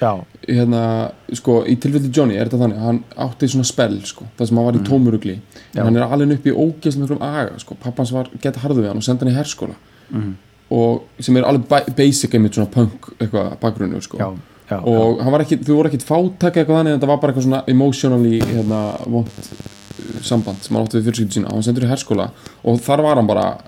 Lou 0.00 0.24
sko 0.50 0.56
já, 0.56 0.60
hérna, 0.60 1.12
sko, 1.32 1.64
í 1.66 1.76
tilfelli 1.80 2.10
Johnny 2.12 2.36
er 2.36 2.48
þetta 2.48 2.58
þannig 2.64 2.78
hann 2.82 2.98
átti 3.16 3.48
svona 3.48 3.64
spell, 3.64 4.00
sko 4.04 4.24
það 4.38 4.46
sem 4.48 4.56
hann 4.56 4.66
var 4.66 4.74
í 4.74 4.84
tómurugli 4.86 5.34
Mhm. 5.36 5.74
Já. 5.74 5.84
hann 5.84 5.96
er 5.96 6.02
alveg 6.02 6.32
upp 6.38 6.46
í 6.46 6.52
ógeðslega 6.52 7.00
miklum 7.06 7.22
aga, 7.22 7.58
sko 7.58 7.74
pappans 7.80 8.10
var 8.12 8.26
gett 8.42 8.56
harðu 8.56 8.82
við 8.82 8.88
hann 8.88 8.96
og 8.96 9.02
senda 9.04 9.24
hann 9.24 9.34
í 9.34 9.36
herskóla 9.38 9.74
Mhm. 10.12 10.34
og 10.70 11.02
sem 11.20 11.36
er 11.36 11.42
alveg 11.44 11.68
ba- 11.68 11.84
basic 11.96 12.30
einmitt 12.34 12.54
svona 12.54 12.70
punk 12.70 13.12
eitthvað 13.20 13.58
bakgrunnu, 13.60 14.00
sko 14.02 14.18
já, 14.18 14.34
já, 14.70 14.80
og 14.84 15.24
var 15.30 15.40
ekki, 15.40 15.58
þú 15.64 15.74
voru 15.76 15.88
ekkit 15.90 16.04
fátæk 16.04 16.56
eitthvað 16.56 16.78
þannig 16.80 16.92
en 16.94 17.00
þetta 17.00 17.06
var 17.06 17.16
bara 17.18 17.32
eitthvað 17.32 17.44
svona 17.44 17.64
emotionally 17.68 18.40
hérna, 18.40 19.06
vond 19.06 19.26
uh, 19.26 20.20
samband 20.22 20.56
sem 20.62 20.74
hann 20.76 20.86
átti 20.86 20.98
við 21.00 21.06
fjölskyldu 21.12 21.32
sína 21.32 21.46
og 21.46 21.52
hann 21.52 21.62
sendur 21.62 21.84
í 21.84 21.90
herskóla 21.90 22.30
og 22.64 22.78
þar 22.80 23.02
var 23.02 23.16
hann 23.16 23.26
bara 23.26 23.58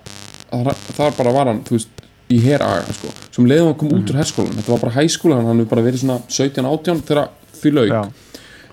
þar, 0.51 0.75
þar 0.97 1.17
bara 1.17 1.33
var 1.33 1.47
hann, 1.47 1.63
þú 1.65 1.71
veist 1.79 1.89
í 2.33 2.39
heraga, 2.43 2.93
sko, 2.97 3.11
sem 3.35 3.47
leiðum 3.49 3.71
hann 3.71 3.79
kom 3.81 3.93
út 3.97 4.11
úr 4.13 4.19
herskólan 4.21 4.57
þetta 4.59 4.73
var 4.75 4.83
bara 4.85 4.95
hæskóla, 4.97 5.39
hann 5.41 5.63
hefur 5.63 5.71
bara 5.75 5.85
verið 5.87 6.03
svona 6.03 6.19
17-18 6.29 7.03
þegar 7.09 7.31
því 7.61 7.73
lauk. 7.77 7.93
Já, 7.93 8.03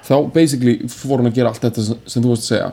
þá 0.10 0.16
basically 0.34 0.76
fór 0.90 1.22
hann 1.22 1.32
að 1.32 1.40
gera 1.40 1.54
allt 1.54 1.66
þetta 1.68 1.86
sem, 1.86 2.02
sem 2.06 2.24
þú 2.26 2.34
varst 2.34 2.46
að 2.48 2.52
segja. 2.54 2.72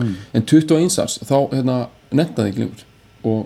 Mm. 0.00 0.12
en 0.38 0.44
21 0.46 0.98
árs, 1.02 1.16
þá 1.26 1.36
hérna 1.52 1.78
nefndaði 2.14 2.52
ekki 2.52 2.62
lengur. 2.64 2.84
Og 3.26 3.40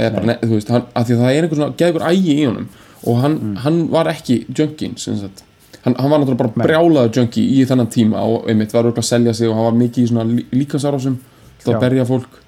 eða 0.00 0.14
bara, 0.16 0.26
ne, 0.26 0.38
þú 0.42 0.56
veist, 0.56 0.72
hann, 0.74 0.88
að 0.98 1.06
því 1.08 1.14
að 1.16 1.22
það 1.24 1.36
er 1.36 1.46
einhver 1.46 1.60
svona 1.60 1.78
geðgur 1.82 2.06
ægi 2.10 2.34
í 2.34 2.46
honum. 2.48 2.66
Og 3.06 3.20
hann, 3.22 3.38
Mm. 3.40 3.56
hann 3.64 3.78
var 3.90 4.10
ekki 4.10 4.44
junkin, 4.58 4.96
sem 4.98 5.16
sagt. 5.16 5.44
Hann, 5.84 5.94
hann 5.96 6.10
var 6.10 6.18
náttúrulega 6.20 6.36
bara 6.42 6.66
brjálaður 6.68 7.14
junkie 7.16 7.46
í 7.56 7.64
þennan 7.64 7.88
tíma 7.88 8.20
og 8.20 8.48
einmitt 8.50 8.72
var 8.74 8.84
örugglega 8.84 9.00
að 9.06 9.12
selja 9.14 9.32
sig 9.34 9.48
og 9.48 9.54
hann 9.54 9.64
var 9.64 9.78
mikið 9.80 10.04
í 10.04 10.08
svona 10.10 11.16
Já. 11.64 11.74
að 11.76 11.80
berja 11.80 12.04
fólk 12.08 12.38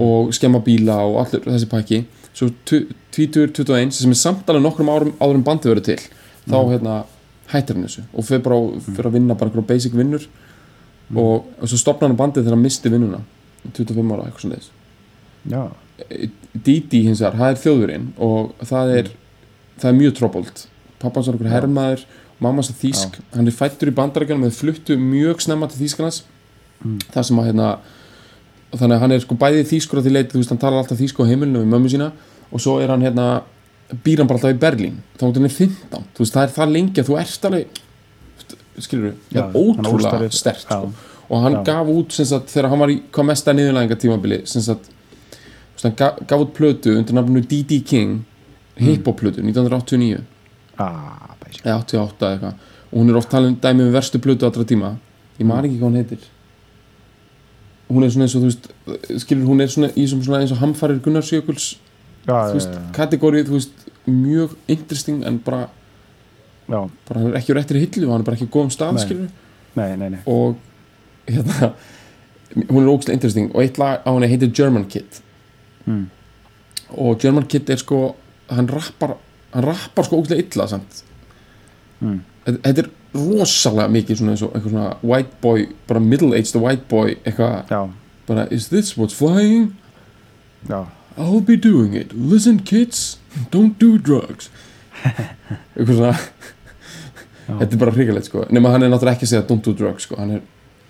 og 0.00 0.32
skemma 0.34 0.60
bíla 0.64 0.96
og 1.04 1.18
allur 1.26 1.44
þessi 1.46 1.68
pakki 1.68 2.04
svo 2.36 2.48
2021 2.66 3.92
sem 3.96 4.12
er 4.12 4.18
samt 4.18 4.48
alveg 4.48 4.64
nokkrum 4.64 4.90
árum 4.92 5.14
áður 5.20 5.38
en 5.38 5.46
bandið 5.46 5.74
verið 5.74 5.88
til 5.90 5.98
þá 6.48 6.58
hérna 6.70 6.96
hættir 7.52 7.76
hann 7.76 7.86
þessu 7.86 8.04
og 8.12 8.26
fyrir 8.26 8.44
bara 8.46 8.60
fyrir 8.86 9.08
að 9.10 9.16
vinna 9.18 9.36
bara 9.36 9.50
einhverja 9.50 9.68
basic 9.68 9.96
vinnur 9.96 10.24
og, 11.12 11.44
og 11.60 11.68
svo 11.68 11.80
stopnar 11.80 12.10
hann 12.10 12.18
bandið 12.20 12.46
þegar 12.46 12.56
hann 12.56 12.64
misti 12.64 12.92
vinnuna 12.92 13.20
25 13.68 14.14
ára, 14.14 14.26
eitthvað 14.26 14.44
svona 14.46 14.58
þess 14.58 14.70
já, 15.52 15.62
Didi 16.52 17.02
hins 17.06 17.20
vegar, 17.22 17.38
það 17.38 17.52
er 17.52 17.60
þjóðurinn 17.62 18.08
og 18.22 18.66
það 18.66 18.94
er, 18.96 19.12
það 19.78 19.90
er 19.92 19.98
mjög 20.00 20.18
tróbolt 20.18 20.66
pappans 21.02 21.28
var 21.28 21.36
einhver 21.36 21.52
hermaður 21.52 22.06
mammas 22.42 22.72
er 22.72 22.78
þýsk, 22.80 23.20
hann 23.36 23.48
er 23.48 23.54
fættur 23.54 23.92
í 23.92 23.96
bandarækjunum 23.96 24.48
eða 24.48 24.56
fluttu 24.56 24.96
mjög 24.98 25.44
snemma 25.44 25.68
til 25.70 25.84
þýskarnas 25.84 26.22
það 27.12 27.28
sem 27.28 27.42
að 27.42 27.50
hérna 27.50 27.68
þannig 28.80 28.96
að 28.96 29.02
hann 29.04 29.14
er 29.14 29.22
sko 29.24 29.36
bæði 29.38 29.64
þýskur 29.68 30.00
að 30.00 30.06
því 30.06 30.12
leiti 30.16 30.34
þú 30.34 30.40
veist, 30.40 30.52
hann 30.52 30.60
talar 30.62 30.80
alltaf 30.80 31.00
þýsku 31.00 31.24
á 31.24 31.30
heimilinu 31.30 31.62
við 31.62 31.72
mömmu 31.72 31.92
sína 31.92 32.08
og 32.52 32.62
svo 32.62 32.78
er 32.80 32.92
hann 32.92 33.04
hérna 33.04 33.26
býr 34.04 34.22
hann 34.22 34.28
bara 34.30 34.40
alltaf 34.40 34.54
í 34.54 34.60
Berlín. 34.60 34.98
Þá 35.20 35.24
hann 35.26 35.48
er 35.48 35.54
15, 35.54 36.04
þú 36.16 36.24
veist, 36.24 36.36
það 36.36 36.44
er 36.46 36.54
það 36.56 36.74
lengi 36.76 37.02
að 37.02 37.08
þú 37.10 37.18
ert 37.20 37.48
alveg 37.48 37.80
skilur 38.82 39.12
Já, 39.28 39.42
það 39.42 39.56
er 39.60 39.76
hann 39.76 39.86
ótrúlega 39.90 40.32
stert 40.32 40.64
sko. 40.64 40.92
og 41.28 41.44
hann 41.44 41.58
Já. 41.58 41.62
gaf 41.68 41.92
út 41.92 42.16
sem 42.16 42.28
sagt, 42.28 42.50
þegar 42.52 42.70
hann 42.72 42.80
var 42.82 42.92
í 42.92 42.98
hvað 43.12 43.28
mesta 43.28 43.54
niðurlæðinga 43.56 43.98
tímabili 44.00 44.38
sem 44.48 44.64
sagt, 44.64 44.88
hann 45.82 45.96
gaf, 45.98 46.22
gaf 46.28 46.44
út 46.46 46.54
plötu 46.56 46.96
undir 46.96 47.18
nafninu 47.18 47.44
D.D. 47.44 47.82
King 47.84 48.22
hip-hop 48.80 49.20
plötu 49.20 49.44
1989 49.44 50.22
ah, 50.80 51.36
eða 51.60 51.82
88 51.82 52.00
eða 52.00 52.32
eitthvað. 52.32 52.68
Og 52.92 53.00
hún 53.00 53.12
er 53.12 53.18
oft 53.20 53.30
talin 53.32 53.58
dæmi 53.60 53.84
um 53.86 53.92
verstu 53.92 54.20
plötu 54.20 54.48
allra 54.48 54.64
tíma. 54.68 54.94
Ég 55.38 55.48
man 55.48 55.64
ekki 55.64 55.78
hvað 55.78 55.90
hún 55.90 56.00
heitir 56.00 56.24
hún 57.92 58.06
er 58.06 58.12
svona 58.14 58.26
eins 58.26 58.36
og 58.38 58.42
þú 58.42 58.50
veist 58.50 59.22
skilur 59.24 59.46
hún 59.50 59.62
er 59.64 59.70
svona 59.72 59.92
í 59.92 60.08
svona, 60.08 60.26
svona 60.26 60.42
eins 60.42 60.54
og 60.54 60.60
hamfarir 60.62 61.00
Gunnarsjökuls 61.04 61.68
þú 62.26 62.56
veist, 62.56 62.74
já, 62.74 62.82
kategóri 62.96 63.44
þú 63.46 63.56
veist 63.58 63.88
mjög 64.06 64.56
interesting 64.72 65.24
en 65.28 65.38
bara, 65.44 65.68
já, 66.68 66.80
bara 67.08 67.20
hann 67.20 67.32
er 67.32 67.40
ekki 67.40 67.54
á 67.54 67.58
réttri 67.60 67.82
hillu 67.84 68.10
hann 68.10 68.22
er 68.22 68.28
bara 68.28 68.38
ekki 68.38 68.50
á 68.50 68.54
góðum 68.54 68.72
stað 68.74 68.98
Nei. 68.98 69.04
skilur 69.06 69.28
nei, 69.78 69.96
nei, 69.96 70.08
nei. 70.16 70.22
Og 70.26 70.56
hérna 71.28 71.72
hún 72.68 72.82
er 72.84 72.90
ógæslega 72.92 73.16
interesting. 73.16 73.54
Og 73.54 73.62
eitt 73.62 73.78
lag 73.80 74.02
á 74.04 74.10
henni 74.12 74.28
heitir 74.28 74.52
German 74.52 74.84
Kid. 74.84 75.22
Mm. 75.86 76.10
og 76.92 77.18
German 77.18 77.46
Kid 77.46 77.70
er 77.70 77.76
sko 77.80 78.14
hann 78.50 78.68
rappar, 78.68 79.16
hann 79.54 79.64
rappar 79.64 80.04
sko 80.04 80.20
ógæslega 80.20 80.44
illa 80.44 80.66
samt. 80.68 81.04
Mm. 82.00 82.20
Þetta 82.46 82.84
er 82.84 82.90
rosalega 83.14 83.88
mikið 83.92 84.20
svona 84.20 84.34
eins 84.34 84.44
og 84.46 84.54
eitthvað 84.56 84.72
svona 84.74 84.88
white 85.02 85.38
boy, 85.44 85.66
bara 85.88 86.00
middle 86.00 86.32
aged 86.38 86.58
white 86.60 86.88
boy 86.90 87.16
eitthvað, 87.22 87.92
bara 88.28 88.46
is 88.50 88.68
this 88.72 88.96
what's 88.96 89.14
flying? 89.14 89.72
já, 90.68 90.86
I'll 91.16 91.44
be 91.44 91.56
doing 91.56 91.94
it, 91.94 92.12
listen 92.14 92.58
kids 92.58 93.18
don't 93.50 93.78
do 93.80 93.98
drugs. 93.98 94.50
Eitthvað 95.76 95.96
svona. 95.98 96.16
Þetta 97.46 97.74
er 97.74 97.80
bara 97.80 97.92
hrigalegt 97.96 98.28
sko. 98.28 98.44
Nema 98.54 98.70
hann 98.72 98.84
er 98.86 98.92
náttúrulega 98.92 99.18
ekki 99.18 99.26
að 99.26 99.32
segja 99.32 99.46
don't 99.48 99.64
do 99.66 99.72
drugs 99.76 100.06
sko. 100.06 100.18
Hann 100.20 100.36
er 100.36 100.42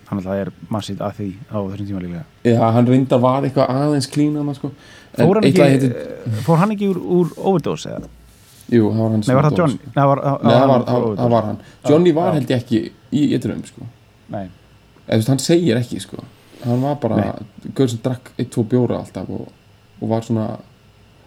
hann 0.09 0.19
alltaf 0.19 0.37
er 0.37 0.51
massít 0.71 1.01
að 1.01 1.15
því 1.19 1.27
á 1.49 1.57
þessum 1.71 1.87
tíma 1.87 2.01
líka 2.03 2.23
Já, 2.45 2.59
hann 2.75 2.89
reyndar 2.89 3.21
var 3.23 3.45
eitthvað 3.47 3.71
aðeins 3.73 4.09
klínana 4.11 4.55
sko. 4.57 4.73
Fór 5.13 5.39
heitir, 5.45 5.95
fór 6.45 6.59
hann 6.61 6.73
ekki 6.75 6.89
úr, 6.91 6.99
úr 6.99 7.31
overdose 7.37 7.93
eða? 7.93 8.11
Jú, 8.71 8.89
það 8.93 8.99
var 9.01 9.09
hann 9.11 9.23
nei, 9.23 9.35
var 9.35 9.45
það 9.47 9.49
sem 9.49 9.57
John? 9.59 9.73
dó, 9.73 9.89
nei, 9.93 10.03
var. 10.07 10.21
Nei, 10.23 10.53
það 11.17 11.33
var, 11.33 11.47
hann 11.49 11.57
Johnny 11.89 12.13
var 12.15 12.33
held 12.37 12.53
ég 12.53 12.61
ekki 12.61 12.79
í 13.11 13.23
ytrum 13.37 13.63
sko. 13.67 13.87
nei, 14.33 14.45
Eða, 15.03 15.17
veist, 15.17 15.31
Hann 15.33 15.41
segir 15.43 15.79
ekki 15.81 15.99
sko. 15.99 16.23
Hann 16.63 16.81
var 16.81 16.95
bara 17.01 17.33
Gaur 17.75 17.89
sem 17.91 17.99
drakk 18.03 18.31
eitt, 18.37 18.51
tvo 18.53 18.63
bjóra 18.63 19.01
alltaf 19.01 19.27
og, 19.29 19.49
og 19.99 20.09
var 20.09 20.23
svona 20.23 20.45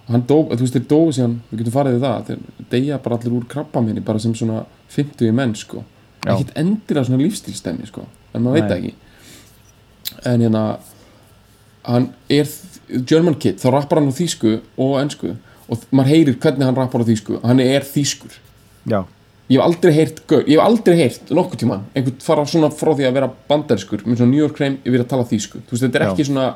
hann 0.08 0.22
dó, 0.24 0.38
þú 0.48 0.62
veist, 0.62 0.78
þeir 0.78 0.86
dóu 0.88 1.12
síðan 1.12 1.40
við 1.50 1.60
getum 1.60 1.74
farið 1.74 1.98
við 1.98 2.06
það, 2.06 2.26
þeir 2.30 2.70
deyja 2.72 2.98
bara 3.04 3.18
allir 3.18 3.34
úr 3.36 3.48
krabba 3.50 3.82
minni 3.82 4.00
bara 4.06 4.22
sem 4.22 4.34
svona 4.38 4.62
50 4.94 5.32
menn 5.34 5.54
sko. 5.58 5.82
Ekkit 6.26 6.54
endilega 6.56 7.04
svona 7.08 7.22
lífstílstemmi 7.22 7.86
sko. 7.90 8.06
en 8.32 8.42
maður 8.44 8.62
veit 8.62 8.72
ekki 8.76 8.94
en 10.24 10.40
hérna 10.40 10.78
hann 11.86 12.08
er 12.30 12.48
German 13.06 13.34
Kid 13.38 13.58
þá 13.62 13.70
rappar 13.74 14.00
hann 14.00 14.10
á 14.10 14.18
þýsku 14.18 14.52
og 14.78 14.96
ensku 15.00 15.34
og 15.68 15.84
maður 15.90 16.12
heyrir 16.12 16.38
hvernig 16.42 16.66
hann 16.68 16.78
rappar 16.78 17.02
á 17.02 17.08
þýsku. 17.08 17.40
Hann 17.44 17.62
er 17.64 17.86
þýskur. 17.86 18.34
Já, 18.86 19.00
ég 19.50 19.58
hef 19.58 19.64
aldrei 19.66 19.92
heyrt, 19.94 20.20
ég 20.32 20.52
hef 20.56 20.64
aldrei 20.64 20.96
heyrt 20.98 21.32
nokkuð 21.34 21.62
tíman, 21.62 21.86
einhvern 21.94 22.20
fara 22.22 22.44
svona 22.50 22.70
frá 22.74 22.92
því 22.92 23.08
að 23.08 23.16
vera 23.18 23.30
bandariskur, 23.50 24.04
með 24.06 24.20
svona 24.20 24.32
New 24.32 24.42
York 24.42 24.56
Crane 24.58 24.78
yfir 24.86 25.04
að 25.04 25.10
tala 25.12 25.26
þýsku, 25.30 25.62
þú 25.66 25.74
veist, 25.74 25.84
þetta 25.86 26.00
er 26.00 26.06
Já. 26.06 26.10
ekki 26.12 26.28
svona 26.30 26.46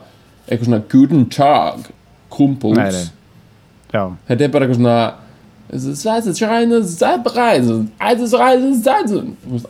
eitthvað 0.46 0.68
svona 0.70 0.82
Guten 0.90 1.26
Tag 1.34 1.90
Kumpels, 2.34 3.10
þetta 3.90 4.46
er 4.46 4.54
bara 4.54 4.66
eitthvað 4.66 4.80
svona 4.80 4.96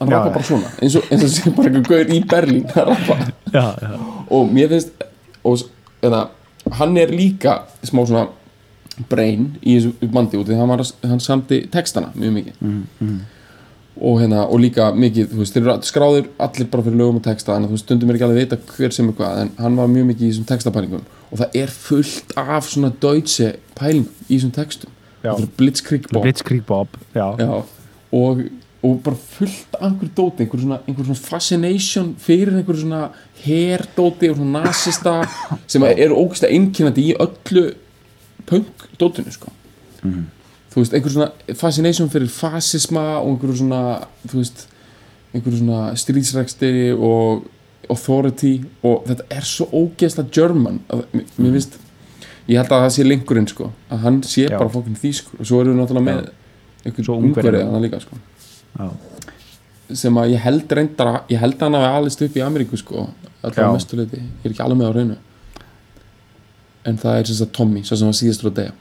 hann 0.01 0.09
rappar 0.15 0.33
bara 0.33 0.45
svona 0.49 0.71
eins 0.81 0.97
og, 0.97 1.05
og 1.13 1.25
sé 1.29 1.53
bara 1.57 1.69
eitthvað 1.69 1.89
gaur 1.91 2.13
í 2.17 2.21
Berlín 2.31 2.65
að 2.73 2.89
rappa. 2.89 3.17
Og 4.33 4.49
mér 4.55 4.73
finnst 4.73 5.05
og, 5.45 5.67
eða, 6.05 6.23
hann 6.79 6.97
er 7.01 7.13
líka 7.13 7.59
smá 7.85 8.01
svona 8.09 8.29
brain 9.09 9.57
í 9.63 9.77
þessu 9.79 10.11
bandi 10.13 10.41
út 10.41 10.49
var, 10.49 10.79
að- 10.85 11.09
hann 11.09 11.21
samti 11.21 11.63
textana 11.73 12.13
mjög 12.15 12.33
mikið. 12.39 12.59
Mm, 12.61 13.21
og, 14.01 14.21
hérna, 14.21 14.45
og 14.49 14.61
líka 14.61 14.91
mikið 14.97 15.33
þú 15.33 15.41
veist, 15.43 15.55
þeir 15.57 15.67
eru 15.67 15.89
skráður 15.89 16.29
allir 16.41 16.69
bara 16.73 16.85
fyrir 16.87 17.01
lögum 17.01 17.19
og 17.21 17.25
texta 17.27 17.53
þannig 17.55 17.69
að 17.71 17.75
þú 17.75 17.81
stundum 17.83 18.11
er 18.11 18.17
ekki 18.19 18.27
alveg 18.29 18.39
að 18.39 18.45
vita 18.45 18.77
hver 18.77 18.95
sem 18.97 19.09
er 19.11 19.17
hvað 19.19 19.41
en 19.43 19.51
hann 19.59 19.77
var 19.77 19.91
mjög 19.93 20.07
mikið 20.13 20.23
í 20.27 20.31
þessum 20.31 20.49
textapælingum 20.49 21.03
og 21.31 21.43
það 21.43 21.59
er 21.63 21.75
fullt 21.75 22.33
af 22.41 22.71
svona 22.71 22.93
deutsche 23.03 23.51
pælingum 23.79 24.25
í 24.29 24.39
þessum 24.39 24.55
textum. 24.57 24.91
Blitzkrieg 25.59 26.09
bop 26.09 26.23
Blitzkrieg 26.25 26.65
Bob 26.65 26.89
já, 27.13 27.27
Já, 27.37 27.63
og, 28.17 28.41
og 28.83 29.03
bara 29.05 29.17
fullt 29.21 29.75
af 29.77 29.91
einhver 29.91 30.09
dóti, 30.17 30.47
einhver 30.47 30.63
svona, 30.63 30.79
einhver 30.89 31.05
svona 31.05 31.21
fascination 31.21 32.15
fyrir 32.17 32.55
einhver 32.57 32.79
svona 32.81 33.03
herdóti 33.45 34.31
og 34.31 34.39
svona 34.41 34.63
nasista 34.65 35.19
sem 35.71 35.85
eru 35.91 36.17
ógæslega 36.23 36.55
einkennandi 36.57 37.11
í 37.11 37.19
öllu 37.21 37.67
punk-dótinu 38.51 39.33
sko. 39.35 39.53
þú 40.71 40.83
veist, 40.83 40.95
einhver 40.95 41.15
svona 41.15 41.31
fascination 41.59 42.11
fyrir 42.13 42.31
fasisma 42.31 43.07
og 43.21 43.33
einhver 43.35 43.57
svona 43.59 43.81
þú 44.27 44.41
veist, 44.41 44.67
einhver 45.35 45.57
svona 45.59 45.81
stríðsrekstri 45.99 46.91
og 46.95 47.47
authority 47.91 48.53
og 48.87 49.07
þetta 49.09 49.27
er 49.35 49.47
svo 49.49 49.67
ógeðslega 49.75 50.31
German. 50.35 50.81
Að, 50.91 51.07
mér, 51.15 51.25
mér 51.39 51.57
finnst 51.59 51.79
ég 52.51 52.59
held 52.61 52.71
að 52.75 52.85
það 52.85 52.93
sé 52.97 53.07
linkurinn 53.07 53.49
sko. 53.51 53.71
Að 53.91 54.05
hann 54.05 54.21
sé 54.27 54.45
Já. 54.47 54.59
bara 54.59 54.71
fokkin 54.71 54.99
þýskur. 54.99 55.41
Og 55.41 55.49
svo 55.49 55.63
erum 55.63 55.75
við 55.75 55.83
náttúrulega 55.83 56.07
með 56.07 56.31
ungverið 56.87 57.17
Ungverjar. 57.17 57.73
hann 57.73 57.83
líka 57.83 58.01
sko. 58.01 58.17
Já, 58.79 58.91
sem 59.99 60.15
að 60.21 60.35
ég 60.35 60.45
held 60.45 60.73
reyndar 60.79 61.11
ég 61.31 61.41
held 61.43 61.57
að 61.59 61.67
hann 61.67 61.79
hafi 61.81 61.91
alist 61.99 62.23
upp 62.23 62.37
í 62.39 62.45
Ameríku 62.45 62.79
sko 62.79 63.03
Já. 63.03 63.09
allavega 63.43 63.73
mestu 63.75 63.99
leiti, 63.99 64.21
ég 64.21 64.47
er 64.47 64.55
ekki 64.55 64.65
alveg 64.65 64.79
með 64.79 64.91
á 64.91 64.93
reynu 64.99 65.17
en 66.89 66.97
það 66.99 67.19
er 67.21 67.25
sem 67.31 67.37
sagt 67.43 67.53
Tommy 67.57 67.83
svo 67.85 67.97
sem 68.01 68.09
var 68.11 68.17
síðastur 68.21 68.51
að 68.51 68.59
deyja 68.61 68.73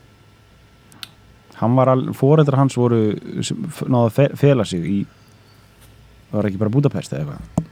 hann 1.60 1.76
var 1.76 1.92
al, 1.92 2.04
fóreldrar 2.16 2.60
hans 2.62 2.78
voru 2.80 3.00
náðu 3.20 4.06
að 4.08 4.14
fe- 4.16 4.36
fela 4.40 4.66
sig 4.66 4.86
í 4.88 5.00
var 6.32 6.46
ekki 6.48 6.60
bara 6.62 6.70
Budapest 6.72 7.12
eða 7.18 7.26
eitthvað? 7.26 7.66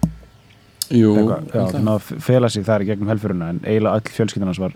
Jú, 0.97 1.13
eitthvað, 1.19 1.55
alltaf. 1.61 1.81
náðu 1.83 1.99
að 2.17 2.25
fela 2.27 2.49
sig 2.49 2.65
þar 2.67 2.83
í 2.83 2.89
gegnum 2.89 3.11
helfuruna 3.13 3.49
en 3.53 3.61
eiginlega 3.63 3.99
öll 4.01 4.13
fjölskyldan 4.17 4.51
hans 4.51 4.59
var 4.63 4.75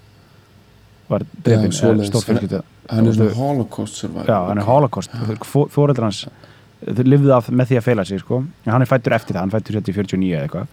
var 1.11 1.25
drefin, 1.43 1.73
svoleiðis. 1.75 2.07
stórfjölskylda 2.13 2.61
hann 2.91 3.07
er 3.07 3.15
svona 3.17 3.33
holocaust 3.35 3.97
survivor. 3.99 4.27
Já, 4.31 4.37
hann 4.47 4.57
er 4.61 4.63
holocaust. 4.67 5.11
Fóreldrar 5.43 6.07
hans 6.07 6.21
þau 6.81 7.03
lifðu 7.07 7.33
af 7.35 7.49
með 7.51 7.67
því 7.73 7.77
að 7.81 7.83
feila 7.89 8.05
sig 8.07 8.19
sko. 8.23 8.37
en 8.65 8.71
hann 8.71 8.81
er 8.81 8.89
fættur 8.89 9.13
eftir 9.17 9.35
það, 9.35 9.41
hann 9.43 9.51
fættur 9.51 9.75
hérna 9.75 9.91
í 9.91 9.97
49 9.97 10.31
eða 10.31 10.45
eitthvað. 10.47 10.67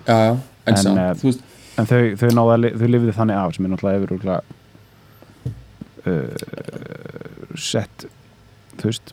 En, 0.69 0.77
En, 0.99 1.17
veist 1.25 1.43
en 1.79 1.87
þau, 1.87 2.17
þau, 2.23 2.57
li- 2.63 2.71
þau 2.79 2.89
lifðu 2.95 3.13
þannig 3.19 3.37
af 3.43 3.55
sem 3.57 3.65
er 3.67 3.71
náttúrulega 3.75 4.41
uh, 6.09 7.57
sett 7.59 8.07
þú 8.79 8.91
veist 8.91 9.13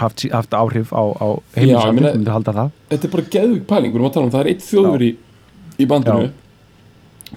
haft, 0.00 0.24
haft 0.32 0.54
áhrif 0.56 0.92
á, 0.96 1.02
á 1.20 1.26
Já, 1.60 1.80
það. 2.56 2.70
þetta 2.90 3.08
er 3.08 3.12
bara 3.14 3.26
geðvig 3.36 3.64
pæling, 3.68 3.96
um 4.00 4.30
það 4.32 4.40
er 4.40 4.50
eitt 4.54 4.64
þjóður 4.64 5.02
í, 5.04 5.10
í 5.80 5.86
bandinu. 5.90 6.30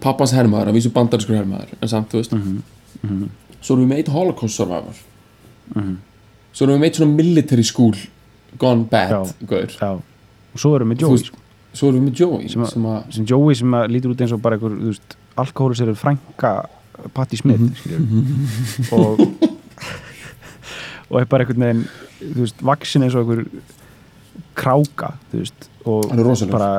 Pappans 0.01 0.31
hermaður, 0.33 0.71
að 0.71 0.77
vísu 0.79 0.89
bandariskur 0.95 1.35
hermaður 1.37 1.73
en 1.79 1.91
samt, 1.91 2.09
þú 2.13 2.21
veist. 2.21 2.33
Mhm, 3.03 3.27
svo 3.61 3.75
erum 3.75 3.83
við 3.85 3.91
með 3.91 3.99
eitt 4.01 4.13
holocaust 4.15 4.55
survivor. 4.57 4.97
Mhm. 5.75 5.93
svo 6.53 6.65
erum 6.65 6.75
við 6.75 6.81
með 6.83 6.87
eitt 6.89 6.97
svona 6.99 7.15
military 7.17 7.63
school 7.63 7.93
gone 8.59 8.83
bad, 8.89 9.09
Já. 9.09 9.67
já. 9.79 9.91
og 10.53 10.59
svo 10.59 10.75
erum 10.75 10.89
við 10.93 10.99
Þú 11.03 11.09
Joey 11.09 11.31
svo 11.73 11.87
erum 11.89 12.03
við 12.03 12.09
með 12.11 12.19
Joey 12.19 12.47
Sem 12.49 12.65
sem, 12.69 12.83
að- 12.85 13.03
að 13.07 13.13
sem 13.15 13.25
Joey 13.25 13.55
sem 13.55 13.71
lítur 13.89 14.11
út 14.13 14.21
eins 14.21 14.31
og 14.35 14.41
bara 14.43 14.57
einhver, 14.57 14.99
alkohólisir 15.37 15.89
frænka 15.97 16.51
Patti 17.13 17.37
Smith 17.37 17.61
mm 17.61 18.91
og 18.91 19.19
og 21.13 21.19
er 21.21 21.25
bara 21.29 21.43
einhvern 21.43 21.61
veginn 21.61 21.83
þú 22.23 22.39
veist, 22.41 22.61
vaksin 22.65 23.03
eins 23.05 23.13
og 23.15 23.21
einhver 23.27 23.43
kráka, 24.57 25.11
þú 25.31 25.41
veist 25.43 25.69
og 25.85 26.09
bara 26.49 26.69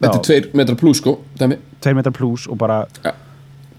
þetta 0.00 0.12
er 0.14 0.24
tveir 0.28 0.48
metra 0.56 0.76
plus 0.78 1.00
sko 1.02 1.16
dæmi. 1.38 1.58
tveir 1.82 1.96
metrar 1.98 2.14
pluss 2.16 2.46
og 2.48 2.58
bara 2.58 2.84
Ja. 3.04 3.12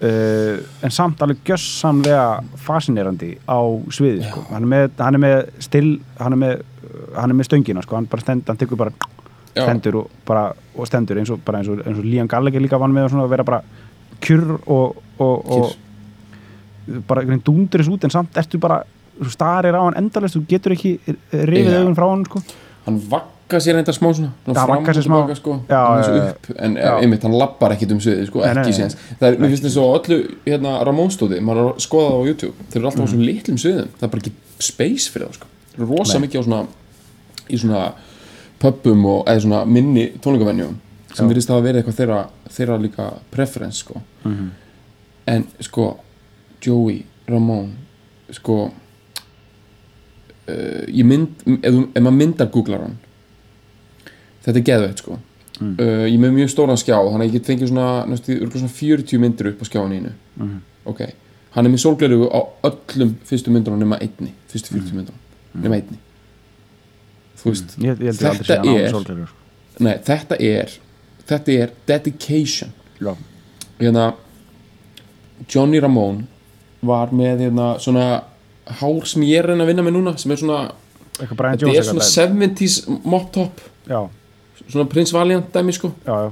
uh, 0.03 0.57
en 0.83 0.91
samt 0.91 1.21
alveg 1.21 1.37
gjössamlega 1.45 2.43
fascinerandi 2.57 3.37
á 3.47 3.59
sviði 3.89 4.27
sko. 4.29 4.43
hann, 4.51 4.63
er 4.63 4.67
með, 4.67 4.89
hann 4.99 5.15
er 5.15 5.23
með 5.23 5.49
still 5.59 5.99
hann 6.19 6.33
er 6.33 6.37
með, 6.37 6.61
hann 7.15 7.31
er 7.31 7.35
með 7.39 7.49
stöngina 7.49 7.81
sko. 7.83 7.95
hann 7.95 8.05
bara 8.05 8.21
stend, 8.21 8.43
hann 8.47 8.57
tekur 8.57 8.77
bara 8.77 8.91
Já. 9.55 9.63
stendur 9.63 9.95
og, 10.03 10.09
bara, 10.25 10.51
og 10.75 10.85
stendur 10.87 11.17
eins 11.17 11.29
og, 11.33 11.39
bara 11.45 11.57
eins 11.63 11.69
og, 11.69 11.79
eins 11.87 11.97
og 11.97 12.05
Lían 12.05 12.27
Gallagher 12.29 12.61
líka 12.61 12.77
vann 12.77 12.93
með 12.93 13.09
að 13.17 13.29
vera 13.29 13.43
bara 13.43 13.61
kjurr 14.21 14.57
og, 14.65 14.95
og, 15.19 15.51
og 15.51 15.71
bara 17.07 17.21
einhvern 17.21 17.37
veginn 17.37 17.45
dúndur 17.47 17.81
þess 17.83 17.91
út 17.91 18.03
en 18.07 18.13
samt 18.13 18.37
ertu 18.39 18.59
bara 18.63 18.81
starir 19.31 19.75
á 19.75 19.81
hann 19.81 19.97
endalist, 19.97 20.37
þú 20.37 20.45
getur 20.47 20.75
ekki 20.77 20.97
rifið 21.33 21.73
Já. 21.73 21.79
augun 21.81 21.95
frá 21.97 22.05
hann 22.11 22.23
sko. 22.29 22.41
hann 22.85 22.99
vagga 23.11 23.59
sér 23.63 23.79
eitthvað 23.79 23.97
smá 23.97 24.09
svona, 24.15 24.31
fram 24.45 24.69
vaggar 24.71 24.93
og 24.93 24.97
sér 24.99 25.05
smá. 25.07 25.17
tilbaka 25.17 25.35
sko, 25.39 25.55
Já, 25.67 25.81
já. 26.03 26.29
upp, 26.31 26.49
en 26.59 26.75
Já. 26.77 26.91
einmitt 27.01 27.23
hann 27.23 27.35
lappar 27.39 27.73
ekkit 27.75 27.91
um 27.95 27.99
sviði 28.03 28.27
sko, 28.29 28.39
Nei, 28.45 28.53
nei, 28.53 28.61
ekki 28.63 28.73
nei. 28.75 28.79
séns 28.79 28.97
það 29.19 29.27
er, 29.31 29.37
mér 29.41 29.49
finnst 29.53 29.65
þess 29.67 29.77
að 29.81 29.95
öllu 29.99 30.19
hérna, 30.45 30.73
Ramónstóði, 30.87 31.41
maður 31.41 31.63
er 31.63 31.71
að 31.73 31.83
skoða 31.87 32.09
það 32.13 32.17
á 32.21 32.27
YouTube 32.29 32.53
þeir 32.71 32.79
eru 32.81 32.87
alltaf 32.91 33.01
á 33.01 33.05
Mhm. 33.07 33.11
svona 33.13 33.27
litlum 33.31 33.57
sviðum 33.63 33.87
það 33.97 34.03
er 34.07 34.13
bara 34.15 34.21
ekki 34.21 34.33
space 34.59 35.09
fyrir 35.11 35.27
það 35.27 35.33
sko. 35.41 35.47
Þeir 35.73 35.81
eru 35.83 35.97
rosa 35.97 36.19
mikið 36.19 36.39
á 36.39 36.43
svona 36.47 36.61
í 37.49 37.57
svona 37.57 37.83
pubum 38.59 39.05
og 39.05 39.25
eða 39.27 39.41
svona 39.43 39.65
minni 39.65 40.05
tónleikavenjum 40.21 40.75
sem 41.17 41.25
Já. 41.25 41.29
virðist 41.33 41.49
hafa 41.51 41.65
verið 41.65 41.81
eitthvað 41.81 41.97
þeirra, 41.99 42.19
þeirra 42.53 42.77
líka 42.83 43.05
preference 43.33 43.81
sko. 43.83 44.01
Mhm. 44.23 44.49
en 45.27 45.43
sko 45.65 45.87
Joey, 46.63 47.01
Ramón 47.27 47.71
sko 48.31 48.57
uh, 50.47 50.83
ég 50.87 51.05
mynd 51.07 51.43
ef, 51.61 51.73
ef 51.95 52.01
maður 52.03 52.17
myndar 52.21 52.49
googlar 52.53 52.85
hann 52.85 52.97
þetta 54.45 54.59
er 54.61 54.67
geðveitt 54.71 55.03
sko 55.05 55.19
Mm. 55.57 55.71
uh, 55.81 56.03
ég 56.05 56.19
með 56.21 56.35
mjög 56.35 56.49
stóran 56.53 56.77
skjá 56.77 56.93
þannig 57.01 57.23
að 57.23 57.29
ég 57.31 57.31
get 57.33 57.47
fengið 57.49 57.69
svona, 57.71 57.85
næstu, 58.05 58.35
svona 58.45 58.67
40 58.69 59.17
myndir 59.23 59.47
upp 59.49 59.61
á 59.61 59.65
skjáinu 59.65 60.11
Mhm. 60.37 60.59
ok, 60.85 60.99
hann 61.55 61.65
er 61.65 61.71
með 61.73 61.81
sólgleru 61.81 62.27
á 62.29 62.39
öllum 62.69 63.15
fyrstu 63.25 63.49
myndunum 63.49 63.79
nema 63.81 63.97
einni 63.97 64.35
fyrstu 64.53 64.69
40 64.75 64.91
Mm. 64.93 64.97
myndunum 64.99 65.63
nema 65.63 65.75
einni 65.79 65.97
þú 67.41 67.49
veist, 67.49 67.73
ég, 67.81 67.97
ég 67.97 67.97
ég 68.05 68.13
Þetta 68.13 68.61
er- 68.61 69.25
sko. 69.25 69.33
nei, 69.79 69.97
þetta 69.97 70.35
er 70.39 70.77
þetta 71.27 71.57
er 71.63 71.73
dedication. 71.89 72.71
Já. 73.01 73.13
hérna 73.79 74.13
Johnny 75.45 75.79
Ramone 75.79 76.25
var 76.81 77.11
með 77.13 77.43
hérna 77.45 77.67
svona 77.81 78.05
hár 78.79 79.05
sem 79.09 79.23
ég 79.27 79.43
er 79.43 79.53
að 79.53 79.69
vinna 79.69 79.85
með 79.85 79.95
núna 79.99 80.13
sem 80.19 80.33
er 80.33 80.39
svona, 80.41 80.59
þetta 81.19 81.35
er 81.51 81.59
svona 81.61 81.75
eitthvað 81.77 82.07
70s 82.09 82.77
mop 83.05 83.29
top, 83.35 83.61
já, 83.87 83.99
svona 84.65 84.87
Prince 84.91 85.15
Valiant 85.15 85.51
dæmi 85.53 85.75
sko, 85.77 85.91
já, 86.07 86.15
já, 86.25 86.31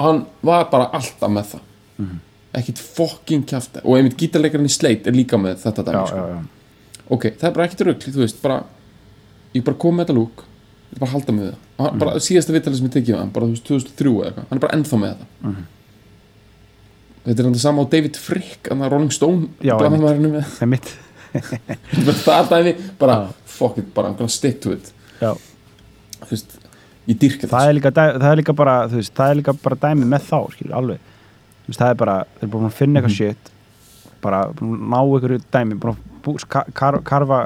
hann 0.00 0.22
var 0.46 0.68
bara 0.72 0.90
alltaf 0.96 1.30
með 1.30 1.54
það. 1.54 1.66
Mhm. 2.00 2.20
ekkit 2.60 2.78
fucking 2.82 3.44
kjafta 3.46 3.82
og 3.84 3.96
einmitt 3.98 4.16
gítarleikarinn 4.18 4.66
í 4.66 4.72
Slate 4.72 5.06
er 5.10 5.14
líka 5.14 5.38
með 5.38 5.60
þetta 5.62 5.84
dæmi 5.86 6.06
sko. 6.08 6.16
já, 6.16 6.36
já. 6.36 7.02
ok, 7.10 7.26
það 7.38 7.48
er 7.50 7.56
bara 7.58 7.66
ekkit 7.68 7.84
rugl, 7.86 8.14
þú 8.14 8.22
veist 8.24 8.40
bara, 8.42 8.62
ég 9.54 9.64
bara 9.66 9.76
kom 9.82 9.96
með 9.98 10.06
þetta 10.06 10.16
lúk 10.18 10.44
ég 10.90 10.98
bara 11.02 11.10
halda 11.12 11.32
með 11.36 11.50
það, 11.50 11.58
hann, 11.84 11.98
bara 12.02 12.22
síðasta 12.24 12.54
vitali 12.56 12.76
sem 12.80 12.86
ég 12.88 12.94
tekið 12.96 13.18
hann, 13.20 13.30
bara 13.34 13.46
þú 13.46 13.54
veist 13.56 13.68
2003 13.68 14.14
eða 14.14 14.30
eitthvað, 14.30 14.48
hann 14.50 14.58
er 14.58 14.64
bara 14.64 14.76
ennþá 14.78 14.98
með 15.02 15.12
þetta. 15.12 15.28
Mhm. 15.50 15.68
þetta 17.26 17.38
er 17.38 17.44
hann 17.48 17.54
það 17.58 17.64
sama 17.66 17.84
á 17.84 17.86
David 17.94 18.16
Frick 18.16 18.70
hann 18.72 18.82
að 18.86 18.92
Rolling 18.94 19.12
Stone 19.14 19.48
Já, 19.60 19.74
það 19.80 20.64
er 20.64 20.72
mitt 20.72 20.90
bara 21.30 22.16
það 22.24 22.50
dæmi, 22.54 22.72
bara 22.98 23.16
fuck 23.46 23.78
it, 23.78 23.92
bara 23.94 24.08
I'm 24.10 24.16
gonna 24.18 24.28
stick 24.32 24.58
to 24.64 24.72
it. 24.74 24.92
Já. 25.20 25.34
þú 26.24 26.30
veist, 26.32 26.56
ég 27.06 27.18
dyrka 27.22 27.46
það, 27.50 27.68
er 27.70 27.76
líka, 27.78 27.92
dæ- 27.94 28.16
það 28.18 28.30
er 28.32 28.40
líka 28.42 28.54
bara 28.56 28.74
veist, 28.90 29.14
það 29.14 29.30
er 29.34 29.38
líka 29.42 29.54
bara 29.62 29.78
dæmi 29.84 30.08
með 30.10 30.26
þá 30.26 30.38
skilur, 30.56 30.74
alveg. 30.80 30.98
Þú 31.60 31.70
veist, 31.70 31.80
það 31.84 31.92
er 31.94 31.98
bara, 32.02 32.16
þeir 32.34 32.42
eru 32.48 32.52
búin 32.56 32.66
að 32.70 32.76
finna 32.80 33.00
eitthvað 33.00 33.16
shit 33.20 33.52
bara 34.20 34.40
búin 34.52 34.74
að 34.74 34.90
ná 34.90 34.98
einhverju 35.00 35.40
dæmi 35.54 35.78
búin 35.80 35.96
að 36.42 36.72
karfa 37.06 37.38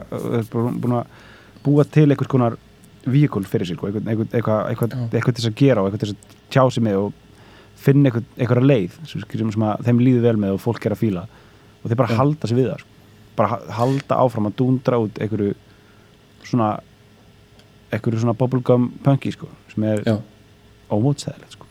búin 0.54 0.80
búin 0.82 0.96
að 0.98 1.20
búa 1.64 1.84
til 1.86 2.08
einhvers 2.08 2.30
konar 2.32 2.56
víkul 3.06 3.44
fyrir 3.48 3.68
sig, 3.68 3.76
sko, 3.76 3.90
eitthvað, 3.90 4.08
eitthvað, 4.34 4.60
eitthvað, 4.70 4.96
eitthvað, 5.12 5.36
til 5.36 5.48
að 5.50 5.56
gera 5.58 5.82
og 5.82 5.88
eitthvað 5.90 6.04
til 6.04 6.14
að 6.14 6.36
tjá 6.54 6.62
sig 6.72 6.84
með 6.86 7.00
og 7.02 7.12
finna 7.84 8.10
eitthvað, 8.10 8.64
leið 8.64 8.98
sem, 9.10 9.24
sem, 9.28 9.64
þeim 9.84 10.00
líður 10.00 10.26
vel 10.28 10.36
með 10.40 10.56
og 10.56 10.62
fólk 10.64 10.86
er 10.86 10.94
að 10.96 11.02
fíla 11.02 11.26
og 11.82 11.90
þeir 11.90 12.00
bara 12.00 12.14
Já. 12.14 12.18
halda 12.22 12.48
sig 12.48 12.58
við 12.58 12.70
það 12.70 12.84
sko. 12.84 12.90
bara 13.36 13.48
ha- 13.50 13.76
halda 13.80 14.20
áfram 14.22 14.48
að 14.48 14.56
dúndra 14.60 15.00
út 15.02 15.20
einhverju 15.20 15.54
svona 16.46 16.70
einhverju 17.92 18.22
svona 18.22 18.36
bubblegum 18.38 18.88
punky 19.04 19.32
sko, 19.34 19.50
sem 19.72 19.84
er 19.90 20.02
Já. 20.06 20.16
ómótstæðilegt 20.90 21.58
sko. 21.58 21.66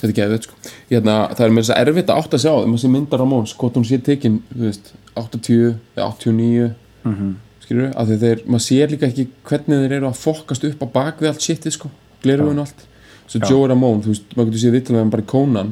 þetta 0.00 0.08
er 0.08 0.16
geðveit 0.20 0.48
sko. 0.48 0.54
hérna, 0.90 1.16
það 1.34 1.46
er 1.46 1.56
með 1.56 1.66
þess 1.66 1.74
að 1.76 1.82
erfitt 1.84 2.12
að 2.12 2.22
átta 2.22 2.38
að 2.38 2.44
sjá 2.46 2.52
þegar 2.52 2.72
maður 2.72 2.84
sé 2.84 2.92
mynda 2.96 3.20
Ramóns, 3.20 3.56
hvort 3.58 3.78
hún 3.78 3.88
sé 3.88 3.98
tekin 4.02 4.42
þú 4.52 4.68
veist, 4.68 4.92
80 5.14 5.74
eða 5.96 6.08
89 6.08 6.74
mm 7.04 7.14
-hmm. 7.14 7.34
Skilur 7.72 7.92
af 7.96 8.08
því 8.08 8.18
þeir, 8.22 8.42
maður 8.46 8.64
sér 8.66 8.92
líka 8.92 9.08
ekki 9.08 9.26
hvernig 9.48 9.84
þeir 9.84 9.94
eru 9.98 10.08
að 10.08 10.20
fokast 10.20 10.64
upp 10.68 10.82
á 10.84 10.86
bak 10.92 11.22
við 11.22 11.30
allt 11.32 11.46
shitið 11.46 11.76
sko, 11.76 11.90
glerugun 12.22 12.60
og 12.60 12.66
allt. 12.66 12.84
Svo 13.26 13.40
Já. 13.40 13.48
Joe 13.48 13.68
Ramón, 13.70 14.02
þú 14.04 14.12
veist, 14.12 14.34
maður 14.36 14.50
getur 14.50 14.62
séð 14.62 14.76
vittilega 14.76 15.12
bara 15.12 15.24
í 15.24 15.28
Conan, 15.32 15.70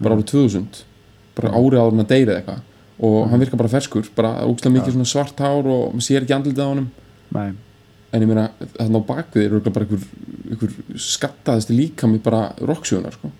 bara 0.00 0.16
árið 0.16 0.30
2000 0.32 0.80
bara 1.36 1.52
árið 1.52 1.82
áður 1.82 1.96
en 1.96 2.04
að 2.04 2.10
deyra 2.14 2.38
eitthvað. 2.40 2.64
Og 3.06 3.16
hann 3.30 3.42
virkar 3.42 3.60
bara 3.60 3.72
ferskur, 3.74 4.08
bara 4.16 4.32
ógstlega 4.48 4.78
mikið 4.78 4.94
svona 4.96 5.10
svart 5.10 5.40
hár 5.44 5.68
og 5.68 5.90
maður 5.92 6.06
sér 6.06 6.24
ekki 6.24 6.36
andlitið 6.36 6.64
á 6.64 6.68
honum. 6.70 6.86
Nei, 7.36 7.50
en 8.12 8.24
ég 8.24 8.30
meina, 8.30 8.46
þannig 8.78 9.04
á 9.04 9.08
bakvið 9.10 9.42
er 9.42 9.50
örugglega 9.50 9.76
bara 9.76 9.86
einhver, 9.86 10.06
einhver 10.48 11.02
skattaðasti 11.06 11.76
líkami 11.76 12.22
bara 12.24 12.54
rocksjónar 12.64 13.18
sko. 13.18 13.30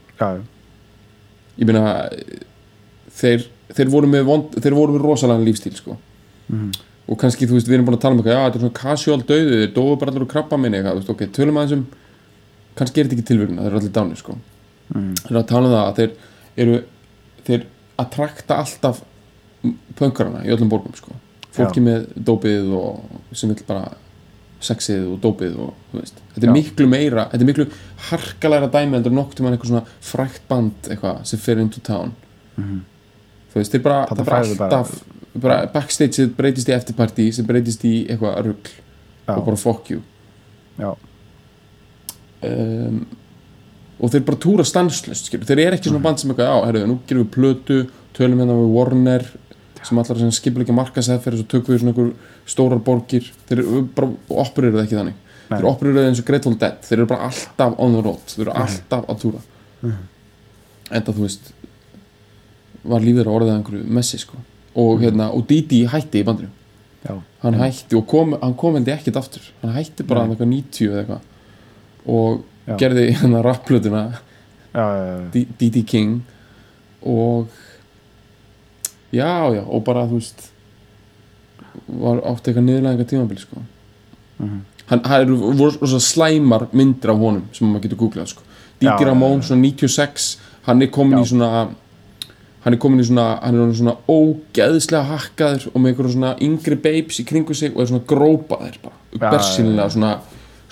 ég 1.57 1.65
meina 1.65 2.11
þeir, 3.17 3.47
þeir 3.73 3.93
voru 3.95 4.11
með 4.13 4.27
vond, 4.29 4.59
þeir 4.61 4.77
voru 4.77 4.93
með 4.93 5.07
rosalega 5.09 5.47
lífstíl 5.47 5.73
sko. 5.79 5.97
Mhm. 6.53 6.86
Og 7.09 7.19
kannski, 7.21 7.47
þú 7.47 7.55
veist, 7.59 7.69
við 7.69 7.75
erum 7.79 7.87
búin 7.87 7.97
að 7.99 8.03
tala 8.03 8.15
um 8.17 8.21
eitthvað 8.21 8.35
já, 8.35 8.45
þetta 8.47 8.59
er 8.59 8.65
svona 8.65 8.81
casual 8.81 9.21
döðu, 9.23 9.59
þeir 9.61 9.73
dóðu 9.77 9.99
bara 10.01 10.11
allir 10.13 10.25
úr 10.27 10.31
krabba 10.33 10.57
minni 10.59 10.79
eitthvað, 10.81 10.97
þú 10.97 11.03
veist, 11.03 11.11
ok, 11.15 11.27
tölum 11.37 11.61
aðeins 11.61 11.77
um 11.77 11.87
kannski 12.77 13.01
er 13.01 13.07
þetta 13.07 13.17
ekki 13.17 13.27
tilvíðuna, 13.31 13.63
þeir 13.63 13.71
eru 13.71 13.79
allir 13.81 13.93
dánir 13.97 14.19
sko. 14.21 14.35
Mhm. 14.95 15.13
þeir 15.23 15.31
eru 15.31 15.41
að 15.43 15.47
tala 15.53 15.67
um 15.67 15.75
það 15.77 15.85
að 15.87 15.97
þeir 16.01 16.11
eru 16.65 16.75
þeir 17.47 17.63
að 17.99 18.11
trakta 18.17 18.59
alltaf 18.63 19.03
pönkarana 19.99 20.43
í 20.47 20.51
öllum 20.55 20.69
borgum 20.73 20.95
sko. 20.99 21.13
fólki 21.57 21.81
Já. 21.81 21.85
með 21.87 22.03
dópið 22.29 22.67
og 22.77 23.21
sem 23.33 23.49
vil 23.49 23.63
bara 23.67 23.95
sexið 24.61 25.07
og 25.15 25.21
dópið 25.25 25.55
og 25.63 25.73
þú 25.93 26.01
veist, 26.03 26.19
þetta 26.35 26.45
er 26.45 26.51
Já. 26.51 26.53
miklu 26.53 26.87
meira 26.91 27.25
þetta 27.31 27.41
er 27.47 27.49
miklu 27.49 27.67
harkalæra 28.11 28.69
dæmi 28.73 28.99
heldur 28.99 29.15
nokk 29.17 29.35
til 29.35 29.45
mann 29.47 29.57
eitthvað 29.57 29.71
svona 29.73 29.87
frækt 30.05 30.45
band 30.51 30.91
eitthvað 30.91 31.23
sem 31.27 31.39
fer 31.39 31.59
into 31.63 31.81
town 31.81 32.13
Mhm. 32.59 32.83
þú 33.53 33.55
veist, 33.61 33.73
þeir 33.73 33.83
bara, 33.83 34.07
það 34.07 34.19
er 34.21 34.25
bara 34.25 34.43
færðu 34.43 34.59
bara- 34.59 34.71
alltaf 34.77 35.03
bara 35.43 35.66
backstage 35.72 36.28
breytist 36.37 36.70
í 36.70 36.74
eftirparti 36.76 37.28
sem 37.34 37.47
breytist 37.49 37.84
í 37.89 37.95
eitthvað 38.07 38.41
rugl 38.47 38.72
já, 38.72 39.34
og 39.37 39.45
bara 39.49 39.61
fuck 39.61 39.91
you. 39.93 40.03
Já, 40.80 40.93
um, 42.47 43.01
og 43.97 44.12
þeir 44.12 44.26
bara 44.28 44.41
túra 44.43 44.66
stanslust 44.68 45.30
skilur. 45.30 45.49
þeir 45.49 45.62
eru 45.64 45.78
ekki 45.78 45.91
svona 45.91 46.05
band 46.05 46.20
sem 46.20 46.32
eitthvað 46.32 46.51
já, 46.51 46.66
herru, 46.68 46.87
nú 46.91 46.99
gerum 47.09 47.24
við 47.24 47.34
plötu, 47.37 47.78
tölum 48.16 48.43
hérna 48.43 48.59
við 48.59 48.72
Warner 48.74 49.26
sem 49.87 50.01
allar 50.03 50.18
sem 50.18 50.32
skipla 50.34 50.64
ekki 50.64 50.74
markasæðferð 50.76 51.45
og 51.45 51.49
tökum 51.53 51.74
við 51.74 51.82
svona 51.82 51.93
einhver 51.95 52.12
stórar 52.51 52.80
borgir. 52.82 53.28
Þeir 53.47 53.61
eru 53.62 53.82
bara 53.95 54.09
opereruð 54.43 54.82
ekki 54.82 54.99
þannig. 54.99 55.20
Nei. 55.47 55.61
þeir 55.61 55.68
opereruð 55.70 56.09
eins 56.09 56.20
og 56.22 56.26
Grateful 56.26 56.57
Dead. 56.59 56.80
Þeir 56.82 56.99
eru 56.99 57.09
bara 57.12 57.28
alltaf 57.28 57.76
on 57.78 57.95
the 57.95 58.01
road. 58.03 58.24
Þeir 58.32 58.49
eru 58.49 58.57
alltaf 58.64 59.07
að 59.07 59.20
túra. 59.22 59.43
Mhm. 59.82 60.03
enda 60.91 61.12
þú 61.12 61.24
veist 61.26 61.53
var 62.87 63.03
lífið 63.03 63.26
orðið 63.30 63.51
að 63.51 63.57
einhverju 63.59 63.89
messi 63.99 64.20
sko 64.22 64.39
og 64.77 65.01
hérna, 65.01 65.31
og 65.33 65.47
Didi 65.49 65.85
hætti 65.89 66.20
í 66.20 66.24
bandinu 66.29 66.49
já, 67.07 67.14
hann 67.43 67.55
hætti 67.61 67.97
og 67.97 68.07
kom, 68.11 68.35
hann 68.43 68.55
kom 68.55 68.77
ég 68.81 68.89
ekkert 68.99 69.16
aftur 69.16 69.43
hann 69.62 69.72
hætti 69.77 70.05
bara 70.07 70.20
hann 70.24 70.35
eitthvað 70.35 70.53
90 70.53 70.91
eða 70.91 71.01
eitthvað 71.05 71.20
og 72.07 72.45
Já. 72.66 72.77
gerði 72.81 73.05
hérna 73.14 73.43
rapplötuna 73.47 74.01
já, 74.74 74.85
já, 74.85 75.05
já. 75.07 75.31
D- 75.33 75.47
D.D. 75.59 75.83
King 75.87 76.20
og 77.07 77.47
já, 79.12 79.55
já, 79.55 79.62
og 79.66 79.85
bara 79.85 80.07
þú 80.11 80.18
veist 80.18 80.49
var 81.87 82.20
átti 82.27 82.51
eitthvað 82.51 82.66
niðurlega 82.68 83.05
tímabili 83.11 83.41
sko 83.41 83.62
Mhm. 84.39 84.61
hann, 84.91 85.01
hann 85.05 85.20
eru 85.22 85.37
voru 85.57 85.87
svo 85.87 85.99
slæmar 85.99 86.66
myndir 86.72 87.11
af 87.11 87.16
honum 87.18 87.45
sem 87.53 87.66
maður 87.72 87.83
getur 87.89 87.97
googlað 88.03 88.27
sko 88.35 88.43
já, 88.81 88.97
Ramón, 89.01 89.41
svona 89.43 89.62
96 89.62 90.39
hann 90.66 90.83
er 90.83 90.87
komin 90.89 91.18
Já. 91.18 91.22
í 91.22 91.27
svona 91.29 91.68
hann 92.67 92.75
er 92.75 92.81
komin 92.83 92.99
í 92.99 93.07
svona 93.07 93.27
hann 93.39 93.61
er 93.62 93.75
svona 93.79 93.95
ógeðslega 94.11 95.07
hakkaður 95.12 95.69
og 95.71 95.77
með 95.79 95.93
einhverjum 95.93 96.17
svona 96.17 96.33
yngri 96.43 96.79
babes 96.83 97.21
í 97.23 97.25
kringu 97.29 97.55
sig 97.55 97.71
og 97.77 97.85
er 97.85 97.93
svona 97.93 98.09
grópaðir 98.11 98.81
bara. 98.83 98.97
Já, 99.14 99.29
bersinlega 99.31 99.93
svona 99.95 100.17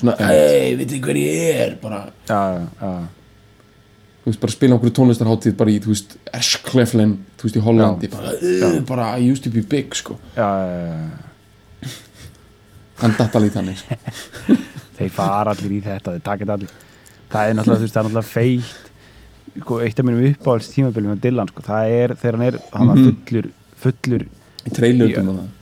svona, 0.01 0.15
ei, 0.27 0.75
veit 0.79 0.91
þið 0.91 1.05
hver 1.05 1.21
ég 1.21 1.61
er? 1.65 1.77
bara. 1.83 2.01
Já, 2.29 2.41
já, 2.57 2.65
já. 2.81 2.91
þú 4.25 4.31
veist, 4.31 4.41
bara 4.43 4.55
spila 4.57 4.79
okkur 4.79 4.95
tónlistarháttíð 4.99 5.55
bara 5.61 5.71
í, 5.71 5.77
þú 5.85 5.93
veist, 5.93 6.17
Erskleflen 6.35 7.13
þú 7.39 7.49
veist, 7.49 7.59
í 7.59 7.65
Hollandi, 7.65 8.11
bara, 8.13 8.35
uh, 8.35 8.81
bara 8.89 9.11
I 9.19 9.31
used 9.31 9.47
to 9.47 9.53
be 9.55 9.63
big, 9.63 9.95
sko, 9.95 10.19
hann 13.03 13.19
datt 13.19 13.39
alveg 13.39 13.55
þannig 13.55 13.79
sko. 13.83 14.01
þeir 14.99 15.15
fara 15.15 15.55
allir 15.55 15.79
í 15.79 15.81
þetta, 15.85 16.17
þeir 16.17 16.27
takit 16.27 16.57
allir. 16.57 16.75
Það 17.35 17.49
er 17.51 17.57
náttúrulega, 17.59 17.81
þú 17.81 17.87
veist, 17.87 17.95
það 17.95 18.03
er 18.03 18.07
náttúrulega 18.09 18.33
feitt 18.35 18.84
sko, 19.61 19.79
eitt 19.85 19.99
af 20.01 20.05
mínum 20.09 20.25
uppáhalds 20.35 20.71
tímabili 20.73 21.07
með 21.13 21.21
Dylan, 21.25 21.49
sko, 21.53 21.63
það 21.63 21.93
er 22.01 22.15
þegar 22.21 22.39
hann 22.39 22.47
er 22.49 22.59
hann 22.73 22.89
Mhm. 22.89 23.17
fullur, 23.27 23.49
fullur 23.85 24.25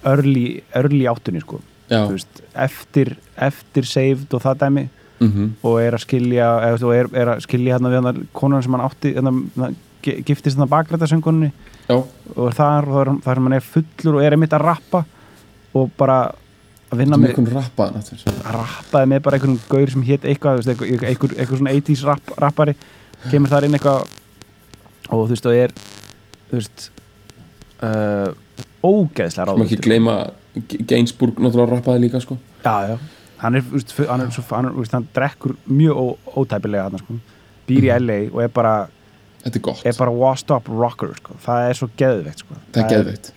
early, 0.04 0.62
early 0.74 1.04
áttunni, 1.10 1.40
sko. 1.40 1.60
Veist, 1.90 2.40
eftir, 2.54 3.16
eftir 3.36 3.84
saved 3.84 4.32
og 4.34 4.40
það 4.42 4.58
dæmi. 4.62 4.88
Mhm, 5.22 5.50
og 5.62 5.76
er 5.80 5.92
að 5.94 6.00
skilja 6.02 6.46
eða, 6.66 6.82
og 6.82 6.94
er, 6.96 7.06
er 7.14 7.26
að 7.36 7.42
skilja 7.44 7.76
hérna 7.76 7.90
við 7.92 8.02
hann 8.02 8.28
konan 8.34 8.62
sem 8.62 8.72
hann 8.72 8.80
átti 8.88 9.12
hérna, 9.14 9.30
hérna, 9.54 9.74
ge- 10.02 10.22
giftist 10.26 10.56
hann 10.58 10.66
bakræta 10.68 11.06
söngunni 11.06 11.52
já, 11.88 11.94
og 12.34 12.48
er 12.48 12.56
þar 12.56 12.88
og 12.88 12.94
þar, 12.96 13.10
þar 13.22 13.34
sem 13.36 13.44
hann 13.44 13.52
er 13.52 13.60
fullur 13.60 14.16
og 14.18 14.22
er 14.24 14.32
einmitt 14.34 14.50
að 14.56 14.64
rappa 14.66 15.04
og 15.74 15.92
bara 15.96 16.16
að 16.90 16.98
vinna 16.98 17.16
með 17.16 17.36
einhvern 17.36 17.54
að 17.54 18.56
rappaði 18.56 19.06
með 19.12 19.22
bara 19.22 19.38
einhverjum 19.38 19.60
gaur 19.70 19.90
sem 19.94 20.02
hétt 20.02 20.26
eitthvað, 20.26 20.66
einhver, 20.66 21.06
einhver, 21.06 21.38
einhver 21.38 21.56
svona 21.60 21.70
80s 21.78 22.02
rap, 22.04 22.20
rappari 22.42 22.74
kemur 23.30 23.52
þar 23.52 23.66
inn 23.68 23.76
eitthvað 23.78 24.06
og 25.12 25.24
þú 25.26 25.32
veist, 25.34 25.46
og 25.50 25.58
er 25.58 25.74
þú 26.50 26.58
veist 26.58 26.86
uh, 27.82 28.30
ógeðslega 28.86 29.56
sem 29.56 29.66
ekki 29.66 29.80
gleyma 29.86 30.16
Gainsbourg 30.88 31.38
náttúrulega 31.40 31.78
rappaði 31.78 32.02
líka, 32.06 32.20
sko. 32.20 32.36
Já, 32.64 32.90
já, 32.92 32.96
hann 33.40 33.56
er, 33.56 33.62
fu- 33.64 34.08
hann 34.08 34.20
er, 34.26 34.32
svo, 34.34 34.42
hann, 34.52 34.68
er, 34.68 34.90
hann 34.92 35.06
drekkur 35.16 35.54
mjög 35.70 36.18
ótæpilega 36.42 36.88
hann, 36.90 37.00
sko, 37.00 37.16
býr 37.68 37.86
í 37.88 37.92
LA 37.96 38.18
og 38.32 38.42
er 38.44 38.50
bara, 38.52 38.74
þetta 39.46 39.58
er 39.60 39.64
gott, 39.68 39.84
er 39.88 39.96
bara 39.98 40.12
washed 40.22 40.52
up 40.54 40.68
rocker, 40.68 41.14
sko, 41.22 41.38
það 41.46 41.68
er 41.70 41.78
svo 41.80 41.88
geðveikt, 42.02 42.44
sko. 42.44 42.58
Það 42.74 42.82
er 42.84 42.92
geðveitt 42.96 43.32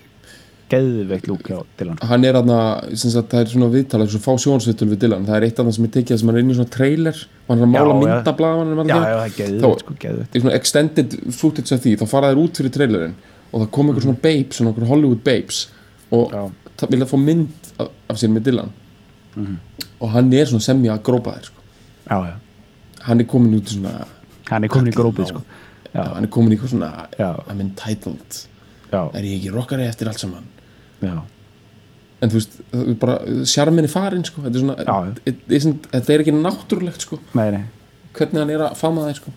geðveikt 0.71 1.27
lúk 1.29 1.49
hjá 1.49 1.59
Dylan, 1.77 1.99
hann 2.09 2.25
er 2.25 2.39
aðna, 2.39 2.57
það 2.97 3.35
er 3.39 3.49
svona 3.51 3.69
viðtalið 3.73 4.13
svo 4.15 4.21
fá 4.23 4.31
sjónsvittul 4.41 4.87
við 4.89 5.03
Dylan, 5.03 5.27
það 5.27 5.37
er 5.37 5.45
eitt 5.47 5.59
af 5.61 5.67
það 5.67 5.75
sem 5.77 5.87
er 5.87 5.91
tekið 5.95 6.19
sem 6.21 6.31
hann 6.31 6.39
er 6.39 6.43
inn 6.43 6.53
í 6.53 6.57
svona 6.57 6.73
trailer. 6.73 7.19
Og 7.45 7.51
hann 7.53 7.61
er 7.61 7.67
að 7.67 7.73
mála 7.75 7.97
myndablaðan 8.01 8.71
er 8.81 9.35
geðveikt, 9.37 9.83
sko, 9.83 9.97
í 10.25 10.41
svona 10.41 10.55
extended 10.57 11.13
footage 11.37 11.75
af 11.75 11.83
því. 11.83 11.93
Þá 12.01 12.05
fara 12.09 12.31
þær 12.31 12.41
út 12.41 12.61
fyrir 12.61 12.73
trailerinn 12.79 13.13
og 13.51 13.61
það 13.61 13.69
kom 13.77 13.91
einhver 13.91 14.07
svona 14.07 14.21
babes, 14.25 14.57
svona 14.57 14.73
einhver 14.73 14.89
Hollywood 14.89 15.21
babes 15.27 15.61
og 16.15 16.33
það 16.79 16.95
vilja 16.95 17.09
fá 17.11 17.15
mynd 17.21 17.69
af, 17.77 17.93
af 18.09 18.19
sér 18.21 18.33
með 18.33 18.49
Dylan. 18.49 18.73
Mhm. 19.35 19.55
og 19.99 20.11
hann 20.13 20.33
er 20.33 20.45
svona 20.47 20.63
semja 20.63 20.93
að 20.95 21.01
grópa 21.03 21.35
þær 21.35 21.47
sko. 21.49 21.61
já, 22.07 22.17
já, 22.29 22.35
hann 23.03 23.19
er 23.19 23.25
komin 23.27 23.55
út 23.57 23.67
svona 23.67 24.07
hann 24.49 24.63
er 24.63 24.71
komin 24.71 24.91
í 24.91 24.95
grópið, 24.95 25.27
sko. 25.27 25.41
hann 25.93 26.23
er 26.23 26.31
komin 26.31 26.55
í 26.55 26.59
svona. 26.61 27.07
I'm 27.19 27.59
entitled, 27.59 28.47
já, 28.91 29.01
er 29.13 29.23
ég 29.23 29.39
ekki 29.39 29.51
rockari 29.51 29.87
eftir 29.87 30.07
allt 30.07 30.19
saman 30.19 30.47
já, 31.01 31.15
en 32.21 32.29
þú 32.31 32.39
veist, 32.39 32.59
það 32.71 32.89
er 32.89 32.99
bara 33.01 33.17
sjarmin 33.45 33.83
er 33.87 33.91
farin 33.91 34.23
sko. 34.25 34.41
þetta, 34.41 34.55
er 34.55 34.59
svona, 34.63 34.75
Já. 34.85 35.17
it 35.25 35.37
isn't- 35.49 35.89
þetta 35.91 36.13
er 36.15 36.19
ekki 36.23 36.35
náttúrulegt 36.37 37.01
sko. 37.01 37.19
nei, 37.33 37.49
nei 37.51 37.63
hvernig 38.15 38.39
hann 38.39 38.49
er 38.49 38.59
að 38.69 38.75
fama 38.79 39.01
þær 39.09 39.15
sko. 39.19 39.31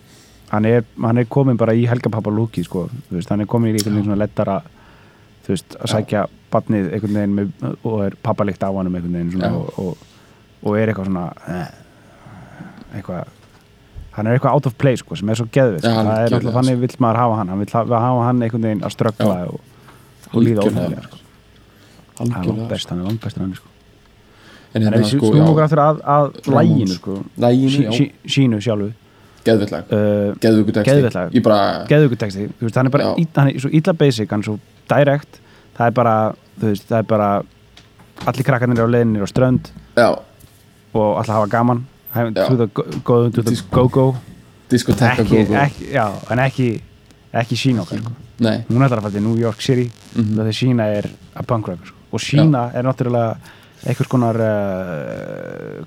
hann 0.51 0.65
er, 0.65 0.83
hann 1.01 1.17
er 1.17 1.25
komin 1.25 1.57
bara 1.57 1.73
í 1.73 1.85
helgapappa 1.87 2.31
lúki 2.31 2.63
sko, 2.63 2.87
þú 3.09 3.17
veist, 3.19 3.29
hann 3.29 3.41
er 3.41 3.45
komin 3.45 3.73
í 3.75 3.77
einhvern 3.79 3.95
veginn 3.99 4.05
svona 4.11 4.21
lettara 4.23 4.61
þú 5.45 5.53
veist, 5.55 5.75
að 5.79 5.91
sækja 5.95 6.27
barnið 6.51 6.93
einhvern 6.93 7.13
veginn 7.19 7.35
með, 7.35 7.75
og 7.83 7.99
er 8.05 8.15
pappalikt 8.23 8.63
á 8.63 8.69
hann 8.71 8.87
einhvern 8.87 9.13
veginn 9.13 9.31
svona, 9.35 9.49
Já. 9.51 9.55
og, 9.59 9.79
og, 9.79 9.97
og 10.63 10.77
er 10.79 10.87
eitthvað 10.93 11.05
svona 11.11 11.27
eh, 11.47 11.67
eitthvað 12.95 13.27
hann 14.15 14.27
er 14.27 14.35
eitthvað 14.39 14.55
out 14.57 14.65
of 14.67 14.73
place 14.81 15.03
sko, 15.03 15.15
sem 15.15 15.29
er 15.29 15.37
svo 15.39 15.45
geðvið 15.53 15.83
sko. 15.83 15.89
Já, 15.91 15.99
það 15.99 16.07
er 16.09 16.09
algjörlega, 16.09 16.39
alltaf 16.39 16.57
þannig 16.57 16.79
vill 16.81 16.95
maður 17.05 17.19
hafa 17.21 17.35
hann 17.39 17.51
hann 17.53 17.59
vill 17.63 17.73
hafa, 17.75 17.99
hafa 18.07 18.23
hann 18.25 18.41
einhvern 18.47 18.65
veginn 18.67 18.81
að 18.87 18.95
ströggla 18.95 19.35
og, 19.51 19.59
og 20.33 20.39
líða 20.43 20.63
Algjörlega. 20.63 20.79
óþægilega 20.79 21.03
sko. 21.09 21.18
Hann 22.19 22.29
er 22.29 22.35
langt 22.35 22.45
algjörlega 22.45 22.69
best, 22.69 22.89
hann 23.39 23.51
er 23.51 23.59
sko. 23.59 23.67
en 24.73 24.85
hérna 24.85 25.03
sko, 25.09 25.31
snúum 25.33 25.51
okkur 25.51 25.65
aftur 25.65 25.81
að, 25.81 26.01
að 26.15 26.25
læginu 26.55 26.95
sko, 26.97 27.19
læginu, 27.41 27.69
sí, 27.73 27.83
já, 27.85 27.91
sí, 27.97 28.09
sínu 28.35 28.59
sjálfu. 28.61 28.89
Geðvillag 29.47 29.93
uh, 29.95 30.33
geðvöku 30.43 30.75
texti. 30.75 30.91
Geðveikt 30.91 31.15
lag. 31.15 31.33
ég 31.33 31.45
bara, 31.45 31.59
veist, 32.59 32.75
hann 32.77 32.89
er 32.89 32.93
bara 32.93 33.13
í, 33.17 33.25
hann 33.37 33.51
er 33.53 33.63
svo 33.63 33.71
illa 33.79 33.93
basic, 33.97 34.29
hann 34.29 34.43
er 34.43 34.49
svo 34.51 34.57
direct. 34.91 35.39
Það 35.79 35.85
er 35.87 35.95
bara, 35.95 36.15
þú 36.59 36.73
veist, 36.73 36.87
það 36.89 36.99
er 36.99 37.07
bara 37.09 37.29
allir 38.27 38.47
krakkarnir 38.49 38.83
á 38.83 38.87
leiðinni 38.91 39.23
á 39.23 39.27
strönd 39.31 39.71
já, 39.95 40.09
og 40.93 41.11
allir 41.21 41.35
hafa 41.37 41.49
gaman. 41.55 41.85
To 42.35 42.57
the 42.57 42.67
go, 42.73 42.83
go 43.05 43.17
to 43.29 43.45
the 43.45 43.55
go-go. 43.71 44.07
Diskotekka 44.69 45.23
ekki, 45.23 45.45
gógó 45.45 45.59
ekki, 45.63 45.91
já, 45.95 46.05
en 46.33 46.41
ekki 46.43 46.67
ekki 47.39 47.57
sína 47.57 47.83
okkar, 47.85 48.01
sko. 48.03 48.11
nei, 48.41 48.63
hún 48.69 48.83
ætlar 48.85 48.99
að 48.99 49.07
fara 49.07 49.15
til 49.15 49.23
New 49.25 49.37
York 49.39 49.61
City. 49.61 49.87
Mhm. 50.15 50.35
þegar 50.41 50.57
sína 50.59 50.89
er 50.99 51.09
að 51.35 51.47
punk 51.47 51.71
rock 51.71 51.87
sko. 51.87 51.98
Og 52.11 52.23
sína 52.23 52.69
er 52.73 52.87
náttúrulega 52.87 53.37
einhvers 53.87 54.09
konar 54.11 54.39
uh, 54.43 55.83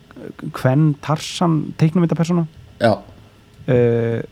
Kven 0.57 0.93
Tarsan 1.05 1.75
teiknumyndapersona 1.81 2.47
já, 2.81 2.93
uh, 2.97 4.23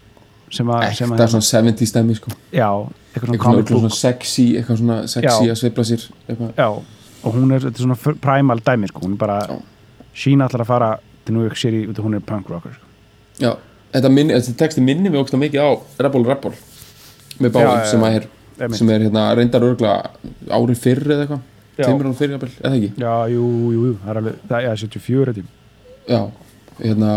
sem 0.51 0.73
að 0.73 0.87
sem 0.97 1.13
ekta 1.13 1.27
að, 1.27 1.35
svona 1.35 1.49
70 1.51 1.91
stemmi 1.91 2.17
sko 2.17 2.33
já, 2.55 2.69
eitthvað 3.13 3.37
svona 3.37 3.59
eitthvað 3.61 3.83
svona, 3.83 3.93
sexy 3.99 4.47
eitthvað 4.57 4.81
svona 4.81 4.99
sexy 5.11 5.47
Já. 5.47 5.53
að 5.53 5.61
sveifla 5.61 5.87
sér. 5.89 6.07
Já, 6.57 6.69
og 6.71 7.37
hún 7.37 7.55
er, 7.55 7.65
þetta 7.67 7.83
er 7.83 7.87
svona 7.87 8.17
primal 8.25 8.63
dæmi, 8.67 8.91
sko, 8.91 9.05
hún 9.05 9.17
er 9.17 9.21
bara 9.21 9.39
Já. 9.45 9.57
sína 10.25 10.49
allar 10.49 10.65
að 10.65 10.73
fara 10.73 10.91
til 11.27 11.37
New 11.37 11.45
York 11.47 11.61
City 11.61 11.85
út 11.91 11.99
af 11.99 12.07
hún 12.07 12.17
er 12.17 12.25
punk 12.27 12.51
rocker, 12.51 12.75
sko. 12.79 12.91
já, 13.45 13.53
þetta, 13.93 14.13
minni, 14.17 14.37
þetta 14.39 14.59
texti 14.65 14.85
minni 14.85 15.13
við 15.13 15.23
ógst 15.23 15.37
mikið 15.37 15.67
á 15.67 15.71
Rebel 16.07 16.27
Rebel 16.27 16.55
með 17.41 17.57
báðum 17.57 17.87
sem 17.91 18.07
að 18.09 18.21
er 18.21 18.29
sem 18.77 18.91
er 18.93 19.07
hérna 19.07 19.31
reyndar 19.37 19.65
örgla 19.65 19.95
árið 20.53 20.81
fyrr 20.83 21.07
eða 21.07 21.25
eitthvað 21.25 21.47
Já. 21.79 21.87
án 21.89 22.15
fyrr 22.19 22.35
jafnvel, 22.37 22.53
eða 22.61 22.77
ekki 22.77 22.93
Já, 23.01 23.15
jú, 23.33 23.47
jú, 23.75 23.81
jú, 23.87 23.97
það 24.03 24.11
er 24.13 24.21
alveg, 24.23 24.39
það 24.49 24.69
er 24.71 24.77
74 24.85 25.33
þetta. 25.33 25.57
já, 26.09 26.21
hérna 26.81 27.15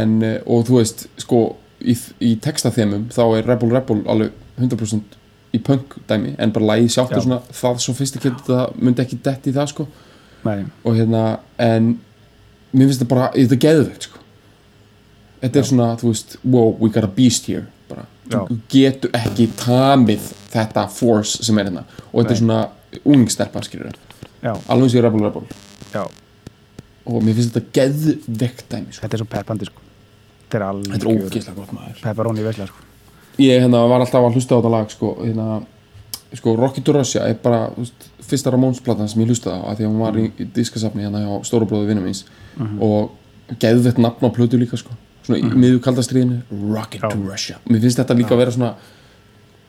en, 0.00 0.22
eh, 0.22 0.40
og 0.46 0.66
þú 0.68 0.78
veist, 0.80 1.06
sko 1.18 1.42
í, 1.80 1.96
í 2.20 2.34
textaþemum 2.40 3.08
þá 3.12 3.22
er 3.38 3.46
Rebel 3.50 3.70
Rebel 3.74 4.02
alveg 4.06 4.32
100% 4.58 5.16
í 5.56 5.60
punk 5.62 5.96
dæmi 6.08 6.34
en 6.38 6.52
bara 6.54 6.76
sjálft 6.88 7.12
Já. 7.12 7.18
er 7.18 7.24
svona 7.24 7.40
það 7.52 7.80
svo 7.84 7.94
fyrst 7.96 8.18
ekki 8.18 8.32
það 8.46 8.76
myndi 8.80 9.04
ekki 9.04 9.18
detti 9.24 9.52
í 9.52 9.56
það 9.56 9.72
sko 9.72 9.86
Nei, 10.46 10.64
og 10.84 10.94
hérna, 10.94 11.22
en 11.58 11.96
mér 12.72 12.86
finnst 12.88 13.00
þetta 13.02 13.10
bara, 13.10 13.30
þetta 13.34 13.56
er 13.56 13.62
geðveikt 13.64 14.08
sko 14.08 14.22
þetta 15.42 15.60
er 15.60 15.68
svona, 15.70 15.88
þú 16.00 16.12
veist 16.12 16.36
wow, 16.44 16.76
we 16.80 16.90
got 16.92 17.04
a 17.06 17.10
beast 17.18 17.48
here 17.50 17.66
bara, 17.90 18.06
Já. 18.30 18.42
þú 18.48 18.58
getur 18.72 19.16
ekki 19.16 19.48
tamið 19.60 20.30
þetta 20.54 20.86
force 20.92 21.44
sem 21.46 21.58
er 21.58 21.70
hérna 21.70 21.84
og 22.12 22.22
þetta 22.22 22.34
er 22.34 22.36
Nei. 22.36 22.42
svona 22.44 22.60
ungstelpa 23.04 23.62
skilur 23.66 23.92
alveg 24.46 24.86
eins 24.86 24.94
í 24.94 25.02
Rebel 25.02 25.24
Rebel. 25.26 25.46
Já, 25.92 26.04
og 27.06 27.22
mér 27.22 27.38
finnst 27.38 27.54
þetta 27.54 27.72
geðveikt 27.78 28.66
dæmi 28.70 28.92
sko. 28.92 29.04
þetta 29.04 29.16
er 29.16 29.22
svo 29.22 29.28
peppandi, 29.30 29.68
sko. 29.70 29.86
Þetta 30.46 30.58
er 30.58 30.66
alveg 30.66 30.92
þetta 30.96 31.12
ógeðslega 31.12 31.56
gott 31.56 31.72
maður. 31.76 32.02
pepperoni 32.02 32.44
vesla, 32.46 32.66
sko. 32.66 32.84
ég 33.42 33.62
hérna, 33.64 33.86
var 33.90 34.04
alltaf 34.04 34.26
að 34.26 34.38
hlusta 34.38 34.54
á 34.54 34.58
þetta 34.58 34.74
lag 34.76 34.90
sko, 34.90 35.12
hérna, 35.22 35.60
sko 36.32 36.56
Rocky 36.56 36.82
to 36.82 36.92
Russia 36.96 37.26
er 37.26 37.38
bara 37.42 37.70
veist, 37.76 38.08
fyrsta 38.26 38.50
Ramones-platan 38.54 39.08
sem 39.08 39.22
ég 39.22 39.30
hlustaði 39.30 39.62
á 39.62 39.70
því 39.74 39.86
að 39.86 39.90
hún 39.92 40.02
var 40.02 40.18
í, 40.18 40.26
í 40.38 40.48
diskasafni 40.56 41.06
hérna 41.06 41.22
hjá 41.22 41.46
Stórubróðu 41.46 41.90
vinnum 41.90 42.06
míns. 42.06 42.24
Mhm. 42.56 42.82
og 42.82 43.58
geðvett 43.62 43.98
nafn 44.02 44.26
á 44.26 44.30
plötu 44.34 44.58
líka 44.58 44.76
sko. 44.76 44.94
Svona 45.26 45.38
í 45.42 45.58
miðju 45.58 45.80
kaldastriðinu 45.82 46.42
Rocket 46.72 47.02
Já. 47.02 47.10
to 47.10 47.18
Russia. 47.22 47.56
Mér 47.68 47.80
finnst 47.82 47.98
þetta 47.98 48.16
líka 48.18 48.34
að 48.34 48.42
vera 48.42 48.54
svona 48.54 48.74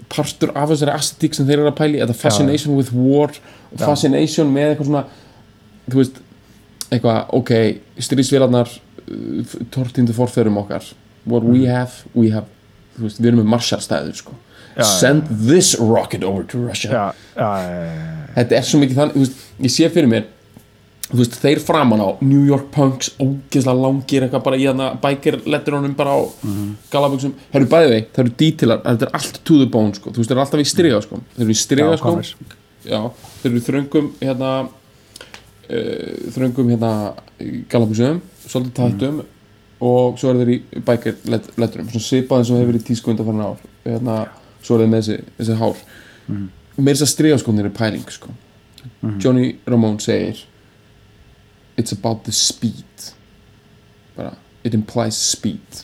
partur 0.10 0.52
af 0.56 0.70
þessari 0.72 0.94
aesthetic 0.96 1.36
sem 1.36 1.46
þeir 1.48 1.60
eru 1.62 1.72
að 1.72 1.78
pæli 1.82 2.00
þetta 2.02 2.16
fascination 2.16 2.76
with 2.78 2.92
war 2.94 3.30
og 3.72 3.78
Já. 3.80 3.86
fascination 3.86 4.52
með 4.54 4.74
eitthvað 4.76 4.86
svona 4.92 5.04
þú 5.90 5.96
veist 6.02 6.22
eitthvað, 6.92 7.26
ok, 7.36 7.52
stríðsvélarnar 8.00 8.70
tortindu 9.72 10.14
forförum 10.16 10.58
okkar 10.64 10.84
what 11.26 11.44
we 11.44 11.60
Mhm. 11.60 11.68
have, 11.72 11.92
we 12.16 12.30
have 12.32 12.46
veist, 13.00 13.20
við 13.22 13.28
erum 13.34 13.40
með 13.44 13.50
Marshallstæður 13.56 14.16
sko. 14.16 14.34
Já, 14.78 14.84
send 14.84 15.24
this 15.48 15.76
rocket 15.80 16.24
over 16.24 16.44
to 16.44 16.58
Russia. 16.68 16.92
Já, 16.92 17.14
já, 17.36 17.52
já, 17.64 18.28
þetta 18.36 18.52
er 18.58 18.62
svo 18.62 18.80
mikið 18.80 18.96
þannig, 18.96 19.30
ég 19.60 19.72
sé 19.74 19.90
fyrir 19.90 20.08
mér 20.08 20.24
þú 21.08 21.20
veist, 21.22 21.38
þeir 21.40 21.62
framan 21.64 22.02
á 22.04 22.10
New 22.22 22.44
York 22.48 22.68
Punks, 22.74 23.14
ógeðslega 23.22 23.80
langir 23.80 24.26
eitthvað 24.26 24.44
bara 24.44 24.58
í 24.60 24.66
þarna 24.68 24.88
biker 25.04 25.38
letterónum 25.48 25.94
bara 25.96 26.16
á 26.18 26.20
mm. 26.20 26.56
-hmm. 26.56 26.74
galaböksum, 26.92 27.34
þeir 27.52 27.62
eru 27.62 27.70
bæði 27.72 27.90
vei 27.94 28.02
þeir 28.16 28.24
eru 28.26 28.34
dítilar, 28.42 28.82
þetta 28.84 29.06
er 29.08 29.14
allt 29.20 29.40
to 29.44 29.60
the 29.62 29.70
bone 29.72 29.94
sko. 29.94 30.12
þú 30.12 30.18
veist, 30.18 30.30
þeir 30.30 30.38
eru 30.38 30.46
alltaf 30.46 30.60
í 30.60 30.68
striga 30.74 31.02
sko. 31.02 31.20
þeir 31.36 31.46
eru 31.46 31.56
í 31.56 31.62
striga 31.62 31.92
Já, 31.92 31.98
sko. 31.98 32.22
Já, 32.88 33.00
þeir 33.44 33.52
eru 33.52 33.62
þröngum 33.70 34.12
hérna 34.22 34.52
uh, 35.70 36.32
þröngum 36.36 36.70
hérna 36.74 36.92
galaböksum, 37.70 38.22
svolítið 38.48 38.74
tættum 38.74 39.24
og 39.80 40.20
svo 40.20 40.30
eru 40.30 40.44
þeir 40.44 40.52
í 40.56 40.82
biker 40.82 41.16
letterum, 41.58 41.88
svona 41.90 42.04
svipaðin 42.10 42.46
sem 42.46 42.56
hefur 42.58 42.72
verið 42.74 42.82
í 42.82 42.88
tísku 42.88 43.12
undan 43.12 43.42
ár 43.42 43.58
hérna, 43.86 44.28
svo 44.62 44.76
eru 44.76 44.84
þeir 44.84 44.92
með 44.92 45.02
þessi, 45.02 45.24
þessi 45.40 45.58
hár 45.62 45.76
Mhm. 46.28 46.50
með 46.78 46.94
þess 46.94 47.02
að 47.06 47.14
striga 47.14 47.38
sko, 47.40 47.52
þeir 47.52 47.66
eru 47.66 47.70
pæling 47.70 48.10
sko. 48.12 48.30
Johnny 49.20 49.56
Ramone 49.66 50.00
segir 50.00 50.44
it's 51.78 51.92
about 51.94 52.24
the 52.26 52.32
speed 52.32 52.84
bara, 54.18 54.34
it 54.64 54.74
implies 54.74 55.16
speed 55.18 55.84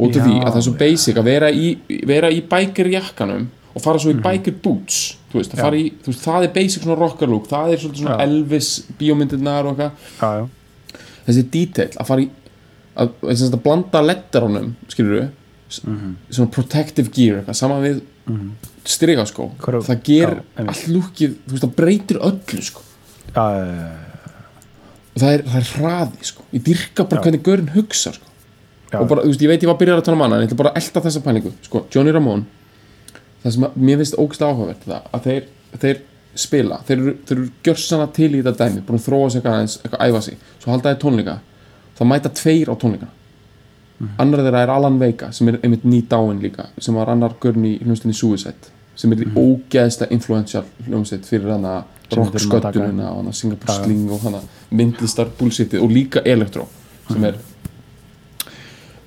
af 0.00 0.14
Já, 0.16 0.22
því 0.24 0.34
að 0.40 0.52
það 0.52 0.56
er 0.56 0.64
svo 0.64 0.72
já. 0.72 0.78
basic 0.80 1.16
að 1.20 1.24
vera 1.28 1.48
í, 1.52 1.66
vera 2.08 2.28
í 2.32 2.40
biker 2.48 2.88
jakkanum 2.88 3.48
og 3.74 3.82
fara 3.84 3.98
svo 4.00 4.10
í 4.14 4.20
biker 4.22 4.54
boots 4.64 5.16
þú 5.32 5.38
veist, 5.40 5.52
að 5.52 5.56
Mhm. 5.56 5.60
Já. 5.60 5.64
fara 5.64 5.76
í, 5.76 5.90
þú 6.02 6.06
veist, 6.12 6.24
það 6.24 6.44
er 6.46 6.52
basic 6.54 6.82
svona 6.82 6.98
rocker 6.98 7.28
look, 7.28 7.48
það 7.48 7.72
er 7.72 7.78
svona 7.78 8.16
Já. 8.16 8.22
Elvis 8.26 8.70
bíómyndirnar 8.98 9.66
og 9.66 9.76
eitthvað 9.76 9.92
já, 10.20 10.30
já, 10.40 10.48
þessi 11.26 11.44
detail 11.50 11.90
að 12.00 12.06
fara 12.06 12.20
í 12.24 12.30
að, 12.96 13.08
að, 13.22 13.30
að, 13.30 13.54
að 13.54 13.62
blanda 13.62 14.02
letterunum 14.02 14.74
skilur 14.88 15.28
Mhm. 15.86 16.16
svona 16.30 16.50
protective 16.50 17.10
gear 17.12 17.36
eitthvað, 17.42 17.54
saman 17.56 17.82
við 17.82 18.00
mm 18.26 18.50
strigaskó 18.84 19.50
Hvar- 19.60 19.82
það 19.84 20.02
ger 20.02 20.30
já, 20.56 20.64
þú 20.64 21.52
veist, 21.52 21.62
það 21.64 21.74
breytir 21.76 22.16
öllu 22.18 22.62
sko 22.64 22.80
já, 23.34 23.44
já, 23.54 24.09
og 25.14 25.22
það 25.22 25.32
er, 25.34 25.44
það 25.46 25.60
er 25.60 25.70
hraði 25.74 26.28
sko. 26.30 26.46
ég 26.54 26.64
dyrka 26.66 27.06
bara 27.06 27.20
Já. 27.20 27.24
hvernig 27.26 27.44
gaurinn 27.46 27.72
hugsa 27.74 28.14
sko. 28.16 28.30
og 28.98 29.08
bara, 29.10 29.24
þú 29.24 29.32
veist, 29.32 29.44
ég 29.44 29.52
veit 29.52 29.62
ég 29.62 29.70
var 29.70 29.76
að 29.76 29.82
byrja 29.84 29.98
að 29.98 30.06
tala 30.08 30.18
um 30.18 30.24
hana 30.26 30.38
en 30.38 30.44
ég 30.44 30.50
ætla 30.50 30.60
bara 30.62 30.72
að 30.74 30.82
elta 30.82 31.04
þessa 31.06 31.24
pælingu 31.24 31.52
sko. 31.66 31.84
Johnny 31.94 32.14
Ramone 32.14 32.44
það 33.42 33.56
sem 33.56 33.66
að, 33.68 33.78
mér 33.88 34.00
finnst 34.02 34.18
ógst 34.20 34.42
áhugavert 34.44 34.86
það, 34.86 35.06
að 35.14 35.28
þeir, 35.28 35.46
þeir 35.84 36.02
spila 36.40 36.80
þeir 36.86 36.98
eru, 36.98 37.14
þeir 37.26 37.38
eru 37.38 37.46
gjörsana 37.66 38.10
til 38.16 38.30
í 38.32 38.42
þetta 38.42 38.66
dæmi 38.66 38.84
búin 38.86 39.00
að 39.00 39.06
þróa 39.06 39.30
sig 39.30 39.40
eitthvað 39.40 39.56
aðeins, 39.56 39.78
eitthvað 39.80 40.04
æfa 40.06 40.20
sig 40.26 40.44
svo 40.58 40.74
halda 40.74 40.92
þeir 40.92 41.00
tónleika, 41.04 41.38
þá 41.98 42.02
mæta 42.10 42.32
tveir 42.40 42.70
á 42.70 42.74
tónleika 42.80 43.08
annar 44.20 44.42
þeirra 44.44 44.64
er 44.64 44.72
Alan 44.72 44.98
Vega 45.00 45.30
sem 45.36 45.50
er 45.50 45.58
einmitt 45.60 45.84
ný 45.84 46.00
dáin 46.08 46.40
líka 46.40 46.70
sem 46.80 46.96
var 46.96 47.10
annar 47.12 47.34
görn 47.42 47.66
í 47.68 47.74
hljómsdeinni 47.82 48.16
Suicide 48.16 48.72
sem 48.96 49.12
er 49.12 49.24
mm 49.26 49.36
ógeðslega 49.40 50.12
influential 50.14 50.64
hljómsveit 50.86 51.28
fyrir 51.28 51.52
hana 51.54 51.82
Taka. 52.10 52.22
rocksköttunina 52.22 53.10
og 53.10 53.22
hana 53.22 53.32
Singapore 53.32 53.76
Já. 53.76 53.84
Sling 53.84 54.10
og 54.10 54.20
hana 54.24 54.42
myndlistar 54.70 55.30
bullshitið 55.38 55.84
og 55.84 55.94
líka 55.94 56.22
Electro 56.24 56.66
sem 57.10 57.24
er 57.24 57.38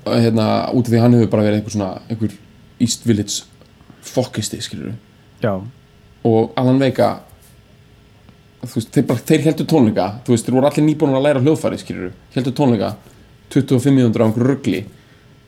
hérna, 0.05 0.47
út 0.73 0.87
af 0.87 0.91
því 0.91 1.01
hann 1.03 1.13
hefur 1.17 1.31
bara 1.31 1.45
verið 1.47 1.61
einhver 1.61 1.75
svona 1.75 1.91
einhver 2.09 2.33
East 2.79 3.05
Village 3.07 3.43
fokkisti, 4.03 4.59
skilur 4.61 4.93
og 6.23 6.51
Alan 6.59 6.79
Vega 6.79 7.13
þú 8.63 8.79
veist, 8.79 8.91
þeir, 8.95 9.05
bara, 9.07 9.19
þeir 9.19 9.45
heldur 9.47 9.67
tónleika 9.67 10.09
þú 10.25 10.35
veist, 10.35 10.47
þeir 10.47 10.57
voru 10.57 10.69
allir 10.69 10.87
nýbúin 10.87 11.15
að 11.15 11.25
læra 11.27 11.43
hljóðfæri, 11.43 11.79
skilur 11.81 12.11
heldur 12.35 12.55
tónleika 12.57 12.93
25 13.53 13.93
minútur 13.93 14.23
á 14.23 14.27
einhverju 14.27 14.49
ruggli 14.49 14.83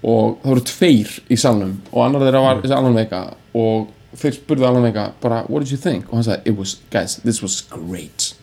og 0.06 0.38
það 0.42 0.52
voru 0.52 0.66
tveir 0.70 1.14
í 1.32 1.38
salnum 1.40 1.78
og 1.92 2.02
annar 2.06 2.28
þeirra 2.28 2.44
var 2.46 2.66
Alan 2.78 2.98
Vega 3.00 3.22
og 3.56 3.88
þeir 4.20 4.38
spurðu 4.40 4.68
Alan 4.68 4.84
Vega 4.88 5.08
bara, 5.22 5.44
what 5.50 5.64
did 5.64 5.72
you 5.72 5.78
think? 5.82 6.08
og 6.10 6.20
hann 6.20 6.28
sagði, 6.30 6.52
it 6.52 6.58
was, 6.58 6.78
guys, 6.94 7.18
this 7.26 7.42
was 7.44 7.62
great 7.70 8.34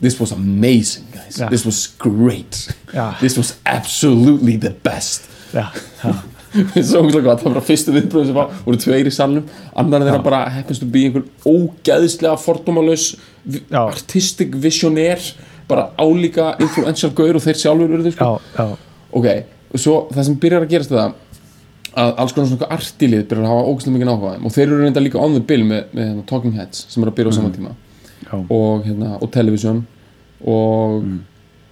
this 0.00 0.18
was 0.20 0.32
amazing 0.32 1.04
guys 1.14 1.38
Ja. 1.38 1.48
this 1.48 1.64
was 1.66 1.86
great 1.98 2.68
Já. 2.92 3.14
this 3.20 3.36
was 3.38 3.54
absolutely 3.66 4.56
the 4.56 4.70
best 4.84 5.28
já, 5.54 5.68
já, 6.02 6.14
svo 6.86 7.00
ógæslega 7.02 7.22
gott, 7.26 7.40
það 7.42 7.48
var 7.48 7.54
bara 7.58 7.64
fyrstu 7.66 7.92
viðbröð 7.94 8.26
sem 8.28 8.34
var, 8.36 8.50
voru 8.66 8.78
tveir 8.78 9.08
í 9.10 9.12
salnum, 9.14 9.46
annar 9.74 10.04
þeirra 10.06 10.22
bara 10.22 10.42
happens 10.54 10.78
to 10.82 10.86
be 10.86 11.04
einhver 11.08 11.24
ógæðislega 11.50 12.36
fordómalus, 12.38 13.08
Já. 13.44 13.80
artistic 13.82 14.54
visionær, 14.62 15.18
bara 15.68 15.88
álíka 15.98 16.52
influential 16.62 17.10
gaur 17.16 17.38
og 17.38 17.42
þeir 17.44 17.58
sjálfur 17.58 18.04
þau 18.06 18.12
sko. 18.14 18.68
ok, 19.18 19.26
og 19.74 19.82
svo 19.82 19.96
það 20.14 20.28
sem 20.28 20.38
byrjar 20.44 20.66
að 20.66 20.72
gerast 20.74 20.94
það 20.94 21.14
að 22.00 22.12
alls 22.22 22.34
konar 22.34 22.50
svona 22.50 22.68
artilið 22.74 23.26
byrjar 23.30 23.46
að 23.46 23.52
hafa 23.52 23.70
ógæslega 23.70 23.94
mikið 23.96 24.12
þeim. 24.24 24.46
Og 24.46 24.54
þeir 24.54 24.66
eru 24.66 24.80
reynda 24.82 25.02
líka 25.04 25.20
on 25.22 25.36
the 25.36 25.42
bill 25.44 25.66
með, 25.68 25.82
með 25.92 26.08
hérna, 26.10 26.24
Talking 26.30 26.56
Heads 26.58 26.86
sem 26.90 27.04
eru 27.04 27.12
að 27.12 27.18
byrja 27.20 27.34
á 27.34 27.36
saman 27.38 27.54
tíma. 27.54 27.74
Já, 28.24 28.34
og, 28.40 28.84
hérna, 28.86 29.14
og 29.20 29.30
Television 29.34 29.84
og, 30.44 31.04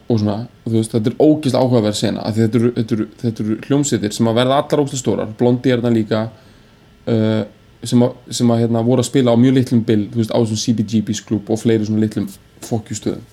og 0.09 0.20
svona 0.20 0.37
og 0.64 0.75
veist, 0.75 0.93
þetta 0.93 1.11
er 1.12 1.18
ógeðslega 1.18 1.64
áhugaverð 1.64 1.99
sena 1.99 2.29
þetta 2.37 2.61
eru, 2.61 2.70
þetta 2.77 2.97
eru, 2.97 3.07
þetta 3.23 3.45
eru 3.45 3.57
hljómsveitir 3.66 4.14
sem 4.16 4.31
að 4.31 4.39
verða 4.41 4.61
allar 4.61 4.83
ógeðslega 4.83 5.03
stórar, 5.03 5.35
Blondie 5.39 5.75
er 5.75 5.83
þarna 5.83 5.97
líka 5.97 6.23
uh, 6.29 7.43
sem 7.83 8.05
að, 8.05 8.18
sem 8.39 8.53
að 8.55 8.64
hérna, 8.64 8.85
voru 8.87 9.03
að 9.03 9.09
spila 9.09 9.35
á 9.35 9.37
mjög 9.41 9.57
litlum 9.59 9.85
bil 9.89 10.03
þú 10.12 10.20
veist, 10.20 10.35
á 10.35 10.39
þessum 10.39 10.62
CBGB's 10.64 11.23
klub 11.27 11.51
og 11.51 11.61
fleiri 11.62 11.89
svona 11.89 12.05
litlum 12.05 12.29
fokkjustöðum 12.62 13.25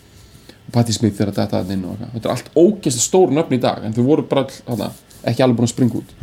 og 0.69 0.73
Patti 0.73 0.95
Smith 0.95 1.17
þegar 1.17 1.35
þetta 1.41 1.61
er 1.63 1.75
inn 1.75 1.85
og 1.89 2.01
þetta 2.01 2.25
er 2.25 2.33
allt 2.35 2.51
ógeðslega 2.55 3.05
stór 3.05 3.35
nöfn 3.35 3.57
í 3.57 3.61
dag 3.63 3.85
en 3.85 3.95
þau 3.95 4.03
voru 4.07 4.25
bara 4.29 4.45
all, 4.47 4.59
hana, 4.71 4.91
ekki 5.27 5.43
alveg 5.43 5.57
búin 5.57 5.67
að 5.67 5.73
springa 5.73 5.99
út. 5.99 6.13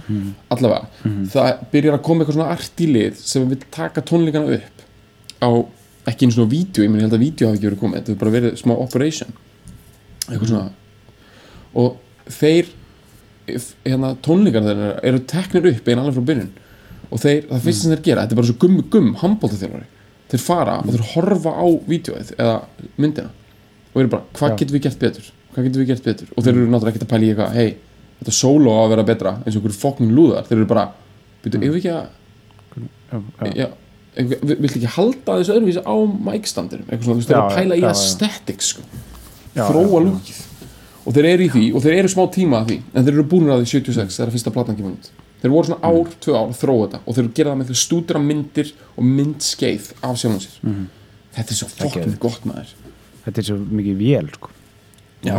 Allavega, 0.55 0.89
það 1.33 1.51
byrjar 1.73 1.99
að 1.99 2.05
koma 2.07 2.23
eitthvað 2.25 2.39
svona 2.39 2.55
artílið 2.57 3.21
sem 3.21 3.49
vil 3.51 3.61
taka 3.75 4.05
tónleikana 4.07 4.57
upp 4.57 4.85
á 5.43 5.51
ekki 6.07 6.27
einu 6.27 6.37
svona 6.37 6.51
vídeo, 6.51 6.85
ég 6.85 6.91
meni 6.93 7.05
held 7.05 7.17
að 7.17 7.25
vídeo 7.25 7.49
hafi 7.49 7.59
ekki 7.59 7.69
verið 7.71 7.81
komið 7.83 7.99
þetta 7.99 8.13
hefur 8.13 8.21
bara 8.23 8.35
verið 8.37 8.59
smá 8.61 8.75
operation. 8.77 9.33
Eitthvað 10.27 10.51
svona. 10.53 10.69
Og 11.77 12.31
þeir 12.37 12.71
hérna, 13.87 14.13
tónleikar 14.23 14.65
þeirra 14.67 14.93
eru 15.07 15.23
teknir 15.31 15.69
upp 15.73 15.91
einn 15.91 16.03
alveg 16.03 16.17
frá 16.19 16.29
byrjun. 16.31 16.53
Og 17.07 17.23
þeir, 17.23 17.43
það 17.51 17.67
fyrst 17.67 17.85
sem 17.85 17.95
þeir 17.95 18.05
gera, 18.07 18.25
þetta 18.25 18.35
er 18.35 18.41
bara 18.41 18.51
svo 18.51 18.59
gummi 18.63 18.85
gumm 18.91 19.13
handbóltaþjálfari, 19.21 19.89
þeir 20.33 20.43
fara 20.43 20.79
og 20.83 20.95
þeir 20.95 21.05
horfa 21.13 21.53
á 21.55 21.67
vídeoið 21.87 22.33
eða 22.37 22.57
myndina 22.99 23.31
og 23.97 24.01
eru 24.03 24.11
bara, 24.13 24.27
hvað 24.37 24.51
Já. 24.53 24.57
getum 24.61 24.77
við 24.77 24.83
gert 24.85 24.99
betur? 25.01 25.29
Hvað 25.55 25.69
getum 25.69 25.83
við 25.83 25.91
gert 25.93 26.05
betur? 26.05 26.33
Og 26.35 26.45
þeir 26.45 26.57
eru 26.57 26.67
náttúrulega 26.69 26.93
ekkert 26.93 27.07
að 27.07 27.13
pæla 27.13 27.25
í 27.25 27.31
eitthvað 27.33 27.55
hei, 27.57 27.69
þetta 28.21 28.35
solo 28.35 28.73
á 28.73 28.79
að 28.85 28.93
vera 28.95 29.07
betra 29.11 29.35
eins 29.43 29.55
og 29.55 29.61
einhverju 29.61 29.81
fokkin 29.81 30.15
lúðar, 30.17 30.47
þeir 30.49 30.59
eru 30.59 30.71
bara 30.71 30.87
byrju, 31.45 31.61
ef 31.61 31.75
við 31.75 31.81
ekki 31.81 31.93
að 31.95 32.07
já, 33.13 33.21
já. 33.45 33.53
já, 33.61 33.69
við 34.17 34.57
vilt 34.65 34.79
ekki 34.79 34.95
halda 34.97 35.39
þessu 35.41 35.55
öðruvísi 35.57 35.85
á 35.85 35.97
mækstandirum 36.31 36.89
eitthvað 36.89 37.05
svona, 37.05 37.17
þú 37.17 37.21
veist, 37.21 37.31
þeir 37.31 37.37
eru 37.37 37.47
að 37.47 37.61
pæla 37.61 37.77
í 37.77 37.87
aesthetics 37.91 38.73
sko. 38.73 38.87
Þróa 39.57 40.03
lúkið 40.07 40.43
og 41.07 41.15
þeir 41.15 41.29
eru 41.31 41.47
í 41.47 41.53
því, 41.53 41.67
og 41.77 41.85
þeir 41.85 42.01
eru 42.01 42.11
smá 42.11 42.25
tíma 42.35 42.63
að 42.63 42.73
því 42.73 42.79
en 42.93 43.07
þeir 43.07 43.15
eru 43.15 43.27
búin 43.31 43.53
að 43.53 43.63
því 43.63 43.71
76 43.77 44.19
þegar 44.19 44.35
fyrsta 44.35 44.53
platan 44.57 44.79
kemur 44.79 44.97
út. 44.97 45.11
Þeir 45.43 45.53
voru 45.53 45.69
svona 45.69 45.91
ár, 45.93 46.09
tvö 46.25 46.35
ár 46.35 46.49
að 46.49 46.57
þróa 46.63 46.87
þetta 46.87 47.01
og 47.05 47.17
þeir 47.19 47.29
gera 47.37 47.53
það 47.53 47.61
með 47.61 47.71
því 47.71 47.77
stúdra 47.83 48.23
myndir 48.25 48.73
og 48.97 49.07
myndskeið 49.07 49.91
af 50.01 50.19
sjálfum 50.19 50.41
sér. 50.43 50.57
Mhm. 50.63 50.87
þetta 51.37 51.53
er 51.53 51.59
svo 51.61 51.69
fokkin 51.77 52.17
gott 52.19 52.49
maður. 52.49 52.73
Þetta 53.27 53.43
er 53.43 53.47
svo 53.51 53.57
mikið 53.61 54.01
vél 54.01 54.31
sko. 54.33 54.51
Já. 55.27 55.37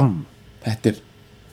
Þetta 0.63 0.91
er, 0.91 1.01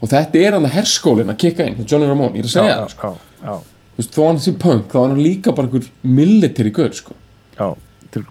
og 0.05 0.11
þetta 0.13 0.41
er 0.45 0.57
hann 0.59 0.67
að 0.69 0.75
herskólin 0.77 1.33
að 1.33 1.39
kikka 1.41 1.67
inn, 1.71 1.79
Johnny 1.89 2.09
Ramone, 2.11 2.37
ég 2.37 2.45
er 2.45 2.51
að 2.51 2.55
segja 2.59 2.77
það 2.83 2.93
sko. 2.93 3.11
já, 3.41 3.49
já, 3.49 3.55
Þú 3.95 4.03
veist, 4.03 4.15
þó 4.17 4.23
hann 4.27 4.41
sé 4.43 4.53
punk, 4.59 4.87
þá 4.91 4.97
er 5.01 5.11
hann 5.13 5.21
líka 5.23 5.53
bara 5.55 5.69
einhver 5.71 5.85
military 6.03 6.73
gaur, 6.75 6.95
sko, 6.99 7.15
já, 7.55 7.69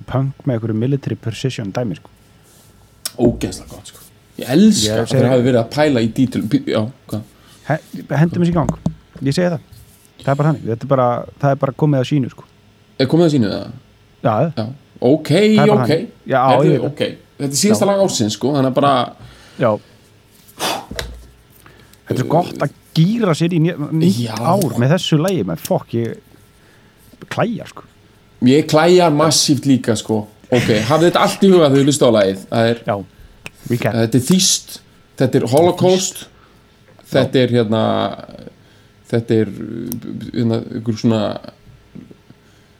punk 0.09 0.43
með 0.45 0.57
einhverju 0.57 0.75
military 0.85 1.15
precision 1.23 1.71
dæmi 1.75 1.97
sko. 1.99 2.11
ógeðslega 3.17 3.71
gott 3.71 3.91
sko. 3.93 4.01
ég 4.41 4.49
elska 4.53 4.89
Ég 4.89 5.03
að 5.05 5.13
þeir 5.13 5.29
hafi 5.31 5.45
verið 5.47 5.61
að 5.61 5.69
pæla 5.77 6.03
í 6.03 6.09
dítilum, 6.17 6.49
já, 6.67 6.81
hendum 8.19 8.43
þessi 8.43 8.51
í 8.51 8.57
gang 8.57 8.73
ég 9.23 9.35
segi 9.37 9.49
það, 9.53 9.65
það 10.23 10.31
er 10.33 10.39
bara 10.41 10.53
er 10.75 10.87
bara, 10.93 11.07
það 11.39 11.55
er 11.55 11.61
bara 11.63 11.77
komið 11.83 12.03
að 12.03 12.09
sínu 12.11 12.31
sko. 12.33 12.47
er 12.99 13.09
komið 13.11 13.29
að 13.29 13.33
sínu 13.37 13.51
það? 13.53 13.73
já, 14.23 14.35
Já, 14.57 14.67
ok, 15.03 15.31
ok. 15.77 15.91
Já, 16.27 16.41
það. 16.43 17.17
þetta 17.39 17.49
er 17.49 17.59
síðasta 17.59 17.87
lag 17.89 18.03
ársins 18.03 18.37
sko, 18.37 18.53
þannig 18.57 18.71
að 18.71 18.77
bara, 18.81 18.93
já 19.59 19.71
þetta 22.07 22.19
er 22.23 22.29
gott 22.31 22.65
að 22.65 22.75
gýra 22.97 23.35
sér 23.37 23.55
í 23.55 23.61
nýtt 23.63 24.29
ár 24.37 24.77
með 24.81 24.95
þessu 24.97 25.19
lægi 25.21 25.47
með 25.49 25.65
fokk, 25.65 25.95
ég 25.97 27.27
klæja 27.33 27.67
sko. 27.69 27.87
ég 28.49 28.67
klæja 28.69 29.09
massíft 29.13 29.67
líka 29.69 29.95
sko, 29.99 30.23
ok, 30.49 30.69
hafið 30.89 31.09
þetta 31.09 31.25
allt 31.25 31.45
í 31.45 31.51
huga 31.53 31.69
þegar 31.69 31.77
þið 31.79 31.89
hlusta 31.89 32.09
á 32.09 32.11
er 32.23 32.83
recap 33.69 33.97
þetta 34.01 34.19
er 34.19 34.25
þýst, 34.27 34.77
þetta 35.21 35.39
er 35.39 35.49
holocaust 35.53 36.25
þetta 37.13 37.43
er 37.43 37.55
hérna 37.57 37.83
þetta 39.13 39.39
er 39.43 39.51
hérna, 40.33 40.59
einhver 40.73 40.99
svona 40.99 41.23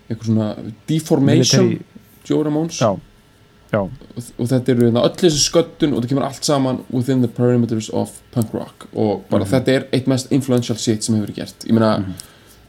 einhver 0.09 0.27
svona 0.27 0.51
deformation 0.89 1.73
Ramones? 2.23 2.79
Já, 2.79 2.93
já, 2.93 3.12
og, 3.79 4.27
og 4.37 4.49
þetta 4.51 4.73
eru 4.73 4.87
hérna, 4.87 5.05
öll 5.07 5.15
þessi 5.23 5.41
sköttun 5.43 5.95
og 5.95 6.03
það 6.03 6.11
kemur 6.13 6.27
allt 6.27 6.47
saman 6.47 6.83
within 6.93 7.23
the 7.23 7.31
perimeters 7.31 7.89
of 7.93 8.13
punk 8.35 8.53
rock. 8.55 8.87
Og 8.93 9.23
bara 9.31 9.47
þetta 9.49 9.77
er 9.77 9.87
eitt 9.95 10.09
mest 10.11 10.31
influential 10.35 10.77
shit 10.77 11.05
sem 11.05 11.17
hefur 11.17 11.29
verið 11.29 11.41
gert. 11.41 11.65
Ég 11.67 11.77
meina 11.77 11.95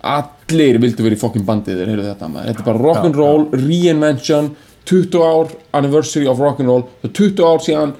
allir 0.04 0.80
vildu 0.82 1.04
verið 1.04 1.18
í 1.18 1.22
fokkin 1.22 1.46
bandið 1.48 1.80
þeir 1.80 1.92
heyrðu 1.94 2.08
þetta 2.10 2.30
maður, 2.30 2.48
þetta 2.50 2.64
er 2.64 2.70
bara 2.70 2.82
rock'n'roll 2.86 3.44
reinvention, 3.56 4.50
20 4.84 5.22
ár 5.24 5.54
anniversary 5.76 6.28
of 6.28 6.42
rock'n'roll, 6.42 6.84
það 7.00 7.08
er 7.08 7.14
20 7.20 7.46
ár 7.48 7.62
síðan 7.64 7.94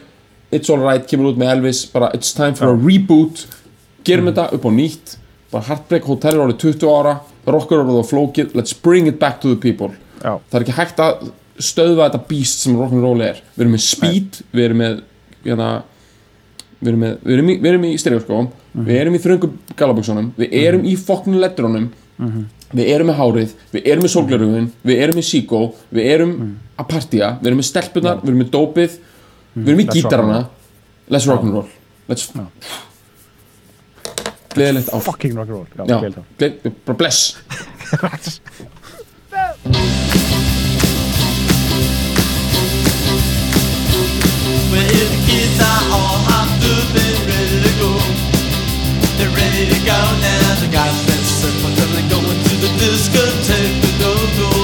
It's 0.55 0.71
Alright 0.71 1.09
kemur 1.11 1.33
út 1.33 1.39
með 1.41 1.57
Elvis. 1.57 1.83
Bara 1.91 2.13
it's 2.15 2.35
time 2.37 2.55
for 2.55 2.71
a 2.71 2.79
reboot. 2.79 3.47
Gerum 4.07 4.29
þetta 4.31 4.51
upp 4.55 4.67
á 4.69 4.71
nýtt. 4.71 5.17
Bara 5.51 5.67
Heartbreak 5.67 6.07
Hotel 6.07 6.37
er 6.37 6.45
árið 6.45 6.61
20 6.63 6.93
ára. 6.95 7.15
Rock'n'roll 7.49 7.99
og 7.99 8.07
flókið, 8.09 8.55
let's 8.55 8.77
bring 8.77 9.09
it 9.11 9.19
back 9.19 9.41
to 9.43 9.51
the 9.51 9.59
people. 9.61 9.91
Það 10.23 10.55
er 10.57 10.65
ekki 10.65 10.77
hægt 10.79 11.03
að 11.03 11.27
stöðva 11.63 12.09
þetta 12.09 12.27
beast 12.29 12.65
sem 12.65 12.77
rock'n'roll 12.79 13.21
er 13.23 13.43
við 13.55 13.65
erum 13.65 13.77
með 13.77 13.85
speed, 13.85 14.41
við 14.53 14.65
erum 14.69 14.81
með 14.83 15.03
hérna, 15.45 15.69
við 16.81 16.91
erum, 16.93 17.05
með, 17.05 17.19
við 17.23 17.37
erum 17.37 17.51
í, 17.53 17.57
við 17.61 17.71
erum 17.71 17.87
í 17.89 17.93
stereoskóm, 18.01 18.51
við 18.75 19.01
erum 19.01 19.15
í 19.15 19.23
þröngum 19.23 19.59
galaböksunum, 19.79 20.33
við 20.41 20.59
erum 20.65 20.85
í 20.89 20.97
fokknu 20.99 21.39
lettrónum 21.43 21.91
við 22.75 22.91
erum 22.91 23.11
með 23.11 23.19
hárið 23.19 23.55
við 23.75 23.89
erum 23.91 24.05
með 24.07 24.13
sólglerugin, 24.15 24.69
við 24.83 25.03
erum 25.03 25.19
með 25.19 25.27
síkó 25.29 25.61
við 25.91 26.09
erum 26.15 26.33
að 26.79 26.89
partía 26.91 27.39
við 27.41 27.51
erum 27.51 27.61
með 27.63 27.69
stelpunar, 27.71 28.19
við 28.23 28.29
erum 28.33 28.43
með 28.43 28.51
dópið 28.55 28.99
við 29.55 29.69
erum 29.69 29.83
Let's 29.85 29.95
gítarana 29.95 30.41
let's 31.09 31.27
rock'n'roll 31.31 31.69
let's 32.09 32.33
gleðilegt 34.55 34.91
á 34.91 34.99
fucking 35.03 35.35
rock'n'roll 35.39 36.97
bless 36.99 37.21
kids 45.35 45.59
are 45.59 45.85
all 45.91 46.19
ready 47.27 47.59
to 47.67 47.73
go, 47.83 47.91
they're 49.19 49.35
ready 49.35 49.67
to 49.67 49.79
go 49.83 49.99
now. 50.23 50.45
Simple 51.43 51.75
till 51.75 51.91
they're 51.95 52.11
going 52.11 52.41
to 52.47 52.55
the 52.63 52.71
discotheque 52.79 53.81
to 53.83 53.91
go 53.99 54.13
go. 54.39 54.64